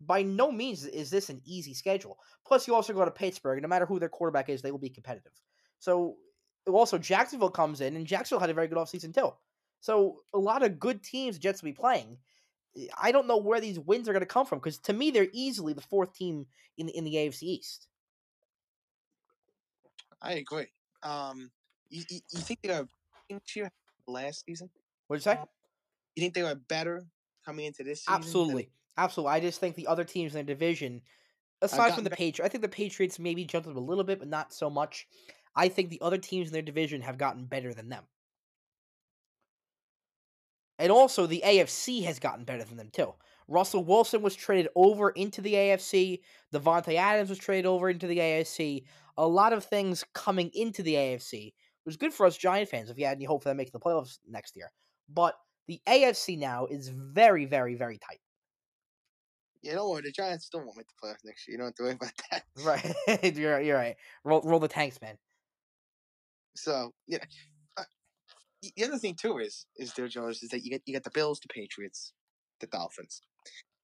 By 0.00 0.22
no 0.22 0.50
means 0.50 0.86
is 0.86 1.10
this 1.10 1.28
an 1.28 1.40
easy 1.44 1.74
schedule. 1.74 2.18
Plus, 2.46 2.66
you 2.66 2.74
also 2.74 2.92
go 2.92 3.04
to 3.04 3.10
Pittsburgh, 3.10 3.58
and 3.58 3.62
no 3.62 3.68
matter 3.68 3.86
who 3.86 3.98
their 4.00 4.08
quarterback 4.08 4.48
is, 4.48 4.62
they 4.62 4.70
will 4.70 4.78
be 4.78 4.88
competitive. 4.88 5.32
So, 5.78 6.16
also 6.66 6.98
Jacksonville 6.98 7.50
comes 7.50 7.80
in, 7.80 7.96
and 7.96 8.06
Jacksonville 8.06 8.40
had 8.40 8.50
a 8.50 8.54
very 8.54 8.66
good 8.66 8.78
offseason 8.78 9.14
too. 9.14 9.32
So, 9.80 10.20
a 10.34 10.38
lot 10.38 10.62
of 10.62 10.80
good 10.80 11.02
teams 11.02 11.36
the 11.36 11.40
Jets 11.40 11.62
will 11.62 11.70
be 11.70 11.74
playing. 11.74 12.18
I 13.00 13.12
don't 13.12 13.26
know 13.26 13.36
where 13.36 13.60
these 13.60 13.78
wins 13.78 14.08
are 14.08 14.12
going 14.12 14.20
to 14.20 14.26
come 14.26 14.46
from 14.46 14.58
because 14.58 14.78
to 14.78 14.92
me, 14.92 15.10
they're 15.10 15.28
easily 15.32 15.72
the 15.72 15.80
fourth 15.80 16.14
team 16.14 16.46
in 16.78 16.88
in 16.88 17.04
the 17.04 17.14
AFC 17.14 17.42
East. 17.42 17.86
I 20.22 20.34
agree. 20.34 20.66
Um, 21.02 21.50
you, 21.88 22.02
you, 22.08 22.20
you 22.32 22.40
think 22.40 22.60
they 22.62 22.70
are 22.70 22.86
year 23.54 23.70
last 24.06 24.44
season? 24.46 24.70
What 25.06 25.16
did 25.16 25.26
you 25.26 25.32
say? 25.32 25.38
You 26.16 26.22
think 26.22 26.34
they 26.34 26.42
are 26.42 26.54
better 26.54 27.04
coming 27.44 27.66
into 27.66 27.82
this 27.84 28.04
season? 28.04 28.14
Absolutely, 28.14 28.70
absolutely. 28.96 29.32
I 29.32 29.40
just 29.40 29.60
think 29.60 29.76
the 29.76 29.86
other 29.86 30.04
teams 30.04 30.34
in 30.34 30.38
the 30.38 30.52
division, 30.52 31.02
aside 31.62 31.94
from 31.94 32.04
the 32.04 32.10
Patriots, 32.10 32.46
I 32.46 32.48
think 32.48 32.62
the 32.62 32.68
Patriots 32.68 33.18
maybe 33.18 33.44
jumped 33.44 33.68
up 33.68 33.76
a 33.76 33.80
little 33.80 34.04
bit, 34.04 34.18
but 34.18 34.28
not 34.28 34.52
so 34.52 34.68
much. 34.68 35.06
I 35.54 35.68
think 35.68 35.90
the 35.90 36.00
other 36.00 36.18
teams 36.18 36.48
in 36.48 36.52
their 36.52 36.62
division 36.62 37.00
have 37.02 37.18
gotten 37.18 37.44
better 37.46 37.74
than 37.74 37.88
them, 37.88 38.04
and 40.78 40.92
also 40.92 41.26
the 41.26 41.42
AFC 41.44 42.04
has 42.04 42.18
gotten 42.18 42.44
better 42.44 42.64
than 42.64 42.76
them 42.76 42.90
too. 42.92 43.14
Russell 43.48 43.84
Wilson 43.84 44.22
was 44.22 44.36
traded 44.36 44.68
over 44.76 45.10
into 45.10 45.40
the 45.40 45.54
AFC. 45.54 46.20
Davante 46.54 46.94
Adams 46.94 47.28
was 47.28 47.38
traded 47.38 47.66
over 47.66 47.90
into 47.90 48.06
the 48.06 48.18
AFC. 48.18 48.84
A 49.20 49.28
lot 49.28 49.52
of 49.52 49.64
things 49.64 50.02
coming 50.14 50.50
into 50.54 50.82
the 50.82 50.94
AFC. 50.94 51.48
It 51.48 51.52
was 51.84 51.98
good 51.98 52.14
for 52.14 52.24
us 52.24 52.38
Giant 52.38 52.70
fans 52.70 52.88
if 52.88 52.98
you 52.98 53.04
had 53.04 53.18
any 53.18 53.26
hope 53.26 53.42
for 53.42 53.50
them 53.50 53.58
making 53.58 53.72
the 53.74 53.80
playoffs 53.80 54.18
next 54.26 54.56
year. 54.56 54.70
But 55.10 55.34
the 55.68 55.78
AFC 55.86 56.38
now 56.38 56.64
is 56.64 56.88
very, 56.88 57.44
very, 57.44 57.74
very 57.74 57.98
tight. 57.98 58.20
You 59.60 59.74
know 59.74 59.88
what? 59.90 60.04
The 60.04 60.10
Giants 60.10 60.46
still 60.46 60.60
won't 60.60 60.78
make 60.78 60.86
the 60.86 61.06
playoffs 61.06 61.22
next 61.22 61.46
year. 61.46 61.52
You 61.52 61.58
don't 61.58 61.66
have 61.66 61.74
to 61.74 61.82
worry 61.82 61.92
about 62.00 62.12
that. 62.30 62.44
Right, 62.64 63.34
you're 63.36 63.52
right, 63.52 63.66
you're 63.66 63.76
right. 63.76 63.96
Roll, 64.24 64.40
roll 64.42 64.58
the 64.58 64.68
tanks, 64.68 64.98
man. 65.02 65.18
So 66.56 66.92
yeah. 67.06 67.18
Uh, 67.76 67.84
the 68.62 68.84
other 68.84 68.96
thing 68.96 69.16
too 69.20 69.38
is 69.38 69.66
is 69.76 69.92
there, 69.92 70.08
Jonas, 70.08 70.42
is 70.42 70.48
that 70.48 70.64
you 70.64 70.70
get 70.70 70.82
you 70.86 70.94
get 70.94 71.04
the 71.04 71.10
Bills, 71.10 71.40
the 71.40 71.48
Patriots, 71.52 72.14
the 72.60 72.68
Dolphins. 72.68 73.20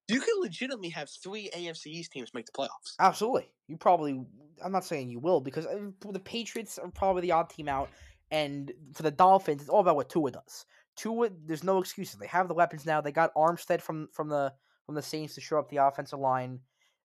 You 0.08 0.20
could 0.20 0.38
legitimately 0.40 0.90
have 0.90 1.10
three 1.10 1.50
AFC 1.54 1.86
East 1.86 2.12
teams 2.12 2.32
make 2.32 2.46
the 2.46 2.52
playoffs. 2.52 2.94
Absolutely, 3.00 3.48
you 3.66 3.76
probably. 3.76 4.24
I'm 4.64 4.72
not 4.72 4.84
saying 4.84 5.10
you 5.10 5.18
will 5.18 5.40
because 5.40 5.66
uh, 5.66 5.90
the 6.10 6.20
Patriots 6.20 6.78
are 6.78 6.88
probably 6.88 7.22
the 7.22 7.32
odd 7.32 7.50
team 7.50 7.68
out, 7.68 7.90
and 8.30 8.72
for 8.94 9.02
the 9.02 9.10
Dolphins, 9.10 9.62
it's 9.62 9.68
all 9.68 9.80
about 9.80 9.96
what 9.96 10.08
Tua 10.08 10.30
does. 10.30 10.64
Tua, 10.96 11.30
there's 11.44 11.64
no 11.64 11.78
excuses. 11.78 12.16
They 12.16 12.26
have 12.28 12.48
the 12.48 12.54
weapons 12.54 12.86
now. 12.86 13.00
They 13.00 13.12
got 13.12 13.34
Armstead 13.34 13.80
from 13.80 14.08
from 14.12 14.28
the 14.28 14.52
from 14.86 14.94
the 14.94 15.02
Saints 15.02 15.34
to 15.34 15.40
shore 15.40 15.58
up 15.58 15.68
the 15.68 15.78
offensive 15.78 16.20
line. 16.20 16.60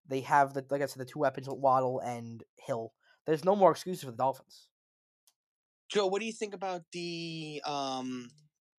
They 0.07 0.21
have 0.21 0.53
the 0.53 0.63
like 0.69 0.81
I 0.81 0.85
said, 0.85 1.01
the 1.01 1.05
two 1.05 1.19
weapons 1.19 1.49
with 1.49 1.57
Waddle 1.57 1.99
and 1.99 2.43
Hill. 2.57 2.93
There's 3.25 3.45
no 3.45 3.55
more 3.55 3.71
excuses 3.71 4.03
for 4.03 4.11
the 4.11 4.17
Dolphins. 4.17 4.67
Joe, 5.89 6.07
what 6.07 6.19
do 6.19 6.25
you 6.25 6.33
think 6.33 6.53
about 6.53 6.83
the 6.91 7.61
um 7.65 8.29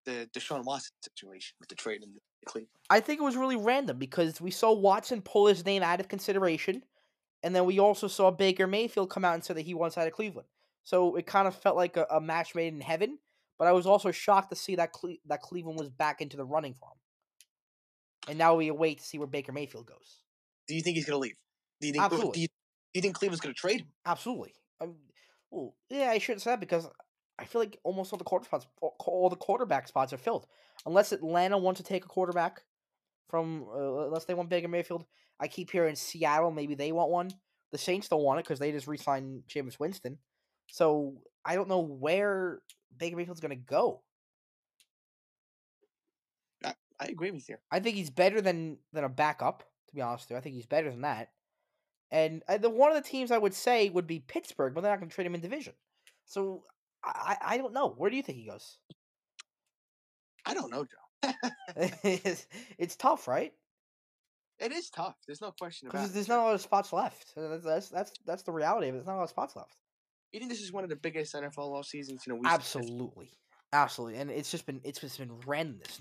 the 0.04 0.28
Deshaun 0.32 0.64
Watson 0.64 0.92
situation 1.02 1.54
with 1.60 1.68
the 1.68 1.74
trade 1.74 2.02
in 2.02 2.14
Cleveland? 2.44 2.68
I 2.90 3.00
think 3.00 3.20
it 3.20 3.24
was 3.24 3.36
really 3.36 3.56
random 3.56 3.98
because 3.98 4.40
we 4.40 4.50
saw 4.50 4.72
Watson 4.72 5.22
pull 5.22 5.46
his 5.46 5.64
name 5.64 5.82
out 5.82 6.00
of 6.00 6.08
consideration, 6.08 6.84
and 7.42 7.54
then 7.54 7.64
we 7.64 7.78
also 7.78 8.08
saw 8.08 8.30
Baker 8.30 8.66
Mayfield 8.66 9.10
come 9.10 9.24
out 9.24 9.34
and 9.34 9.44
say 9.44 9.54
that 9.54 9.62
he 9.62 9.74
wants 9.74 9.96
out 9.98 10.06
of 10.06 10.12
Cleveland. 10.12 10.48
So 10.84 11.16
it 11.16 11.26
kind 11.26 11.46
of 11.46 11.54
felt 11.54 11.76
like 11.76 11.96
a, 11.96 12.06
a 12.10 12.20
match 12.20 12.54
made 12.54 12.72
in 12.74 12.80
heaven. 12.80 13.18
But 13.58 13.68
I 13.68 13.72
was 13.72 13.86
also 13.86 14.10
shocked 14.10 14.50
to 14.50 14.56
see 14.56 14.76
that 14.76 14.92
Cle- 14.92 15.18
that 15.26 15.40
Cleveland 15.40 15.78
was 15.78 15.88
back 15.88 16.20
into 16.20 16.36
the 16.36 16.44
running 16.44 16.74
for 16.74 16.88
him. 16.88 16.98
And 18.28 18.38
now 18.38 18.56
we 18.56 18.68
await 18.68 18.98
to 18.98 19.04
see 19.04 19.18
where 19.18 19.28
Baker 19.28 19.52
Mayfield 19.52 19.86
goes. 19.86 20.22
Do 20.66 20.74
you 20.74 20.82
think 20.82 20.96
he's 20.96 21.04
going 21.04 21.16
to 21.16 21.20
leave? 21.20 21.36
Do 21.80 21.86
you 21.86 21.92
think? 21.92 22.04
Absolutely. 22.04 22.32
Do 22.32 22.40
you, 22.40 22.48
do 22.48 22.52
you 22.94 23.02
think 23.02 23.14
Cleveland's 23.14 23.40
going 23.40 23.54
to 23.54 23.60
trade 23.60 23.80
him? 23.82 23.88
Absolutely. 24.04 24.54
Um, 24.80 24.96
well, 25.50 25.74
yeah, 25.88 26.10
I 26.10 26.18
shouldn't 26.18 26.42
say 26.42 26.50
that 26.50 26.60
because 26.60 26.88
I 27.42 27.44
feel 27.44 27.60
like 27.60 27.80
almost 27.82 28.12
all 28.12 28.18
the 28.18 28.24
quarter 28.24 28.44
spots, 28.44 28.66
all- 28.80 29.28
the 29.28 29.36
quarterback 29.36 29.88
spots 29.88 30.12
are 30.12 30.18
filled, 30.18 30.46
unless 30.86 31.10
Atlanta 31.10 31.58
wants 31.58 31.80
to 31.80 31.84
take 31.84 32.04
a 32.04 32.08
quarterback 32.08 32.62
from, 33.28 33.64
uh, 33.68 34.06
unless 34.06 34.24
they 34.26 34.34
want 34.34 34.48
Baker 34.48 34.68
Mayfield. 34.68 35.04
I 35.40 35.48
keep 35.48 35.70
hearing 35.70 35.96
Seattle, 35.96 36.52
maybe 36.52 36.76
they 36.76 36.92
want 36.92 37.10
one. 37.10 37.30
The 37.72 37.78
Saints 37.78 38.08
don't 38.08 38.22
want 38.22 38.38
it 38.38 38.44
because 38.44 38.60
they 38.60 38.70
just 38.70 38.86
re-signed 38.86 39.42
Jameis 39.48 39.80
Winston. 39.80 40.18
So 40.68 41.20
I 41.44 41.56
don't 41.56 41.68
know 41.68 41.80
where 41.80 42.62
Baker 42.96 43.16
Mayfield's 43.16 43.40
going 43.40 43.50
to 43.50 43.56
go. 43.56 44.02
I 46.64 47.06
agree 47.06 47.32
with 47.32 47.48
you. 47.48 47.56
I 47.72 47.80
think 47.80 47.96
he's 47.96 48.10
better 48.10 48.40
than 48.40 48.78
than 48.92 49.02
a 49.02 49.08
backup. 49.08 49.64
To 49.88 49.94
be 49.94 50.00
honest, 50.00 50.26
with 50.26 50.30
you. 50.30 50.36
I 50.36 50.40
think 50.40 50.54
he's 50.54 50.66
better 50.66 50.90
than 50.90 51.00
that. 51.00 51.30
And 52.12 52.44
uh, 52.48 52.58
the 52.58 52.70
one 52.70 52.94
of 52.94 53.02
the 53.02 53.08
teams 53.08 53.32
I 53.32 53.38
would 53.38 53.54
say 53.54 53.88
would 53.88 54.06
be 54.06 54.20
Pittsburgh, 54.20 54.72
but 54.72 54.82
they're 54.82 54.92
not 54.92 55.00
going 55.00 55.08
to 55.08 55.14
trade 55.14 55.26
him 55.26 55.34
in 55.34 55.40
division. 55.40 55.72
So 56.26 56.62
I 57.04 57.36
I 57.42 57.58
don't 57.58 57.72
know. 57.72 57.88
Where 57.90 58.10
do 58.10 58.16
you 58.16 58.22
think 58.22 58.38
he 58.38 58.46
goes? 58.46 58.78
I 60.44 60.54
don't 60.54 60.70
know, 60.70 60.84
Joe. 60.84 61.32
it's, 62.04 62.46
it's 62.78 62.96
tough, 62.96 63.28
right? 63.28 63.52
It 64.58 64.72
is 64.72 64.90
tough. 64.90 65.16
There's 65.26 65.40
no 65.40 65.52
question 65.52 65.88
about 65.88 65.98
Because 65.98 66.10
it. 66.10 66.14
there's 66.14 66.28
not 66.28 66.40
a 66.40 66.42
lot 66.42 66.54
of 66.54 66.60
spots 66.60 66.92
left. 66.92 67.32
That's, 67.36 67.64
that's 67.64 67.88
that's 67.88 68.12
that's 68.24 68.42
the 68.42 68.52
reality 68.52 68.88
of 68.88 68.94
it. 68.94 68.98
There's 68.98 69.06
not 69.06 69.14
a 69.14 69.18
lot 69.18 69.24
of 69.24 69.30
spots 69.30 69.56
left. 69.56 69.76
You 70.32 70.40
think 70.40 70.50
this 70.50 70.62
is 70.62 70.72
one 70.72 70.84
of 70.84 70.90
the 70.90 70.96
biggest 70.96 71.34
NFL 71.34 71.58
off 71.58 71.86
seasons? 71.86 72.24
You 72.26 72.34
know? 72.34 72.40
Absolutely, 72.44 73.30
absolutely, 73.72 74.18
and 74.18 74.30
it's 74.30 74.50
just 74.50 74.66
been 74.66 74.80
it's 74.84 75.00
just 75.00 75.18
been 75.18 75.30
randomness, 75.40 75.98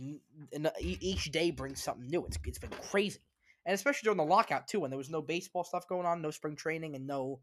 and 0.53 0.71
each 0.79 1.31
day 1.31 1.51
brings 1.51 1.81
something 1.81 2.07
new. 2.07 2.25
It's 2.25 2.37
it's 2.45 2.59
been 2.59 2.69
crazy, 2.69 3.19
and 3.65 3.73
especially 3.73 4.05
during 4.05 4.17
the 4.17 4.23
lockout 4.23 4.67
too, 4.67 4.79
when 4.79 4.91
there 4.91 4.97
was 4.97 5.09
no 5.09 5.21
baseball 5.21 5.63
stuff 5.63 5.87
going 5.87 6.05
on, 6.05 6.21
no 6.21 6.31
spring 6.31 6.55
training, 6.55 6.95
and 6.95 7.07
no 7.07 7.39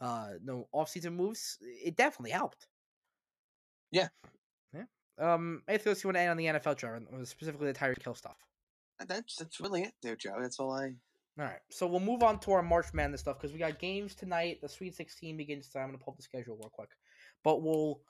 uh 0.00 0.32
no 0.44 0.68
off 0.72 0.90
season 0.90 1.16
moves. 1.16 1.58
It 1.62 1.96
definitely 1.96 2.32
helped. 2.32 2.68
Yeah. 3.92 4.08
yeah. 4.74 4.84
Um, 5.18 5.62
anything 5.68 5.90
else 5.90 6.02
you 6.02 6.08
want 6.08 6.16
to 6.16 6.20
add 6.20 6.30
on 6.30 6.36
the 6.36 6.46
NFL, 6.46 6.76
Trevor, 6.76 7.02
uh, 7.14 7.24
specifically 7.24 7.70
the 7.70 7.78
Tyreek 7.78 8.02
Hill 8.02 8.14
stuff? 8.14 8.36
That's 9.06 9.36
that's 9.36 9.60
really 9.60 9.82
it, 9.82 9.92
there, 10.02 10.16
Joe. 10.16 10.36
That's 10.40 10.58
all 10.58 10.72
I. 10.72 10.94
All 11.38 11.46
right, 11.46 11.60
so 11.70 11.86
we'll 11.86 12.00
move 12.00 12.22
on 12.22 12.38
to 12.40 12.52
our 12.52 12.62
March 12.62 12.92
Madness 12.92 13.22
stuff 13.22 13.38
because 13.38 13.54
we 13.54 13.58
got 13.58 13.78
games 13.78 14.14
tonight. 14.14 14.58
The 14.60 14.68
Sweet 14.68 14.94
16 14.94 15.34
begins 15.38 15.68
tonight. 15.68 15.84
I'm 15.84 15.88
going 15.88 15.98
to 15.98 16.04
pull 16.04 16.12
up 16.12 16.18
the 16.18 16.22
schedule 16.22 16.56
real 16.56 16.70
quick, 16.70 16.90
but 17.42 17.62
we'll 17.62 18.02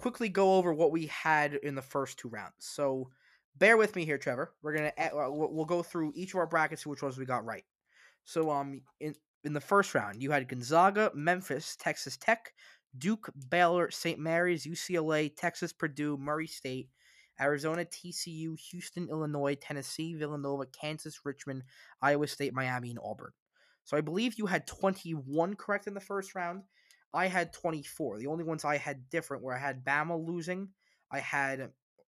quickly 0.00 0.30
go 0.30 0.54
over 0.54 0.72
what 0.72 0.90
we 0.90 1.06
had 1.06 1.54
in 1.54 1.74
the 1.74 1.82
first 1.82 2.18
two 2.18 2.30
rounds. 2.30 2.54
So 2.60 3.10
bear 3.58 3.76
with 3.76 3.94
me 3.96 4.06
here, 4.06 4.16
Trevor. 4.16 4.54
We're 4.62 4.74
gonna 4.74 4.92
uh, 4.98 5.30
we'll 5.30 5.66
go 5.66 5.82
through 5.82 6.12
each 6.14 6.32
of 6.32 6.38
our 6.38 6.46
brackets, 6.46 6.84
see 6.84 6.90
which 6.90 7.02
ones 7.02 7.18
we 7.18 7.26
got 7.26 7.44
right. 7.44 7.64
So 8.24 8.50
um, 8.50 8.80
in 9.00 9.14
in 9.44 9.52
the 9.52 9.60
first 9.60 9.94
round, 9.94 10.22
you 10.22 10.30
had 10.30 10.48
Gonzaga, 10.48 11.10
Memphis, 11.14 11.76
Texas 11.76 12.16
Tech, 12.16 12.52
Duke, 12.96 13.30
Baylor, 13.50 13.90
St. 13.90 14.18
Mary's, 14.18 14.66
UCLA, 14.66 15.34
Texas, 15.34 15.72
Purdue, 15.72 16.16
Murray 16.16 16.46
State, 16.46 16.88
Arizona, 17.40 17.84
TCU, 17.84 18.58
Houston, 18.70 19.08
Illinois, 19.08 19.54
Tennessee, 19.54 20.14
Villanova, 20.14 20.66
Kansas, 20.66 21.20
Richmond, 21.24 21.62
Iowa 22.02 22.26
State, 22.26 22.52
Miami, 22.52 22.90
and 22.90 22.98
Auburn. 23.02 23.32
So 23.84 23.96
I 23.96 24.02
believe 24.02 24.34
you 24.38 24.46
had 24.46 24.66
21 24.66 25.54
correct 25.56 25.86
in 25.86 25.94
the 25.94 26.00
first 26.00 26.34
round. 26.34 26.62
I 27.12 27.26
had 27.26 27.52
24. 27.52 28.18
The 28.18 28.26
only 28.26 28.44
ones 28.44 28.64
I 28.64 28.76
had 28.76 29.08
different 29.10 29.42
were 29.42 29.54
I 29.54 29.58
had 29.58 29.84
Bama 29.84 30.24
losing. 30.24 30.68
I 31.10 31.20
had, 31.20 31.70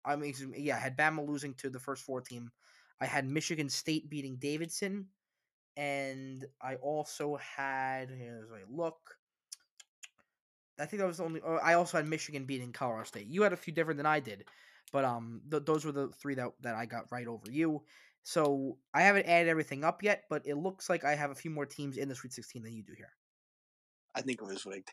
I 0.06 0.16
mean, 0.16 0.34
me, 0.50 0.60
yeah, 0.60 0.76
I 0.76 0.80
had 0.80 0.98
Bama 0.98 1.28
losing 1.28 1.54
to 1.56 1.70
the 1.70 1.80
first 1.80 2.04
four 2.04 2.22
team. 2.22 2.52
I 3.02 3.06
had 3.06 3.26
Michigan 3.26 3.70
State 3.70 4.10
beating 4.10 4.38
Davidson. 4.38 5.08
And 5.76 6.46
I 6.62 6.76
also 6.76 7.38
had, 7.38 8.12
as 8.12 8.52
I 8.52 8.62
look. 8.70 9.00
I 10.80 10.86
think 10.86 11.02
that 11.02 11.08
was 11.08 11.18
the 11.18 11.24
only. 11.24 11.42
Oh, 11.46 11.60
I 11.64 11.74
also 11.74 11.98
had 11.98 12.08
Michigan 12.08 12.46
beating 12.46 12.72
Colorado 12.72 13.06
State. 13.06 13.28
You 13.28 13.44
had 13.44 13.54
a 13.54 13.58
few 13.58 13.74
different 13.74 13.98
than 13.98 14.06
I 14.06 14.20
did, 14.20 14.46
but 14.92 15.06
um, 15.06 15.42
th- 15.50 15.66
those 15.66 15.86
were 15.86 15.92
the 15.92 16.10
three 16.10 16.36
that 16.36 16.52
that 16.62 16.76
I 16.76 16.86
got 16.86 17.12
right 17.12 17.28
over 17.28 17.52
you. 17.52 17.82
So 18.24 18.78
I 18.94 19.02
haven't 19.02 19.28
added 19.28 19.50
everything 19.50 19.84
up 19.84 20.02
yet, 20.02 20.24
but 20.30 20.48
it 20.48 20.56
looks 20.56 20.90
like 20.90 21.04
I 21.04 21.16
have 21.16 21.32
a 21.32 21.36
few 21.36 21.52
more 21.52 21.66
teams 21.66 21.98
in 21.98 22.08
the 22.08 22.16
Sweet 22.16 22.32
16 22.32 22.64
than 22.64 22.74
you 22.74 22.82
do 22.82 22.94
here. 22.96 23.12
I 24.16 24.22
think 24.22 24.42
it 24.42 24.46
was 24.46 24.66
rigged. 24.66 24.90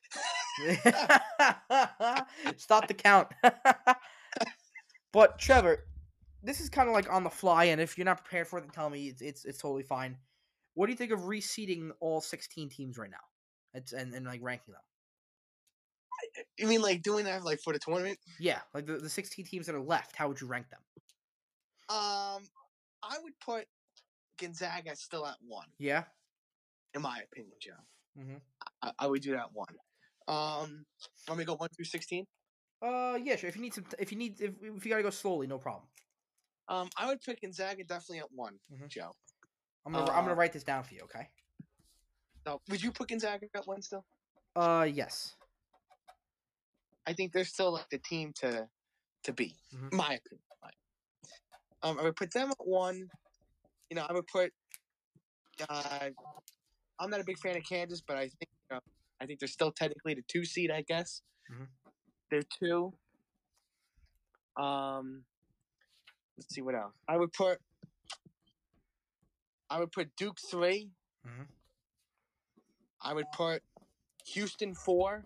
Stop 2.61 2.89
the 2.89 2.95
count. 2.95 3.29
but 5.13 5.39
Trevor, 5.39 5.85
this 6.43 6.61
is 6.61 6.69
kind 6.69 6.89
of 6.89 6.95
like 6.95 7.13
on 7.13 7.23
the 7.23 7.31
fly, 7.31 7.65
and 7.65 7.81
if 7.81 7.97
you're 7.97 8.05
not 8.05 8.25
prepared 8.25 8.49
for 8.49 8.59
it, 8.59 8.63
then 8.63 8.71
tell 8.71 8.91
me. 8.91 9.09
It's 9.09 9.23
it's, 9.23 9.45
it's 9.45 9.59
totally 9.59 9.85
fine. 9.85 10.17
What 10.75 10.87
do 10.87 10.93
you 10.93 10.97
think 10.97 11.13
of 11.13 11.21
reseeding 11.21 11.91
all 12.01 12.21
16 12.21 12.71
teams 12.71 12.99
right 12.99 13.11
now? 13.11 13.19
It's 13.75 13.93
and, 13.93 14.13
and 14.15 14.27
like 14.27 14.41
ranking 14.43 14.73
them. 14.73 14.83
You 16.59 16.67
mean 16.67 16.83
like 16.83 17.03
doing 17.03 17.25
that 17.27 17.45
like 17.45 17.61
for 17.61 17.73
the 17.73 17.79
tournament? 17.79 18.19
Yeah, 18.39 18.61
like 18.75 18.87
the, 18.87 18.95
the 18.99 19.09
16 19.09 19.45
teams 19.45 19.67
that 19.67 19.75
are 19.75 19.81
left, 19.81 20.17
how 20.17 20.29
would 20.29 20.41
you 20.41 20.47
rank 20.47 20.67
them? 20.71 20.81
Um, 21.89 22.43
I 23.03 23.19
would 23.23 23.33
put 23.41 23.67
Gonzaga 24.39 24.95
still 24.97 25.27
at 25.27 25.37
one, 25.47 25.67
Yeah. 25.79 26.05
in 26.95 27.03
my 27.03 27.21
opinion, 27.33 27.55
Joe. 27.61 27.73
Mm-hmm. 28.19 28.37
I, 28.83 28.93
I 28.99 29.07
would 29.07 29.23
do 29.23 29.33
that 29.33 29.53
one. 29.53 29.75
Um, 30.29 30.85
let 31.29 31.37
me 31.39 31.45
go 31.45 31.55
one 31.57 31.69
through 31.75 31.85
sixteen. 31.87 32.27
Uh, 32.83 33.19
yeah, 33.23 33.37
sure. 33.37 33.49
If 33.49 33.57
you 33.57 33.63
need 33.63 33.75
some, 33.75 33.85
if 33.99 34.11
you 34.13 34.19
need, 34.19 34.41
if, 34.41 34.53
if 34.63 34.85
you 34.87 34.91
gotta 34.91 35.03
go 35.03 35.11
slowly, 35.11 35.47
no 35.47 35.59
problem. 35.59 35.85
Um, 36.69 36.89
I 36.97 37.07
would 37.09 37.21
put 37.21 37.41
Gonzaga 37.41 37.83
definitely 37.85 38.21
at 38.21 38.33
one, 38.33 38.55
Mhm. 38.73 38.89
Joe. 38.89 39.13
I'm 39.85 39.93
gonna, 39.93 40.11
I'm 40.11 40.23
gonna 40.23 40.33
Uh, 40.33 40.37
write 40.37 40.53
this 40.53 40.63
down 40.65 40.85
for 40.85 40.95
you, 40.95 41.01
okay? 41.03 41.29
So, 42.47 42.61
would 42.69 42.83
you 42.83 42.93
put 42.93 43.09
Gonzaga 43.09 43.47
at 43.55 43.67
one 43.67 43.83
still? 43.83 44.05
Uh, 44.55 44.87
yes. 44.91 45.35
I 47.07 47.13
think 47.13 47.33
they're 47.33 47.45
still 47.45 47.73
like 47.73 47.89
the 47.91 47.99
team 47.99 48.33
to 48.41 48.69
to 49.25 49.33
beat. 49.33 49.57
Mhm. 49.73 49.93
My 49.93 50.15
opinion. 50.15 50.45
Um, 51.83 51.99
I 51.99 52.03
would 52.03 52.17
put 52.17 52.31
them 52.33 52.51
at 52.51 52.67
one. 52.67 53.11
You 53.89 53.97
know, 53.97 54.07
I 54.09 54.13
would 54.13 54.27
put. 54.27 54.53
Uh, 55.69 56.11
I'm 56.99 57.09
not 57.11 57.21
a 57.21 57.25
big 57.25 57.39
fan 57.39 57.57
of 57.57 57.65
Kansas, 57.65 58.03
but 58.07 58.17
I 58.19 58.29
think 58.29 58.49
you 58.71 58.77
know, 58.77 58.81
I 59.21 59.25
think 59.27 59.41
they're 59.41 59.49
still 59.49 59.73
technically 59.73 60.13
the 60.15 60.23
two 60.29 60.45
seed. 60.45 60.71
I 60.71 60.83
guess 60.83 61.23
Mhm. 61.51 61.69
they're 62.31 62.43
two. 62.43 62.93
Um, 64.57 65.25
let's 66.37 66.55
see 66.55 66.61
what 66.61 66.75
else. 66.75 66.95
I 67.09 67.17
would 67.17 67.33
put. 67.33 67.61
I 69.71 69.79
would 69.79 69.93
put 69.93 70.15
Duke 70.17 70.39
3 70.41 70.91
Mhm. 71.25 71.49
I 73.01 73.15
would 73.15 73.31
put 73.33 73.63
Houston 74.27 74.75
four. 74.75 75.25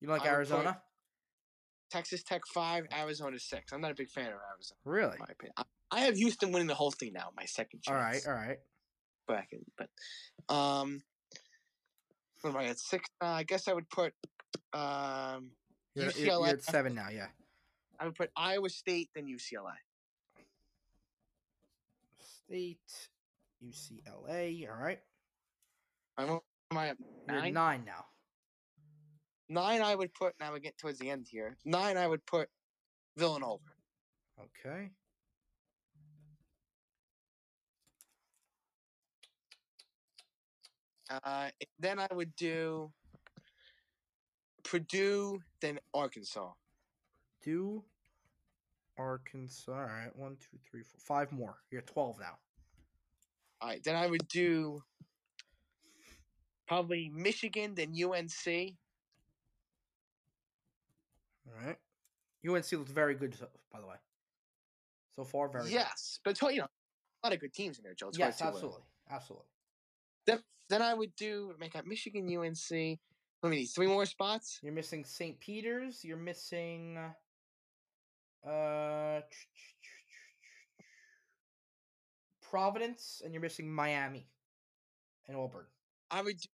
You 0.00 0.08
like 0.08 0.22
I 0.22 0.28
Arizona? 0.28 0.80
Texas 1.90 2.22
Tech 2.22 2.42
five, 2.46 2.86
Arizona 2.96 3.38
six. 3.38 3.72
I'm 3.72 3.80
not 3.80 3.90
a 3.90 3.94
big 3.94 4.10
fan 4.10 4.26
of 4.26 4.32
Arizona. 4.32 4.78
Really? 4.84 5.16
my 5.18 5.26
opinion. 5.30 5.54
I, 5.56 5.62
I 5.90 6.00
have 6.00 6.16
Houston 6.16 6.52
winning 6.52 6.68
the 6.68 6.74
whole 6.74 6.90
thing 6.90 7.12
now. 7.14 7.30
My 7.36 7.46
second 7.46 7.82
All 7.88 7.94
right, 7.94 8.12
chance. 8.12 8.26
all 8.26 8.34
right. 8.34 8.58
But 9.26 9.38
I 9.38 9.46
can, 9.48 9.60
but 9.76 10.54
um, 10.54 11.02
what 12.42 12.50
am 12.50 12.56
I 12.56 12.66
at 12.66 12.78
six? 12.78 13.08
Uh, 13.20 13.26
I 13.26 13.42
guess 13.42 13.68
I 13.68 13.72
would 13.72 13.88
put 13.90 14.12
um, 14.72 15.50
You're, 15.94 16.10
you're, 16.12 16.26
you're 16.26 16.46
at 16.46 16.62
seven 16.62 16.94
now, 16.94 17.08
yeah. 17.12 17.26
I 17.98 18.04
would 18.04 18.14
put 18.14 18.30
Iowa 18.36 18.68
State 18.68 19.10
then 19.14 19.26
UCLA. 19.26 19.72
State, 22.46 22.78
UCLA. 23.64 24.68
All 24.68 24.76
right. 24.82 25.00
I'm, 26.16 26.28
am 26.30 26.40
I 26.78 26.88
at 26.88 26.96
You're 27.28 27.40
nine? 27.40 27.52
nine 27.54 27.82
now. 27.84 28.04
Nine 29.48 29.82
I 29.82 29.94
would 29.94 30.12
put. 30.14 30.34
Now 30.40 30.52
we 30.52 30.60
get 30.60 30.76
towards 30.78 30.98
the 30.98 31.10
end 31.10 31.26
here. 31.30 31.56
Nine 31.64 31.96
I 31.96 32.06
would 32.06 32.24
put 32.26 32.48
Villanova. 33.16 33.62
Okay. 34.40 34.90
Uh, 41.10 41.48
then 41.78 41.98
I 41.98 42.08
would 42.12 42.34
do 42.36 42.92
Purdue, 44.64 45.40
then 45.60 45.78
Arkansas. 45.94 46.52
Do 47.42 47.82
Arkansas. 48.98 49.72
All 49.72 49.78
right. 49.78 50.14
One, 50.14 50.36
two, 50.36 50.58
three, 50.70 50.82
four, 50.82 51.00
five 51.00 51.32
more. 51.32 51.56
You're 51.70 51.82
12 51.82 52.20
now. 52.20 52.38
All 53.60 53.68
right, 53.68 53.82
then 53.82 53.96
I 53.96 54.06
would 54.06 54.28
do 54.28 54.80
probably 56.68 57.10
Michigan, 57.12 57.74
then 57.74 57.88
UNC. 57.92 58.76
All 61.46 61.66
right. 61.66 61.76
UNC 62.46 62.70
looks 62.72 62.90
very 62.90 63.14
good, 63.14 63.36
by 63.72 63.80
the 63.80 63.86
way. 63.86 63.96
So 65.16 65.24
far, 65.24 65.48
very 65.48 65.64
good. 65.64 65.72
yes, 65.72 66.20
but 66.24 66.36
to- 66.36 66.52
you 66.52 66.60
know, 66.60 66.68
a 67.22 67.26
lot 67.26 67.32
of 67.34 67.40
good 67.40 67.52
teams 67.52 67.78
in 67.78 67.84
there, 67.84 67.94
Joe. 67.94 68.08
It's 68.08 68.18
Yes, 68.18 68.40
uh, 68.40 68.46
absolutely. 68.46 68.82
Absolutely. 69.10 69.46
Then, 70.26 70.42
then 70.68 70.82
I 70.82 70.94
would 70.94 71.14
do 71.16 71.54
make 71.58 71.74
up 71.74 71.86
Michigan, 71.86 72.28
UNC. 72.28 73.00
Let 73.42 73.50
me 73.50 73.56
need 73.56 73.66
three 73.66 73.86
more 73.86 74.06
spots. 74.06 74.58
You're 74.62 74.72
missing 74.72 75.04
St. 75.04 75.38
Peter's. 75.40 76.04
You're 76.04 76.16
missing. 76.16 76.98
Uh, 78.46 79.20
Providence, 82.40 83.20
and 83.24 83.34
you're 83.34 83.42
missing 83.42 83.70
Miami 83.70 84.26
and 85.26 85.36
Auburn. 85.36 85.66
I 86.10 86.22
would, 86.22 86.38
do, 86.38 86.48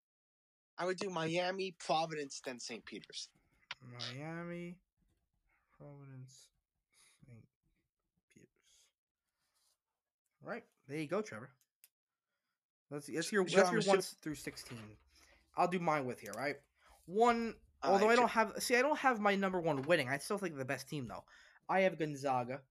I 0.78 0.86
would 0.86 0.98
do 0.98 1.10
Miami, 1.10 1.76
Providence, 1.78 2.42
then 2.44 2.60
St. 2.60 2.84
Peter's. 2.86 3.30
Miami, 4.18 4.78
Providence, 5.84 6.48
St. 7.28 7.44
Peter's. 8.34 8.48
All 10.44 10.50
right, 10.50 10.64
there 10.88 10.98
you 10.98 11.08
go, 11.08 11.22
Trevor. 11.22 11.50
That's 12.90 13.08
that's 13.08 13.32
your 13.32 13.48
So 13.48 13.56
that's 13.58 13.68
I'm 13.70 13.74
your 13.74 13.80
assume- 13.80 13.94
one 13.96 14.02
through 14.22 14.36
sixteen. 14.36 14.78
I'll 15.58 15.68
do 15.68 15.80
mine 15.80 16.06
with 16.06 16.20
here, 16.20 16.34
right? 16.38 16.56
One, 17.06 17.56
although 17.84 18.10
I 18.10 18.16
don't 18.16 18.30
have 18.30 18.54
see, 18.60 18.76
I 18.76 18.82
don't 18.82 18.98
have 19.00 19.20
my 19.20 19.36
number 19.36 19.60
one 19.60 19.82
winning. 19.84 20.10
I 20.10 20.18
still 20.20 20.38
think 20.38 20.58
the 20.58 20.66
best 20.66 20.88
team 20.88 21.08
though. 21.08 21.24
I 21.68 21.82
have 21.82 22.00
Gonzaga. 22.00 22.62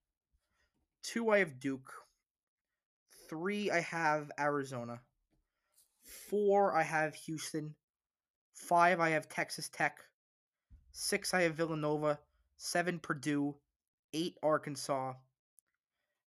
Two, 1.02 1.30
I 1.30 1.38
have 1.38 1.58
Duke. 1.60 1.92
Three, 3.28 3.70
I 3.70 3.80
have 3.80 4.30
Arizona. 4.38 5.00
Four, 6.04 6.74
I 6.76 6.82
have 6.82 7.14
Houston. 7.14 7.74
Five, 8.54 9.00
I 9.00 9.10
have 9.10 9.28
Texas 9.28 9.68
Tech. 9.68 9.98
Six, 10.92 11.32
I 11.34 11.42
have 11.42 11.54
Villanova. 11.54 12.18
Seven, 12.64 13.00
Purdue. 13.00 13.56
Eight, 14.14 14.38
Arkansas. 14.40 15.14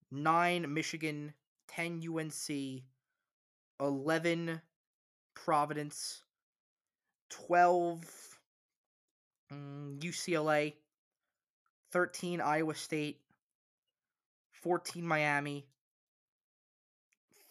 Nine, 0.10 0.74
Michigan. 0.74 1.36
10, 1.68 2.02
UNC. 2.02 2.82
11, 3.80 4.60
Providence. 5.36 6.24
12, 7.30 8.04
mm, 9.54 10.00
UCLA. 10.00 10.74
13, 11.92 12.42
Iowa 12.42 12.74
State. 12.74 13.20
14, 14.64 15.06
Miami. 15.06 15.68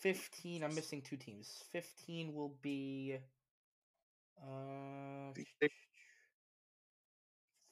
15, 0.00 0.64
I'm 0.64 0.74
missing 0.74 1.00
two 1.00 1.16
teams. 1.16 1.62
15 1.70 2.34
will 2.34 2.56
be. 2.60 3.18
Uh, 4.42 5.30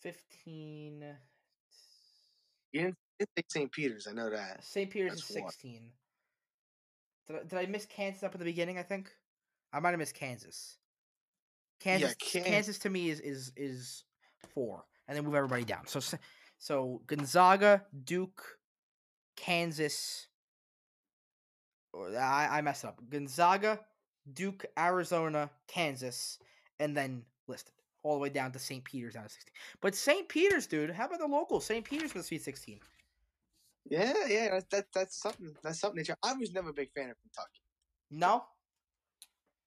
15. 0.02 1.04
You 2.72 2.80
didn't, 2.80 2.96
didn't 3.18 3.50
St. 3.50 3.70
Peter's. 3.70 4.06
I 4.08 4.12
know 4.12 4.30
that. 4.30 4.64
St. 4.64 4.90
Peter's 4.90 5.14
is 5.14 5.28
That's 5.28 5.40
one. 5.40 5.50
16. 5.50 5.82
Did 7.28 7.36
I, 7.36 7.42
did 7.44 7.58
I 7.58 7.66
miss 7.70 7.86
Kansas 7.86 8.22
up 8.22 8.34
at 8.34 8.38
the 8.38 8.44
beginning? 8.44 8.78
I 8.78 8.82
think 8.82 9.10
I 9.72 9.80
might 9.80 9.90
have 9.90 9.98
missed 9.98 10.14
Kansas. 10.14 10.78
Kansas, 11.80 12.14
Kan- 12.14 12.44
Kansas 12.44 12.78
to 12.80 12.90
me 12.90 13.10
is 13.10 13.20
is 13.20 13.52
is 13.56 14.04
four, 14.54 14.84
and 15.08 15.16
then 15.16 15.24
move 15.24 15.34
everybody 15.34 15.64
down. 15.64 15.86
So 15.86 16.00
so 16.58 17.02
Gonzaga, 17.06 17.84
Duke, 18.04 18.42
Kansas. 19.36 20.28
or 21.92 22.16
I 22.16 22.48
I 22.50 22.60
messed 22.60 22.84
up. 22.84 23.00
Gonzaga, 23.08 23.80
Duke, 24.32 24.64
Arizona, 24.78 25.50
Kansas, 25.66 26.38
and 26.78 26.96
then 26.96 27.24
listed 27.48 27.74
all 28.02 28.14
the 28.14 28.20
way 28.20 28.28
down 28.28 28.52
to 28.52 28.58
St. 28.58 28.84
Peter's 28.84 29.14
down 29.14 29.24
to 29.24 29.28
sixteen. 29.30 29.54
But 29.80 29.94
St. 29.94 30.28
Peter's, 30.28 30.66
dude, 30.66 30.90
how 30.90 31.06
about 31.06 31.18
the 31.20 31.26
local 31.26 31.60
St. 31.60 31.84
Peter's 31.84 32.12
the 32.12 32.22
Sweet 32.22 32.42
Sixteen? 32.42 32.80
Yeah, 33.88 34.12
yeah. 34.28 34.50
That, 34.50 34.70
that 34.70 34.84
that's 34.94 35.20
something. 35.20 35.54
That's 35.62 35.80
something. 35.80 36.04
That 36.06 36.18
I 36.22 36.34
was 36.34 36.52
never 36.52 36.70
a 36.70 36.72
big 36.72 36.90
fan 36.92 37.10
of 37.10 37.16
Kentucky. 37.20 37.60
No, 38.10 38.44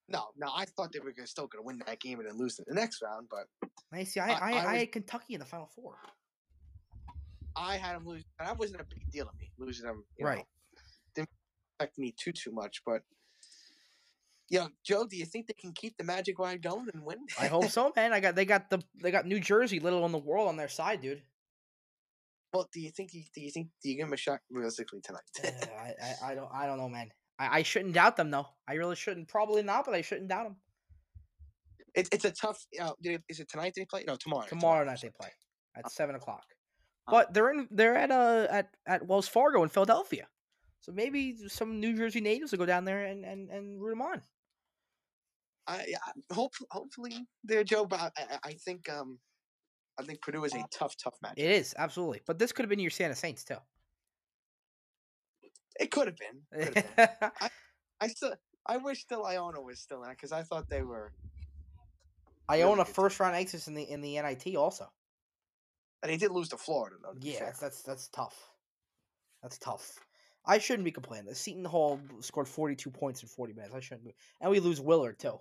No, 0.07 0.27
no. 0.37 0.51
I 0.55 0.65
thought 0.65 0.91
they 0.93 0.99
were 0.99 1.11
gonna, 1.11 1.27
still 1.27 1.47
going 1.47 1.63
to 1.63 1.65
win 1.65 1.81
that 1.87 1.99
game 1.99 2.19
and 2.19 2.27
then 2.27 2.37
lose 2.37 2.59
in 2.59 2.65
the 2.67 2.75
next 2.75 3.01
round, 3.01 3.27
but 3.29 3.47
I 3.91 4.03
see. 4.03 4.19
I 4.19 4.27
I- 4.27 4.31
I, 4.31 4.37
I 4.37 4.51
I, 4.51 4.71
was- 4.71 4.79
had 4.81 4.91
Kentucky 4.91 5.33
in 5.33 5.39
the 5.39 5.45
Final 5.45 5.69
Four. 5.75 5.97
I 7.57 7.77
had 7.77 7.95
them 7.95 8.05
lose. 8.05 8.23
And 8.39 8.47
that 8.47 8.57
wasn't 8.59 8.81
a 8.81 8.85
big 8.85 9.09
deal 9.11 9.25
to 9.25 9.31
me 9.39 9.49
losing 9.57 9.85
them. 9.87 10.03
Right. 10.21 10.37
Know, 10.37 10.43
didn't 11.15 11.29
affect 11.79 11.97
me 11.97 12.13
too 12.17 12.31
too 12.31 12.51
much, 12.51 12.81
but. 12.85 13.01
Yeah, 14.49 14.67
Joe. 14.83 15.05
Do 15.07 15.17
you 15.17 15.25
think 15.25 15.47
they 15.47 15.53
can 15.53 15.73
keep 15.73 15.97
the 15.97 16.03
Magic 16.03 16.37
ride 16.37 16.61
going 16.61 16.87
and 16.93 17.03
win? 17.03 17.19
I 17.39 17.47
hope 17.47 17.65
so, 17.69 17.91
man. 17.95 18.13
I 18.13 18.19
got 18.19 18.35
they 18.35 18.45
got 18.45 18.69
the 18.69 18.81
they 19.01 19.09
got 19.11 19.25
New 19.25 19.39
Jersey, 19.39 19.79
little 19.79 20.05
in 20.05 20.11
the 20.11 20.17
world, 20.19 20.47
on 20.47 20.55
their 20.57 20.69
side, 20.69 21.01
dude. 21.01 21.23
well, 22.53 22.69
do 22.71 22.79
you 22.79 22.91
think? 22.91 23.13
you- 23.13 23.23
Do 23.33 23.41
you 23.41 23.49
think? 23.51 23.69
Do 23.81 23.89
you 23.89 23.95
give 23.97 24.05
them 24.05 24.13
a 24.13 24.17
shot 24.17 24.39
realistically 24.51 25.01
tonight? 25.01 25.21
Uh, 25.43 25.49
I, 25.77 25.93
I 26.03 26.31
I 26.31 26.35
don't 26.35 26.49
I 26.53 26.67
don't 26.67 26.77
know, 26.77 26.89
man. 26.89 27.09
I, 27.39 27.59
I 27.59 27.63
shouldn't 27.63 27.95
doubt 27.95 28.17
them 28.17 28.29
though. 28.29 28.47
I 28.67 28.73
really 28.75 28.95
shouldn't. 28.95 29.27
Probably 29.27 29.63
not, 29.63 29.83
but 29.85 29.95
I 29.95 30.01
shouldn't 30.01 30.29
doubt 30.29 30.43
them. 30.45 30.55
It, 31.95 32.09
it's 32.11 32.25
a 32.25 32.31
tough. 32.31 32.65
Uh, 32.79 32.91
did 33.01 33.13
it- 33.15 33.23
is 33.29 33.39
it 33.39 33.49
tonight 33.49 33.73
they 33.75 33.85
play? 33.85 34.03
No, 34.07 34.15
tomorrow. 34.15 34.45
Tomorrow 34.47 34.85
night 34.85 34.99
they 35.01 35.09
play 35.09 35.29
at 35.75 35.91
seven 35.91 36.15
o'clock. 36.15 36.43
Uh, 37.07 37.11
But 37.11 37.33
they're 37.33 37.49
in 37.51 37.67
they're 37.71 37.95
at 37.97 38.11
uh 38.11 38.47
at, 38.49 38.69
at 38.85 39.07
Wells 39.07 39.27
Fargo 39.27 39.63
in 39.63 39.69
Philadelphia, 39.69 40.27
so 40.81 40.91
maybe 40.91 41.35
some 41.47 41.79
New 41.79 41.95
Jersey 41.97 42.21
natives 42.21 42.51
will 42.51 42.59
go 42.59 42.65
down 42.65 42.85
there 42.85 43.05
and 43.05 43.25
and, 43.25 43.49
and 43.49 43.81
root 43.81 43.91
them 43.91 44.01
on. 44.01 44.21
I, 45.67 45.93
I 46.29 46.33
hope 46.33 46.53
hopefully 46.71 47.25
they're 47.43 47.63
Joe, 47.63 47.85
but 47.85 47.99
I, 47.99 48.11
I- 48.17 48.39
I 48.49 48.53
think 48.53 48.89
um, 48.89 49.19
I 49.99 50.03
think 50.03 50.21
Purdue 50.21 50.43
is 50.43 50.53
a 50.53 50.63
tough, 50.71 50.95
tough 50.97 51.15
match. 51.21 51.33
It 51.37 51.49
is 51.49 51.73
absolutely, 51.77 52.21
but 52.27 52.37
this 52.39 52.51
could 52.51 52.63
have 52.63 52.69
been 52.69 52.79
your 52.79 52.91
Santa 52.91 53.15
Saints 53.15 53.43
too. 53.43 53.57
It 55.79 55.91
could 55.91 56.07
have 56.07 56.17
been. 56.17 56.65
Could 56.65 56.75
have 56.77 56.95
been. 56.95 57.39
I 58.01 58.07
still, 58.07 58.33
I 58.65 58.77
wish 58.77 59.01
still 59.01 59.25
Iona 59.25 59.61
was 59.61 59.79
still 59.79 60.03
in 60.03 60.09
it 60.09 60.17
because 60.17 60.31
I 60.31 60.43
thought 60.43 60.69
they 60.69 60.81
were. 60.83 61.11
I 62.47 62.57
Really 62.57 62.63
Iona 62.69 62.85
first 62.85 63.19
round 63.19 63.35
exit 63.35 63.67
in 63.67 63.73
the 63.73 63.83
in 63.83 64.01
the 64.01 64.21
NIT 64.21 64.55
also. 64.55 64.87
And 66.03 66.11
they 66.11 66.17
did 66.17 66.31
lose 66.31 66.49
to 66.49 66.57
Florida, 66.57 66.97
though. 67.01 67.13
to 67.13 67.27
Yeah, 67.27 67.45
that's, 67.45 67.59
that's 67.59 67.81
that's 67.81 68.07
tough. 68.09 68.37
That's 69.41 69.57
tough. 69.57 69.99
I 70.45 70.59
shouldn't 70.59 70.85
be 70.85 70.91
complaining. 70.91 71.25
The 71.25 71.33
Seton 71.35 71.65
Hall 71.65 71.99
scored 72.19 72.47
42 72.47 72.91
points 72.91 73.23
in 73.23 73.29
40 73.29 73.53
minutes. 73.53 73.73
I 73.73 73.79
shouldn't 73.79 74.05
be. 74.05 74.13
And 74.41 74.51
we 74.51 74.59
lose 74.59 74.79
Willard 74.79 75.17
too. 75.17 75.39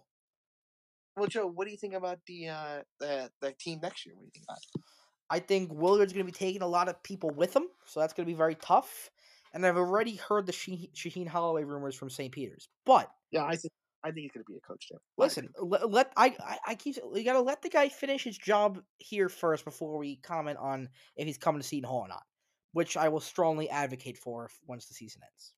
Well, 1.16 1.26
Joe, 1.28 1.46
what 1.46 1.66
do 1.66 1.70
you 1.70 1.76
think 1.76 1.94
about 1.94 2.18
the 2.26 2.48
uh 2.48 2.82
the 3.00 3.30
the 3.40 3.52
team 3.52 3.80
next 3.82 4.06
year? 4.06 4.14
What 4.14 4.22
do 4.22 4.26
you 4.26 4.32
think 4.32 4.44
about? 4.48 4.58
It? 4.58 4.82
I 5.30 5.38
think 5.38 5.72
Willard's 5.72 6.12
going 6.12 6.26
to 6.26 6.30
be 6.30 6.36
taking 6.36 6.62
a 6.62 6.66
lot 6.66 6.88
of 6.88 7.02
people 7.02 7.30
with 7.30 7.54
him, 7.54 7.64
so 7.86 8.00
that's 8.00 8.12
going 8.12 8.26
to 8.26 8.32
be 8.32 8.36
very 8.36 8.54
tough. 8.56 9.10
And 9.52 9.64
I've 9.64 9.76
already 9.76 10.16
heard 10.16 10.46
the 10.46 10.52
Shaheen, 10.52 10.92
Shaheen 10.94 11.28
Holloway 11.28 11.64
rumors 11.64 11.94
from 11.94 12.10
St. 12.10 12.32
Peter's. 12.32 12.68
But 12.84 13.08
Yeah, 13.30 13.44
I 13.44 13.56
think 13.56 13.72
I 14.02 14.08
think 14.08 14.24
he's 14.24 14.32
going 14.32 14.44
to 14.44 14.52
be 14.52 14.58
a 14.58 14.60
coach 14.60 14.88
there. 14.90 14.98
listen, 15.16 15.48
let, 15.58 15.90
let 15.90 16.12
I, 16.16 16.36
I 16.40 16.58
I 16.68 16.74
keep 16.74 16.96
you 16.96 17.24
got 17.24 17.34
to 17.34 17.40
let 17.40 17.62
the 17.62 17.70
guy 17.70 17.88
finish 17.88 18.24
his 18.24 18.36
job 18.36 18.80
here 18.98 19.28
first 19.28 19.64
before 19.64 19.96
we 19.96 20.16
comment 20.16 20.58
on 20.60 20.88
if 21.16 21.26
he's 21.26 21.38
coming 21.38 21.62
to 21.62 21.66
Seton 21.66 21.88
Hall 21.88 22.00
or 22.00 22.08
not, 22.08 22.24
which 22.72 22.96
I 22.96 23.08
will 23.08 23.20
strongly 23.20 23.70
advocate 23.70 24.18
for 24.18 24.46
if, 24.46 24.58
once 24.66 24.86
the 24.86 24.94
season 24.94 25.22
ends. 25.24 25.52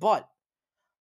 But 0.00 0.28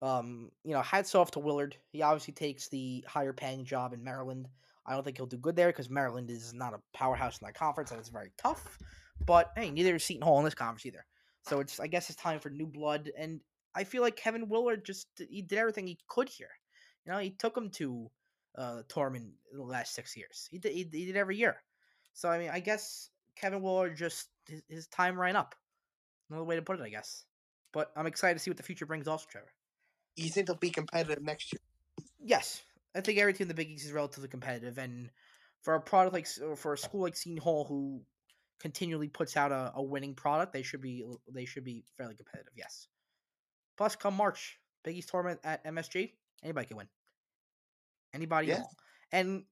um, 0.02 0.50
you 0.64 0.72
know, 0.72 0.82
hats 0.82 1.14
off 1.14 1.30
to 1.32 1.40
Willard. 1.40 1.76
He 1.90 2.02
obviously 2.02 2.34
takes 2.34 2.68
the 2.68 3.04
higher 3.08 3.32
paying 3.32 3.64
job 3.64 3.92
in 3.92 4.04
Maryland. 4.04 4.48
I 4.86 4.94
don't 4.94 5.04
think 5.04 5.16
he'll 5.16 5.26
do 5.26 5.36
good 5.36 5.56
there 5.56 5.68
because 5.68 5.90
Maryland 5.90 6.30
is 6.30 6.54
not 6.54 6.72
a 6.72 6.80
powerhouse 6.96 7.38
in 7.38 7.46
that 7.46 7.54
conference 7.54 7.90
and 7.90 8.00
it's 8.00 8.08
very 8.08 8.32
tough. 8.38 8.78
But 9.26 9.52
hey, 9.56 9.70
neither 9.70 9.96
is 9.96 10.04
Seton 10.04 10.22
Hall 10.22 10.38
in 10.38 10.44
this 10.44 10.54
conference 10.54 10.86
either. 10.86 11.04
So 11.42 11.60
it's 11.60 11.80
I 11.80 11.86
guess 11.86 12.08
it's 12.10 12.20
time 12.20 12.40
for 12.40 12.50
new 12.50 12.66
blood. 12.66 13.10
And 13.18 13.40
I 13.74 13.84
feel 13.84 14.02
like 14.02 14.16
Kevin 14.16 14.48
Willard 14.48 14.84
just 14.84 15.08
he 15.28 15.42
did 15.42 15.58
everything 15.58 15.86
he 15.86 15.98
could 16.08 16.28
here. 16.28 16.50
You 17.04 17.12
know, 17.12 17.18
he 17.18 17.30
took 17.30 17.56
him 17.56 17.70
to 17.70 18.10
uh, 18.56 18.82
in 18.96 19.32
the 19.52 19.62
last 19.62 19.94
six 19.94 20.16
years. 20.16 20.48
He 20.50 20.58
did, 20.58 20.72
he, 20.72 20.88
he 20.90 21.06
did 21.06 21.16
every 21.16 21.36
year. 21.36 21.56
So 22.14 22.28
I 22.28 22.38
mean, 22.38 22.50
I 22.50 22.60
guess 22.60 23.10
Kevin 23.36 23.62
Willard 23.62 23.96
just 23.96 24.28
his, 24.46 24.62
his 24.68 24.86
time 24.88 25.18
ran 25.18 25.36
up. 25.36 25.54
Another 26.30 26.44
way 26.44 26.56
to 26.56 26.62
put 26.62 26.78
it, 26.78 26.82
I 26.82 26.88
guess. 26.88 27.24
But 27.72 27.90
I'm 27.96 28.06
excited 28.06 28.34
to 28.34 28.40
see 28.40 28.50
what 28.50 28.56
the 28.56 28.62
future 28.62 28.86
brings, 28.86 29.08
also, 29.08 29.26
Trevor. 29.30 29.52
You 30.18 30.30
think 30.30 30.46
they'll 30.46 30.56
be 30.56 30.70
competitive 30.70 31.22
next 31.22 31.52
year? 31.52 31.60
Yes, 32.20 32.62
I 32.94 33.00
think 33.00 33.18
every 33.18 33.32
team 33.32 33.44
in 33.44 33.48
the 33.48 33.54
Big 33.54 33.70
East 33.70 33.86
is 33.86 33.92
relatively 33.92 34.28
competitive, 34.28 34.78
and 34.78 35.10
for 35.62 35.74
a 35.74 35.80
product 35.80 36.14
like 36.14 36.26
for 36.56 36.72
a 36.72 36.78
school 36.78 37.02
like 37.02 37.16
Seton 37.16 37.38
Hall, 37.38 37.64
who 37.64 38.02
continually 38.58 39.08
puts 39.08 39.36
out 39.36 39.52
a, 39.52 39.72
a 39.76 39.82
winning 39.82 40.14
product, 40.14 40.52
they 40.52 40.62
should 40.62 40.80
be 40.80 41.04
they 41.32 41.44
should 41.44 41.64
be 41.64 41.84
fairly 41.96 42.14
competitive. 42.14 42.52
Yes. 42.56 42.88
Plus, 43.76 43.94
come 43.94 44.14
March, 44.14 44.58
Big 44.82 44.96
East 44.96 45.08
tournament 45.08 45.40
at 45.44 45.64
MSG, 45.64 46.10
anybody 46.42 46.66
can 46.66 46.76
win. 46.76 46.88
Anybody 48.12 48.48
Yeah. 48.48 48.62
And 49.12 49.44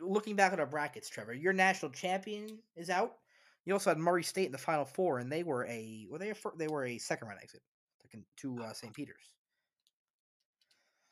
looking 0.00 0.36
back 0.36 0.52
at 0.52 0.60
our 0.60 0.66
brackets, 0.66 1.08
Trevor, 1.08 1.32
your 1.32 1.52
national 1.52 1.92
champion 1.92 2.58
is 2.76 2.90
out. 2.90 3.14
You 3.64 3.72
also 3.72 3.90
had 3.90 3.98
Murray 3.98 4.22
State 4.22 4.46
in 4.46 4.52
the 4.52 4.58
Final 4.58 4.84
Four, 4.84 5.18
and 5.18 5.32
they 5.32 5.42
were 5.42 5.64
a 5.66 6.06
were 6.10 6.18
they 6.18 6.30
a, 6.30 6.34
they 6.56 6.68
were 6.68 6.84
a 6.84 6.98
second 6.98 7.28
round 7.28 7.40
exit 7.42 7.62
to, 8.10 8.18
to 8.38 8.62
uh, 8.64 8.72
St. 8.72 8.92
Peter's. 8.92 9.34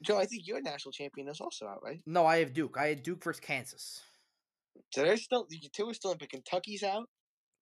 Joe, 0.02 0.18
I 0.18 0.26
think 0.26 0.46
your 0.46 0.60
national 0.60 0.92
champion 0.92 1.28
is 1.28 1.40
also 1.40 1.66
out, 1.66 1.82
right? 1.82 2.00
No, 2.06 2.26
I 2.26 2.38
have 2.38 2.52
Duke. 2.52 2.76
I 2.78 2.88
had 2.88 3.02
Duke 3.02 3.24
versus 3.24 3.40
Kansas. 3.40 4.02
So 4.92 5.02
they're 5.02 5.16
still 5.16 5.46
the 5.48 5.58
two 5.72 5.88
are 5.88 5.94
still 5.94 6.12
in, 6.12 6.18
but 6.18 6.28
Kentucky's 6.30 6.82
out. 6.82 7.08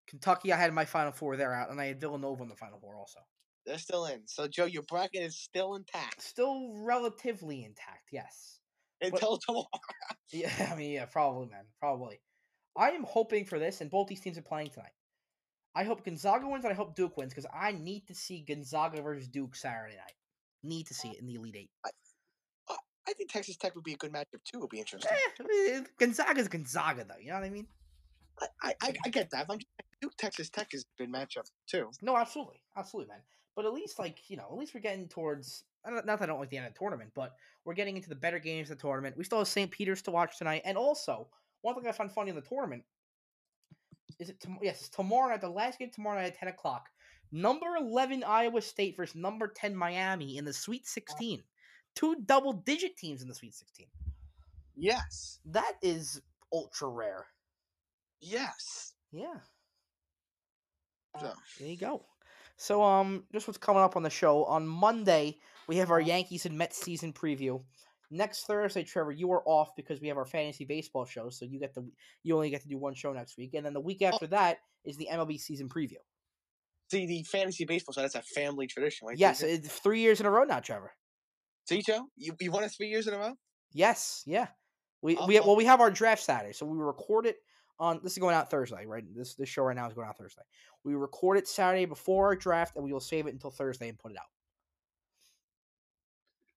Kentucky, 0.07 0.53
I 0.53 0.57
had 0.57 0.73
my 0.75 0.85
Final 0.85 1.13
Four 1.13 1.37
there 1.37 1.55
out, 1.55 1.71
and 1.71 1.81
I 1.81 1.87
had 1.87 2.01
Villanova 2.01 2.43
in 2.43 2.49
the 2.49 2.57
Final 2.57 2.79
Four 2.81 2.97
also. 2.97 3.21
They're 3.67 3.79
still 3.79 4.07
in. 4.07 4.27
So 4.27 4.47
Joe, 4.47 4.67
your 4.67 4.83
bracket 4.83 5.23
is 5.23 5.39
still 5.39 5.75
intact 5.77 6.23
Still 6.23 6.75
relatively 6.75 7.65
intact, 7.65 8.09
yes. 8.13 8.59
until 9.01 9.39
tomorrow. 9.47 9.67
Yeah, 10.33 10.51
I 10.73 10.77
mean, 10.77 10.93
yeah, 10.93 11.07
probably, 11.07 11.49
man, 11.49 11.65
probably. 11.81 12.21
I 12.77 12.91
am 12.91 13.05
hoping 13.05 13.45
for 13.47 13.59
this, 13.59 13.81
and 13.81 13.91
both 13.91 14.09
these 14.09 14.21
teams 14.21 14.37
are 14.37 14.43
playing 14.43 14.71
tonight. 14.71 14.93
I 15.75 15.85
hope 15.85 16.05
Gonzaga 16.05 16.47
wins, 16.49 16.65
and 16.65 16.73
I 16.73 16.77
hope 16.77 16.95
Duke 16.95 17.17
wins, 17.17 17.33
because 17.33 17.51
I 17.53 17.73
need 17.73 18.07
to 18.09 18.15
see 18.15 18.45
Gonzaga 18.47 19.03
versus 19.03 19.29
Duke 19.29 19.57
Saturday 19.57 19.97
night. 19.97 20.15
Need 20.63 20.87
to 20.89 20.95
see 20.95 21.09
it 21.09 21.21
in 21.21 21.27
the 21.27 21.35
Elite 21.35 21.57
Eight. 21.57 21.71
I 21.85 21.91
think 23.25 23.33
Texas 23.33 23.57
Tech 23.57 23.75
would 23.75 23.85
be 23.85 23.95
a 23.95 23.97
good 23.97 24.13
matchup 24.13 24.43
too. 24.45 24.59
It 24.59 24.61
would 24.61 24.71
be 24.71 24.79
interesting. 24.81 25.11
Eh, 25.41 25.81
Gonzaga's 25.99 26.49
Gonzaga, 26.49 27.05
though. 27.05 27.19
You 27.21 27.29
know 27.29 27.35
what 27.41 27.45
I 27.45 27.51
mean? 27.51 27.67
I, 28.63 28.75
I, 28.83 28.95
I- 29.05 29.09
get 29.11 29.31
that. 29.31 29.47
I'm 29.49 29.59
just, 29.59 29.69
Duke 30.01 30.17
Texas 30.17 30.51
Tech 30.51 30.75
is 30.75 30.83
a 30.99 31.03
good 31.03 31.13
matchup 31.13 31.51
too. 31.67 31.91
No, 32.03 32.17
absolutely, 32.17 32.61
absolutely, 32.77 33.11
man. 33.11 33.21
But 33.57 33.65
at 33.65 33.73
least, 33.73 33.99
like 33.99 34.19
you 34.29 34.37
know, 34.37 34.47
at 34.51 34.57
least 34.57 34.75
we're 34.75 34.81
getting 34.81 35.09
towards. 35.09 35.65
Don't- 35.87 36.05
that 36.07 36.23
I 36.23 36.27
don't 36.27 36.41
like 36.41 36.51
the 36.51 36.57
end 36.57 36.67
of 36.67 36.73
the 36.73 36.79
tournament, 36.79 37.11
but 37.15 37.35
we're 37.65 37.75
getting 37.75 37.97
into 37.97 38.09
the 38.09 38.15
better 38.15 38.39
games 38.39 38.71
of 38.71 38.79
the 38.79 38.83
tournament. 38.83 39.17
We 39.17 39.25
still 39.25 39.39
have 39.39 39.49
St. 39.49 39.71
Peter's 39.71 40.03
to 40.03 40.11
watch 40.11 40.39
tonight, 40.39 40.63
and 40.65 40.77
also 40.79 41.29
one 41.63 41.75
thing 41.75 41.87
I 41.87 41.93
found 41.93 42.11
funny 42.13 42.31
in 42.31 42.37
the 42.37 42.43
tournament 42.43 42.83
is 44.19 44.31
it. 44.31 44.41
Tom- 44.41 44.59
yes, 44.63 44.89
tomorrow 44.89 45.31
night. 45.31 45.41
The 45.41 45.49
last 45.49 45.79
game 45.79 45.91
tomorrow 45.91 46.17
night 46.21 46.27
at 46.33 46.39
ten 46.39 46.49
o'clock. 46.49 46.89
Number 47.33 47.77
eleven 47.77 48.23
Iowa 48.25 48.61
State 48.63 48.97
versus 48.97 49.15
number 49.17 49.49
ten 49.49 49.75
Miami 49.77 50.37
in 50.39 50.45
the 50.45 50.53
Sweet 50.53 50.87
Sixteen. 50.87 51.43
Two 51.95 52.17
double-digit 52.27 52.97
teams 52.97 53.23
in 53.23 53.29
the 53.29 53.35
Sweet 53.35 53.55
Sixteen. 53.55 53.87
Yes. 54.77 55.39
That 55.47 55.75
is 55.83 56.21
ultra 56.53 56.89
rare. 56.89 57.27
Yes. 58.21 58.95
Yeah. 59.13 59.39
So 61.21 61.33
There 61.61 61.69
you 61.69 61.77
go. 61.77 62.05
So 62.57 62.83
um, 62.83 63.25
just 63.33 63.47
what's 63.47 63.59
coming 63.59 63.83
up 63.83 63.97
on 63.97 64.03
the 64.03 64.11
show 64.11 64.45
on 64.45 64.67
Monday 64.67 65.39
we 65.67 65.77
have 65.77 65.91
our 65.91 66.01
Yankees 66.01 66.47
and 66.47 66.57
Mets 66.57 66.79
season 66.79 67.13
preview. 67.13 67.63
Next 68.11 68.45
Thursday, 68.45 68.85
Trevor, 68.85 69.13
you 69.13 69.33
are 69.33 69.43
off 69.47 69.75
because 69.77 70.01
we 70.01 70.09
have 70.09 70.19
our 70.19 70.27
fantasy 70.27 70.65
baseball 70.65 71.05
show, 71.05 71.31
so 71.31 71.45
you 71.45 71.59
get 71.59 71.75
the 71.75 71.89
you 72.23 72.37
only 72.37 72.51
get 72.51 72.63
to 72.63 72.69
do 72.69 72.79
one 72.79 72.95
show 72.95 73.13
next 73.13 73.37
week, 73.39 73.55
and 73.55 73.65
then 73.65 73.73
the 73.73 73.81
week 73.81 74.03
after 74.03 74.27
that 74.29 74.59
is 74.85 74.97
the 74.97 75.09
MLB 75.11 75.41
season 75.41 75.69
preview. 75.69 75.97
see 76.91 77.07
the 77.07 77.23
fantasy 77.25 77.65
baseball, 77.65 77.95
so 77.95 78.03
that's 78.03 78.15
a 78.15 78.23
family 78.23 78.67
tradition, 78.67 79.09
right? 79.09 79.19
Yes, 79.19 79.43
it's 79.43 79.69
three 79.69 80.01
years 80.01 80.21
in 80.21 80.27
a 80.27 80.31
row 80.31 80.45
now, 80.45 80.61
Trevor. 80.61 80.93
See, 81.65 81.83
Joe, 81.83 82.07
you 82.17 82.35
you 82.41 82.51
won 82.51 82.65
it 82.65 82.71
three 82.71 82.89
years 82.89 83.07
in 83.07 83.15
a 83.15 83.19
row. 83.19 83.35
Yes, 83.73 84.23
yeah. 84.27 84.49
We 85.03 85.17
Oh, 85.17 85.27
we 85.27 85.41
well 85.41 85.57
we 85.57 85.65
have 85.65 85.81
our 85.81 85.91
draft 85.91 86.23
Saturday, 86.23 86.53
so 86.53 86.67
we 86.67 86.79
record 86.79 87.27
it 87.27 87.37
on 87.79 88.01
this 88.03 88.13
is 88.13 88.19
going 88.19 88.35
out 88.35 88.51
Thursday, 88.51 88.87
right? 88.87 89.05
This 89.15 89.35
this 89.35 89.49
show 89.49 89.63
right 89.65 89.77
now 89.77 89.87
is 89.89 89.95
going 89.95 90.09
out 90.09 90.19
Thursday. 90.19 90.43
We 90.85 90.95
record 90.95 91.39
it 91.39 91.49
Saturday 91.49 91.87
before 91.87 92.27
our 92.27 92.37
draft, 92.37 92.77
and 92.77 92.85
we 92.85 92.93
will 92.93 93.01
save 93.01 93.27
it 93.27 93.33
until 93.33 93.51
Thursday 93.51 93.89
and 93.89 93.99
put 93.99 94.13
it 94.13 94.19
out. 94.19 94.27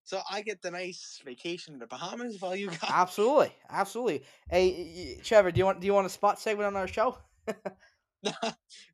So 0.04 0.22
I 0.32 0.42
get 0.42 0.62
the 0.62 0.72
nice 0.72 1.22
vacation 1.26 1.74
in 1.74 1.80
the 1.80 1.88
Bahamas 1.88 2.40
while 2.40 2.56
you 2.56 2.68
got. 2.82 2.90
Absolutely, 2.90 3.54
absolutely. 3.70 4.24
Hey, 4.50 5.20
Trevor, 5.24 5.52
do 5.52 5.60
you 5.60 5.66
want 5.66 5.82
do 5.82 5.88
you 5.88 5.94
want 5.94 6.06
a 6.06 6.10
spot 6.10 6.40
segment 6.40 6.68
on 6.68 6.76
our 6.76 6.88
show? 6.88 7.18
no, 8.24 8.32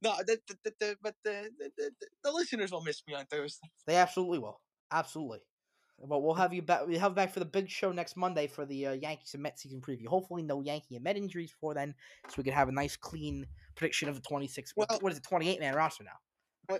no, 0.01 0.15
the, 0.27 0.37
the, 0.47 0.73
the, 0.79 0.97
but 1.01 1.15
the, 1.23 1.49
the, 1.57 1.71
the, 1.77 1.91
the 2.23 2.31
listeners 2.31 2.71
will 2.71 2.83
miss 2.83 3.01
me 3.07 3.13
on 3.13 3.25
Thursday. 3.25 3.67
They 3.87 3.95
absolutely 3.95 4.39
will. 4.39 4.59
Absolutely. 4.91 5.39
But 6.05 6.21
we'll 6.21 6.33
have 6.33 6.53
you 6.53 6.61
back. 6.61 6.85
We 6.87 6.97
have 6.97 7.15
back 7.15 7.31
for 7.33 7.39
the 7.39 7.45
big 7.45 7.69
show 7.69 7.91
next 7.91 8.17
Monday 8.17 8.47
for 8.47 8.65
the 8.65 8.87
uh, 8.87 8.91
Yankees 8.93 9.33
and 9.33 9.43
Mets 9.43 9.63
season 9.63 9.79
preview. 9.79 10.07
Hopefully, 10.07 10.43
no 10.43 10.61
Yankee 10.61 10.95
and 10.95 11.03
Met 11.03 11.15
injuries 11.17 11.51
before 11.51 11.73
then, 11.73 11.95
so 12.27 12.35
we 12.37 12.43
can 12.43 12.53
have 12.53 12.67
a 12.67 12.71
nice, 12.71 12.95
clean 12.97 13.47
prediction 13.75 14.09
of 14.09 14.15
the 14.15 14.21
26. 14.21 14.73
Well- 14.75 14.87
what 14.99 15.11
is 15.11 15.17
it? 15.17 15.23
28 15.23 15.59
man 15.59 15.75
roster 15.75 16.03
now. 16.03 16.17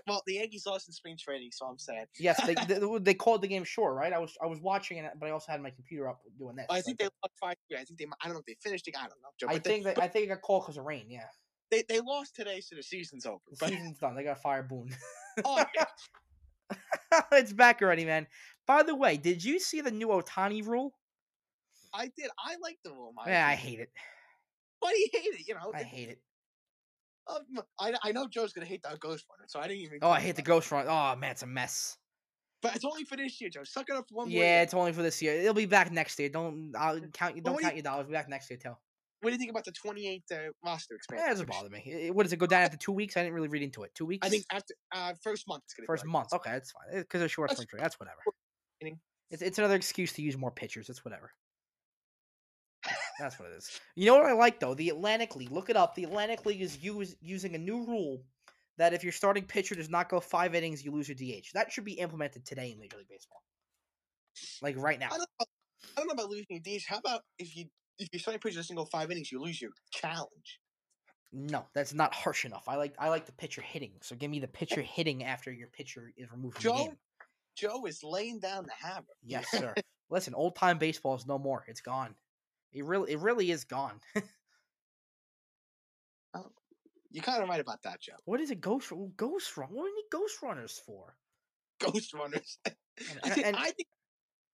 Well, 0.06 0.22
the 0.26 0.34
Yankees 0.34 0.64
lost 0.66 0.88
in 0.88 0.94
spring 0.94 1.18
training, 1.18 1.50
so 1.52 1.66
I'm 1.66 1.78
sad. 1.78 2.08
Yes, 2.18 2.40
they, 2.46 2.54
they 2.54 2.80
they 3.00 3.14
called 3.14 3.42
the 3.42 3.48
game 3.48 3.64
short, 3.64 3.94
right? 3.94 4.12
I 4.14 4.18
was 4.18 4.34
I 4.42 4.46
was 4.46 4.58
watching 4.60 4.96
it, 4.98 5.12
but 5.20 5.26
I 5.26 5.30
also 5.30 5.52
had 5.52 5.60
my 5.60 5.68
computer 5.70 6.08
up 6.08 6.20
doing 6.38 6.56
this. 6.56 6.66
I 6.70 6.78
so 6.80 6.84
think 6.86 6.98
they 6.98 7.04
lost 7.04 7.34
five. 7.38 7.56
Yeah, 7.68 7.80
I 7.80 7.84
think 7.84 7.98
they. 7.98 8.06
I 8.22 8.26
don't 8.26 8.34
know 8.34 8.40
if 8.40 8.46
they 8.46 8.56
finished 8.62 8.88
it. 8.88 8.94
I 8.96 9.02
don't 9.02 9.10
know. 9.22 9.28
Joe, 9.38 9.46
I 9.50 9.58
think 9.58 9.84
they, 9.84 9.94
I 9.96 10.08
think 10.08 10.24
it 10.24 10.28
got 10.28 10.40
called 10.40 10.62
because 10.62 10.78
of 10.78 10.84
rain. 10.84 11.06
Yeah, 11.10 11.24
they, 11.70 11.84
they 11.86 12.00
lost 12.00 12.34
today, 12.34 12.60
so 12.60 12.76
the 12.76 12.82
season's 12.82 13.26
over. 13.26 13.40
the 13.50 13.56
But 13.60 13.68
season's 13.68 13.98
done. 13.98 14.14
They 14.14 14.24
got 14.24 14.36
to 14.36 14.40
fire 14.40 14.62
Boone. 14.62 14.90
oh, 15.44 15.64
yeah, 15.76 15.84
it's 17.32 17.52
back 17.52 17.82
already, 17.82 18.04
man. 18.06 18.26
By 18.66 18.82
the 18.82 18.94
way, 18.94 19.16
did 19.16 19.44
you 19.44 19.58
see 19.60 19.80
the 19.80 19.90
new 19.90 20.08
Ohtani 20.08 20.66
rule? 20.66 20.94
I 21.92 22.10
did. 22.16 22.30
I 22.38 22.56
like 22.62 22.78
the 22.84 22.90
rule. 22.92 23.12
my 23.14 23.24
Yeah, 23.26 23.46
I 23.46 23.54
hate 23.54 23.80
it. 23.80 23.90
Why 24.80 24.90
do 24.92 24.98
you 24.98 25.08
hate 25.12 25.40
it? 25.40 25.48
You 25.48 25.54
know, 25.54 25.72
I 25.74 25.80
it- 25.80 25.86
hate 25.86 26.08
it. 26.10 26.18
um, 27.28 27.62
I, 27.78 27.94
I 28.02 28.12
know 28.12 28.26
Joe's 28.28 28.52
gonna 28.52 28.66
hate 28.66 28.82
that 28.82 28.98
Ghost 29.00 29.24
Runner, 29.30 29.44
so 29.46 29.60
I 29.60 29.68
didn't 29.68 29.82
even. 29.82 29.98
Oh, 30.02 30.10
I 30.10 30.20
hate 30.20 30.36
the. 30.36 30.42
Ghost 30.42 30.70
Run. 30.72 30.86
Oh 30.88 31.16
man, 31.16 31.32
it's 31.32 31.42
a 31.42 31.46
mess. 31.46 31.96
But 32.62 32.74
it's 32.76 32.84
only 32.84 33.04
for 33.04 33.16
this 33.16 33.40
year, 33.40 33.50
Joe. 33.50 33.64
Suck 33.64 33.86
it 33.90 33.94
up 33.94 34.06
for 34.08 34.14
one 34.16 34.28
more. 34.30 34.38
Yeah, 34.42 34.62
it's 34.62 34.72
only 34.74 34.92
for 34.92 35.02
this 35.02 35.20
year. 35.20 35.34
It'll 35.34 35.52
be 35.54 35.66
back 35.66 35.92
next 35.92 36.18
year. 36.18 36.30
Don't 36.30 36.72
I'll 36.78 36.98
count 37.12 37.36
you. 37.36 37.42
Don't 37.42 37.60
count 37.60 37.74
you- 37.74 37.78
your 37.78 37.82
dollars. 37.82 38.06
Be 38.06 38.12
back 38.14 38.28
next 38.28 38.48
year 38.50 38.58
too. 38.62 38.74
What 39.20 39.30
do 39.30 39.32
you 39.32 39.38
think 39.38 39.50
about 39.50 39.64
the 39.64 39.72
28 39.72 40.22
uh, 40.32 40.36
roster 40.66 40.96
expansion? 40.96 41.24
Yeah, 41.24 41.30
it 41.30 41.34
doesn't 41.34 41.48
bother 41.48 41.70
me. 41.70 41.82
I- 41.86 42.06
I- 42.08 42.10
What 42.10 42.24
does 42.24 42.32
it 42.34 42.36
go 42.38 42.46
down 42.46 42.62
after 42.62 42.76
two 42.76 42.92
weeks? 42.92 43.16
I 43.16 43.22
didn't 43.22 43.34
really 43.34 43.48
read 43.48 43.62
into 43.62 43.82
it. 43.84 43.94
Two 43.94 44.04
weeks. 44.06 44.26
I 44.26 44.30
think 44.30 44.44
after 44.50 44.74
uh, 44.94 45.12
first 45.22 45.46
month 45.48 45.62
it's 45.64 45.74
gonna 45.74 45.86
first 45.86 46.04
month. 46.04 46.32
Okay, 46.32 46.50
that's 46.52 46.72
fine. 46.72 46.98
Because 47.00 47.22
of 47.22 47.30
short 47.30 47.50
That's-. 47.50 47.64
That's 47.78 47.98
whatever. 48.00 48.18
It's 49.30 49.42
it's 49.42 49.58
another 49.58 49.76
excuse 49.76 50.12
to 50.14 50.22
use 50.22 50.36
more 50.36 50.50
pitchers. 50.50 50.88
It's 50.88 51.04
whatever. 51.04 51.30
That's 53.18 53.38
what 53.38 53.50
it 53.50 53.56
is. 53.56 53.80
You 53.94 54.06
know 54.06 54.16
what 54.16 54.26
I 54.26 54.32
like 54.32 54.60
though? 54.60 54.74
The 54.74 54.90
Atlantic 54.90 55.36
League. 55.36 55.50
Look 55.50 55.70
it 55.70 55.76
up. 55.76 55.94
The 55.94 56.04
Atlantic 56.04 56.44
League 56.46 56.60
is 56.60 56.82
use, 56.82 57.16
using 57.20 57.54
a 57.54 57.58
new 57.58 57.84
rule 57.86 58.22
that 58.78 58.92
if 58.92 59.02
your 59.02 59.12
starting 59.12 59.44
pitcher 59.44 59.74
does 59.74 59.88
not 59.88 60.08
go 60.08 60.20
five 60.20 60.54
innings, 60.54 60.84
you 60.84 60.90
lose 60.90 61.08
your 61.08 61.16
DH. 61.16 61.46
That 61.54 61.72
should 61.72 61.84
be 61.84 61.92
implemented 61.92 62.44
today 62.44 62.72
in 62.72 62.80
Major 62.80 62.96
League 62.96 63.08
Baseball. 63.08 63.42
Like 64.62 64.76
right 64.76 64.98
now. 64.98 65.06
I 65.06 65.18
don't, 65.18 65.20
know, 65.20 65.46
I 65.96 66.00
don't 66.00 66.06
know 66.08 66.12
about 66.12 66.30
losing 66.30 66.46
your 66.50 66.60
DH. 66.60 66.82
How 66.88 66.98
about 66.98 67.22
if 67.38 67.56
you 67.56 67.66
if 67.98 68.08
your 68.12 68.20
starting 68.20 68.40
pitcher 68.40 68.56
doesn't 68.56 68.74
go 68.74 68.84
five 68.84 69.10
innings, 69.10 69.30
you 69.30 69.40
lose 69.40 69.60
your 69.60 69.70
challenge. 69.92 70.60
No, 71.32 71.66
that's 71.74 71.94
not 71.94 72.14
harsh 72.14 72.44
enough. 72.44 72.64
I 72.68 72.76
like 72.76 72.94
I 72.98 73.08
like 73.08 73.26
the 73.26 73.32
pitcher 73.32 73.60
hitting. 73.60 73.92
So 74.02 74.14
give 74.14 74.30
me 74.30 74.38
the 74.38 74.48
pitcher 74.48 74.82
hitting 74.82 75.24
after 75.24 75.52
your 75.52 75.68
pitcher 75.68 76.12
is 76.16 76.30
removed 76.30 76.62
from 76.62 76.76
the 76.76 76.84
game. 76.84 76.96
Joe 77.56 77.86
is 77.86 78.02
laying 78.02 78.40
down 78.40 78.64
the 78.66 78.86
hammer. 78.86 79.06
Yes, 79.22 79.50
sir. 79.50 79.74
Listen, 80.10 80.34
old 80.34 80.56
time 80.56 80.78
baseball 80.78 81.14
is 81.16 81.26
no 81.26 81.38
more. 81.38 81.64
It's 81.68 81.80
gone. 81.80 82.14
It 82.72 82.84
really 82.84 83.12
it 83.12 83.20
really 83.20 83.50
is 83.50 83.64
gone. 83.64 84.00
Oh, 86.34 86.50
you're 87.10 87.22
kind 87.24 87.42
of 87.42 87.48
right 87.48 87.60
about 87.60 87.82
that, 87.84 88.00
Joe. 88.00 88.14
what 88.24 88.40
is 88.40 88.50
a 88.50 88.54
ghost 88.54 88.92
ghost 89.16 89.56
run? 89.56 89.68
What 89.70 89.84
do 89.84 89.88
you 89.90 89.96
need 89.96 90.10
ghost 90.10 90.42
runners 90.42 90.80
for? 90.84 91.16
Ghost 91.80 92.14
runners. 92.14 92.58
I 92.66 92.72
And- 93.24 93.38
and- 93.44 93.56
I 93.56 93.70
think 93.72 93.88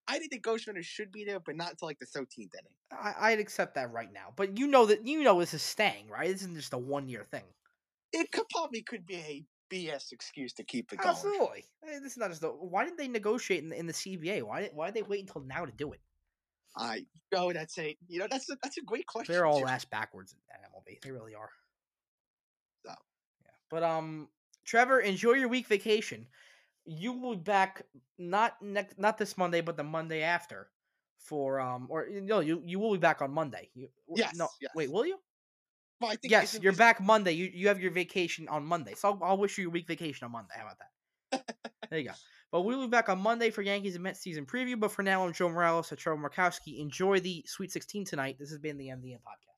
I 0.09 0.19
think 0.19 0.33
the 0.33 0.41
ghost 0.41 0.67
runners 0.67 0.87
should 0.87 1.13
be 1.13 1.25
there, 1.25 1.41
but 1.41 1.57
not 1.57 1.71
until 1.71 1.87
like 1.89 1.99
the 2.01 2.07
13th 2.07 2.51
inning. 2.55 2.73
I, 2.91 3.15
I'd 3.33 3.41
accept 3.41 3.77
that 3.77 3.93
right 3.93 4.13
now. 4.13 4.33
But 4.37 4.59
you 4.59 4.67
know 4.67 4.87
that 4.87 5.07
you 5.07 5.23
know 5.23 5.39
this 5.41 5.55
is 5.55 5.63
staying, 5.63 6.09
right? 6.09 6.29
This 6.29 6.43
isn't 6.43 6.57
just 6.57 6.73
a 6.73 6.79
one 6.79 7.09
year 7.09 7.25
thing. 7.31 7.45
It 8.13 8.33
could 8.33 8.49
probably 8.51 8.83
could 8.83 9.07
be 9.07 9.17
a 9.17 9.45
BS 9.71 10.13
excuse 10.13 10.53
to 10.55 10.65
keep 10.65 10.93
it 10.93 10.99
going. 10.99 11.09
Absolutely. 11.11 11.65
Eh, 11.89 11.99
This 12.01 12.13
is 12.13 12.19
not 12.19 12.31
just 12.31 12.43
a, 12.43 12.49
why 12.49 12.85
didn't 12.85 12.99
they 12.99 13.09
negotiate 13.09 13.63
in 13.63 13.71
the, 13.71 13.79
in 13.79 13.87
the 13.87 13.93
CBA? 13.93 14.43
Why 14.43 14.63
did 14.63 14.71
why 14.75 14.87
did 14.87 14.95
they 14.95 15.03
wait 15.03 15.21
until 15.21 15.43
now 15.43 15.65
to 15.65 15.73
do 15.73 15.93
it? 15.93 16.01
I 16.77 17.05
Joe, 17.33 17.53
that's 17.53 17.79
a 17.79 17.97
you 18.09 18.19
know 18.19 18.27
that's 18.31 18.49
a 18.51 18.57
that's 18.63 18.79
a 18.79 18.83
great 18.83 19.07
question. 19.07 19.33
They're 19.33 19.47
all 19.47 19.67
ass 19.67 19.85
backwards 19.85 20.35
at 20.53 20.61
MLB. 20.71 21.01
They 21.03 21.11
really 21.11 21.35
are. 21.35 21.51
So. 22.85 22.91
Yeah. 22.91 23.51
But 23.71 23.83
um, 23.83 24.29
Trevor, 24.65 25.01
enjoy 25.01 25.33
your 25.33 25.49
week 25.49 25.67
vacation. 25.67 26.27
You 26.85 27.13
will 27.13 27.35
be 27.37 27.43
back 27.43 27.83
not 28.19 28.61
next, 28.63 28.99
not 28.99 29.19
this 29.19 29.37
Monday, 29.37 29.61
but 29.61 29.77
the 29.77 29.85
Monday 29.85 30.23
after, 30.23 30.71
for 31.19 31.61
um, 31.61 31.87
or 31.91 32.09
no, 32.11 32.41
you 32.41 32.63
you 32.65 32.79
will 32.79 32.93
be 32.93 32.99
back 32.99 33.21
on 33.23 33.33
Monday. 33.33 33.71
You, 33.75 33.89
Yes, 34.15 34.35
No. 34.37 34.49
yes. 34.61 34.71
Wait, 34.75 34.91
will 34.91 35.07
you? 35.07 35.19
Well, 36.01 36.11
I 36.11 36.17
think 36.17 36.31
Yes, 36.31 36.59
you're 36.61 36.73
back 36.73 37.01
Monday. 37.01 37.33
You 37.33 37.51
you 37.53 37.69
have 37.69 37.81
your 37.81 37.91
vacation 37.91 38.49
on 38.49 38.65
Monday, 38.65 38.95
so 38.95 39.11
I'll, 39.11 39.19
I'll 39.23 39.39
wish 39.39 39.59
you 39.59 39.69
a 39.69 39.71
week 39.71 39.87
vacation 39.87 40.25
on 40.25 40.33
Monday. 40.33 40.55
How 40.57 40.63
about 40.63 40.79
that? 40.79 41.57
there 41.91 41.99
you 41.99 42.09
go. 42.09 42.15
But 42.53 42.63
we'll 42.63 42.81
be 42.81 42.89
back 42.89 43.09
on 43.09 43.21
Monday 43.21 43.51
for 43.51 43.63
Yankees 43.63 43.95
and 43.95 44.03
Mets 44.03 44.19
season 44.19 44.45
preview. 44.45 44.81
But 44.81 44.91
for 44.91 45.05
now, 45.05 45.25
I'm 45.25 45.33
Joe 45.33 45.49
Morales 45.49 45.93
at 45.93 45.99
Trevor 45.99 46.21
Markowski. 46.21 46.81
Enjoy 46.81 47.21
the 47.21 47.45
Sweet 47.47 47.71
16 47.71 48.05
tonight. 48.07 48.39
This 48.41 48.51
has 48.51 48.59
been 48.59 48.77
the 48.77 48.89
MDM 48.89 49.19
podcast. 49.19 49.47